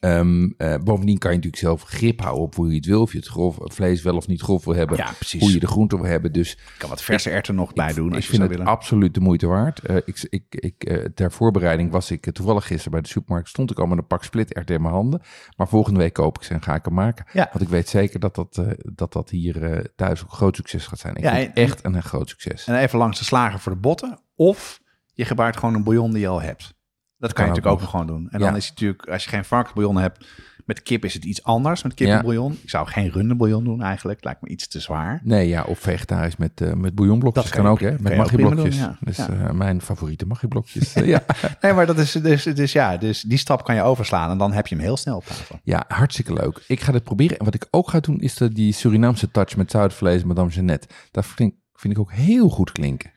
Ehm, 0.01 0.51
eh, 0.57 0.75
bovendien 0.85 1.19
kan 1.19 1.31
je 1.31 1.37
natuurlijk 1.37 1.63
zelf 1.63 1.83
grip 1.83 2.21
houden 2.21 2.43
op 2.45 2.55
hoe 2.55 2.69
je 2.69 2.75
het 2.77 2.87
wil. 2.87 3.01
Of 3.03 3.13
je 3.13 3.19
het 3.19 3.27
grof, 3.27 3.57
vlees 3.61 4.03
wel 4.03 4.17
of 4.17 4.27
niet 4.27 4.41
grof 4.41 4.65
wil 4.65 4.75
hebben. 4.75 4.97
Ja. 4.97 5.13
Hoe 5.39 5.53
je 5.53 5.59
de 5.61 5.67
groente 5.67 5.97
wil 5.97 6.05
hebben. 6.07 6.33
Dus 6.33 6.51
Je 6.51 6.57
kan 6.79 6.89
wat 6.89 7.03
verse 7.03 7.31
erwten 7.31 7.55
nog 7.55 7.73
bij 7.73 7.93
doen 7.93 8.09
ik 8.09 8.15
als 8.15 8.25
je 8.25 8.31
vind 8.31 8.43
het 8.43 8.51
willen. 8.51 8.67
absoluut 8.67 9.15
de 9.15 9.21
moeite 9.21 9.47
waard. 9.47 9.81
Eh, 9.81 9.97
ik, 9.97 10.27
ik, 10.31 10.45
ik, 10.49 10.85
eh, 10.85 11.05
ter 11.15 11.33
voorbereiding 11.33 11.91
was 11.91 12.11
ik 12.11 12.33
toevallig 12.33 12.67
gisteren 12.67 12.93
bij 12.93 13.01
de 13.01 13.09
supermarkt. 13.09 13.49
Stond 13.49 13.71
ik 13.71 13.79
al 13.79 13.87
met 13.87 13.99
een 13.99 14.07
pak 14.07 14.25
splitterwten 14.25 14.75
in 14.75 14.83
mijn 14.83 14.95
handen. 14.95 15.21
Maar 15.57 15.69
volgende 15.69 15.99
week 15.99 16.13
koop 16.13 16.37
ik 16.37 16.43
ze 16.45 16.55
en 16.55 16.63
ga 16.63 16.75
ik 16.75 16.85
hem 16.85 16.95
maken. 16.95 17.25
Ja. 17.33 17.49
Want 17.53 17.61
ik 17.65 17.69
weet 17.69 17.89
zeker 17.89 18.21
dat 18.21 18.35
dat, 18.35 18.63
dat, 18.95 19.13
dat 19.13 19.31
hier 19.31 19.87
thuis 19.97 20.23
ook 20.23 20.31
een 20.31 20.37
groot 20.37 20.57
succes 20.57 20.87
gaat 20.87 20.99
zijn. 20.99 21.15
Ik 21.17 21.23
Ja, 21.23 21.35
vind 21.35 21.47
het 21.49 21.57
en- 21.57 21.63
echt 21.63 21.85
een, 21.85 21.95
een 21.95 22.03
groot 22.03 22.29
succes. 22.29 22.67
En 22.67 22.75
even 22.75 22.99
langs 22.99 23.19
de 23.19 23.25
slager 23.25 23.59
voor 23.59 23.73
de 23.73 23.79
botten. 23.79 24.19
Of 24.35 24.81
je 25.15 25.25
gebruikt 25.25 25.57
gewoon 25.59 25.75
een 25.75 25.85
bouillon 25.85 26.11
die 26.11 26.21
je 26.21 26.29
al 26.29 26.43
hebt. 26.43 26.79
Dat 27.21 27.33
kan, 27.33 27.45
je 27.45 27.51
natuurlijk 27.51 27.75
ook 27.77 27.81
nog. 27.83 27.91
gewoon 27.91 28.07
doen. 28.07 28.29
En 28.31 28.39
Ja. 28.41 28.47
dan 28.47 28.57
is 28.57 28.65
het 28.69 28.73
natuurlijk, 28.75 29.09
als 29.09 29.25
je 29.25 29.31
geen 29.31 29.45
varkensbouillon 29.45 29.97
hebt, 29.97 30.27
met 30.65 30.83
kip 30.83 31.05
is 31.05 31.15
het 31.15 31.25
iets 31.25 31.43
anders. 31.45 31.83
Met 31.83 31.95
kippenbouillon. 31.95 32.59
Ik 32.63 32.71
zou 32.71 32.87
geen 32.89 33.11
rundenbouillon 33.11 33.65
doen 33.65 33.83
eigenlijk. 33.83 34.25
Lijkt 34.25 34.43
me 34.43 34.49
iets 34.49 34.69
te 34.69 34.81
zwaar. 34.81 35.21
Nee, 35.25 35.49
ja, 35.49 35.63
of 35.63 35.79
vegetarisch 35.79 36.37
met, 36.37 36.61
eh 36.61 36.73
met 36.73 36.95
bouillonblokjes 36.95 37.45
Dat 37.45 37.53
kan, 37.53 37.63
kan 37.63 37.73
ook, 37.73 37.81
hè? 37.81 37.91
Met 38.01 38.17
magieblokjes. 38.17 38.77
ja. 38.77 38.97
Dus 39.01 39.17
Ja. 39.17 39.29
eh, 39.29 39.51
mijn 39.51 39.81
favoriete 39.83 40.27
magieblokjes. 40.27 40.93
Eh, 40.95 41.07
ja. 41.07 41.23
Nee, 41.61 41.73
maar 41.73 41.87
dat 41.87 41.99
is 41.99 42.13
dus, 42.13 42.43
dus 42.45 42.73
ja, 42.73 42.97
dus 42.97 43.23
die 43.23 43.39
stap 43.39 43.65
kan 43.65 43.75
je 43.75 43.83
overslaan 43.83 44.31
en 44.31 44.39
dan 44.39 44.53
heb 44.53 44.67
je 44.67 44.75
hem 44.75 44.85
heel 44.85 44.97
snel 44.97 45.17
op 45.17 45.25
tafel. 45.25 45.59
ja, 45.63 45.85
hartstikke 45.89 46.33
leuk. 46.33 46.65
Ik 46.67 46.81
ga 46.81 46.93
dit 46.93 47.03
proberen. 47.03 47.39
En 47.39 47.45
wat 47.45 47.55
ik 47.55 47.67
ook 47.71 47.91
ga 47.91 48.01
doen, 48.01 48.21
is 48.21 48.35
de, 48.35 48.53
die 48.53 48.73
Surinaamse 48.73 49.31
touch 49.31 49.57
met 49.57 49.71
zoutvlees, 49.71 50.25
Madame 50.25 50.51
Jeannette. 50.51 50.89
Dat 51.11 51.27
vind, 51.27 51.55
vind 51.75 51.93
ik 51.93 51.99
ook 51.99 52.13
heel 52.13 52.49
goed 52.49 52.73
klinken. 52.73 53.11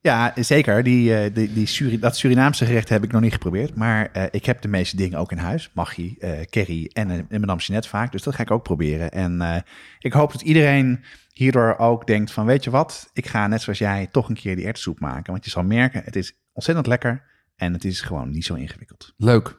Ja, 0.00 0.32
zeker. 0.36 0.82
Die, 0.82 1.16
eh, 1.16 1.34
die, 1.34 1.52
die 1.52 1.66
Suri- 1.66 1.98
dat 1.98 2.16
Surinaamse 2.16 2.64
gerecht 2.66 2.88
heb 2.88 3.04
ik 3.04 3.12
nog 3.12 3.20
niet 3.20 3.32
geprobeerd. 3.32 3.74
Maar 3.74 4.10
eh, 4.12 4.24
ik 4.30 4.44
heb 4.44 4.60
de 4.60 4.68
meeste 4.68 4.96
dingen 4.96 5.18
ook 5.18 5.32
in 5.32 5.38
huis. 5.38 5.70
Maggi, 5.74 6.16
eh 6.18 6.40
curry 6.50 6.90
en, 6.92 7.10
en 7.10 7.40
Madame 7.40 7.60
Jeanette 7.60 7.88
vaak. 7.88 8.12
Dus 8.12 8.22
dat 8.22 8.34
ga 8.34 8.42
ik 8.42 8.50
ook 8.50 8.62
proberen. 8.62 9.10
En 9.10 9.64
ik 9.98 10.12
hoop 10.12 10.32
dat 10.32 10.40
iedereen 10.40 11.04
hierdoor 11.32 11.76
ook 11.76 12.06
denkt 12.06 12.32
van... 12.32 12.46
weet 12.46 12.64
je 12.64 12.70
wat, 12.70 13.10
ik 13.12 13.26
ga 13.26 13.46
net 13.46 13.62
zoals 13.62 13.78
jij 13.78 14.06
toch 14.06 14.28
een 14.28 14.34
keer 14.34 14.56
die 14.56 14.64
erwtensoep 14.64 15.00
maken. 15.00 15.32
Want 15.32 15.44
je 15.44 15.50
zal 15.50 15.62
merken, 15.62 16.02
het 16.04 16.16
is 16.16 16.36
ontzettend 16.52 16.86
lekker. 16.86 17.22
En 17.56 17.72
het 17.72 17.84
is 17.84 18.00
gewoon 18.00 18.30
niet 18.30 18.44
zo 18.44 18.54
ingewikkeld. 18.54 19.14
Leuk. 19.16 19.56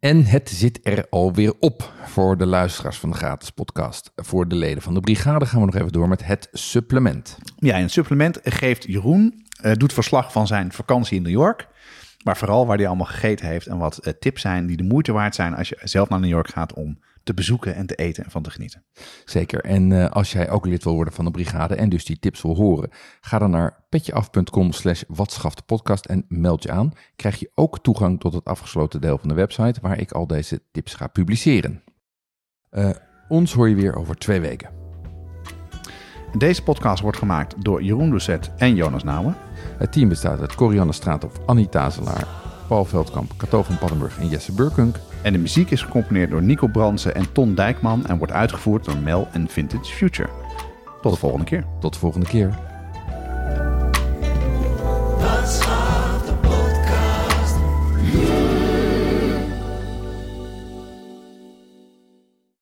En 0.00 0.24
het 0.24 0.48
zit 0.50 0.80
er 0.82 1.06
alweer 1.10 1.54
op 1.58 1.92
voor 2.04 2.36
de 2.36 2.46
luisteraars 2.46 2.98
van 2.98 3.10
de 3.10 3.16
gratis 3.16 3.50
podcast. 3.50 4.12
Voor 4.16 4.48
de 4.48 4.54
leden 4.54 4.82
van 4.82 4.94
de 4.94 5.00
brigade 5.00 5.46
gaan 5.46 5.60
we 5.60 5.66
nog 5.66 5.74
even 5.74 5.92
door 5.92 6.08
met 6.08 6.24
het 6.24 6.48
supplement. 6.52 7.38
Ja, 7.56 7.76
in 7.76 7.82
het 7.82 7.92
supplement 7.92 8.40
geeft 8.42 8.84
Jeroen, 8.84 9.44
eh, 9.60 9.72
doet 9.72 9.92
verslag 9.92 10.32
van 10.32 10.46
zijn 10.46 10.72
vakantie 10.72 11.16
in 11.16 11.22
New 11.22 11.32
York. 11.32 11.68
Maar 12.24 12.36
vooral 12.36 12.66
waar 12.66 12.76
hij 12.76 12.86
allemaal 12.86 13.06
gegeten 13.06 13.46
heeft 13.46 13.66
en 13.66 13.78
wat 13.78 13.98
eh, 13.98 14.12
tips 14.20 14.40
zijn 14.40 14.66
die 14.66 14.76
de 14.76 14.82
moeite 14.82 15.12
waard 15.12 15.34
zijn 15.34 15.54
als 15.54 15.68
je 15.68 15.78
zelf 15.82 16.08
naar 16.08 16.20
New 16.20 16.30
York 16.30 16.48
gaat 16.48 16.72
om 16.72 16.98
te 17.30 17.36
bezoeken 17.36 17.74
en 17.74 17.86
te 17.86 17.94
eten 17.94 18.24
en 18.24 18.30
van 18.30 18.42
te 18.42 18.50
genieten. 18.50 18.84
Zeker. 19.24 19.64
En 19.64 19.92
eh, 19.92 20.10
als 20.10 20.32
jij 20.32 20.50
ook 20.50 20.66
lid 20.66 20.84
wil 20.84 20.94
worden 20.94 21.14
van 21.14 21.24
de 21.24 21.30
brigade 21.30 21.74
en 21.74 21.88
dus 21.88 22.04
die 22.04 22.18
tips 22.18 22.42
wil 22.42 22.56
horen, 22.56 22.90
ga 23.20 23.38
dan 23.38 23.50
naar 23.50 23.84
petjeaf.com 23.88 24.72
slash 24.72 25.02
podcast 25.66 26.04
en 26.04 26.24
meld 26.28 26.62
je 26.62 26.70
aan. 26.70 26.92
Krijg 27.16 27.38
je 27.38 27.50
ook 27.54 27.78
toegang 27.78 28.20
tot 28.20 28.32
het 28.32 28.44
afgesloten 28.44 29.00
deel 29.00 29.18
van 29.18 29.28
de 29.28 29.34
website 29.34 29.80
waar 29.80 30.00
ik 30.00 30.12
al 30.12 30.26
deze 30.26 30.62
tips 30.72 30.94
ga 30.94 31.06
publiceren. 31.06 31.82
Eh, 32.70 32.90
ons 33.28 33.52
hoor 33.52 33.68
je 33.68 33.74
weer 33.74 33.96
over 33.96 34.16
twee 34.16 34.40
weken. 34.40 34.70
Deze 36.38 36.62
podcast 36.62 37.02
wordt 37.02 37.18
gemaakt 37.18 37.64
door 37.64 37.82
Jeroen 37.82 38.10
Doucet 38.10 38.50
en 38.56 38.74
Jonas 38.74 39.02
Nouwen. 39.04 39.36
Het 39.78 39.92
team 39.92 40.08
bestaat 40.08 40.40
uit 40.40 40.54
Corianne 40.54 40.92
Straathof, 40.92 41.40
Annie 41.46 41.68
Tazelaar, 41.68 42.26
Paul 42.68 42.84
Veldkamp, 42.84 43.32
Cato 43.36 43.62
van 43.62 43.78
Paddenburg 43.78 44.18
en 44.18 44.28
Jesse 44.28 44.52
Burkunk. 44.52 44.96
En 45.22 45.32
de 45.32 45.38
muziek 45.38 45.70
is 45.70 45.82
gecomponeerd 45.82 46.30
door 46.30 46.42
Nico 46.42 46.66
Bransen 46.66 47.14
en 47.14 47.32
Ton 47.32 47.54
Dijkman 47.54 48.06
en 48.06 48.18
wordt 48.18 48.32
uitgevoerd 48.32 48.84
door 48.84 48.96
Mel 48.96 49.28
en 49.32 49.48
Vintage 49.48 49.92
Future. 49.94 50.28
Tot 51.02 51.12
de 51.12 51.18
volgende 51.18 51.44
keer. 51.44 51.64
Tot 51.80 51.92
de 51.92 51.98
volgende 51.98 52.26
keer. 52.26 52.58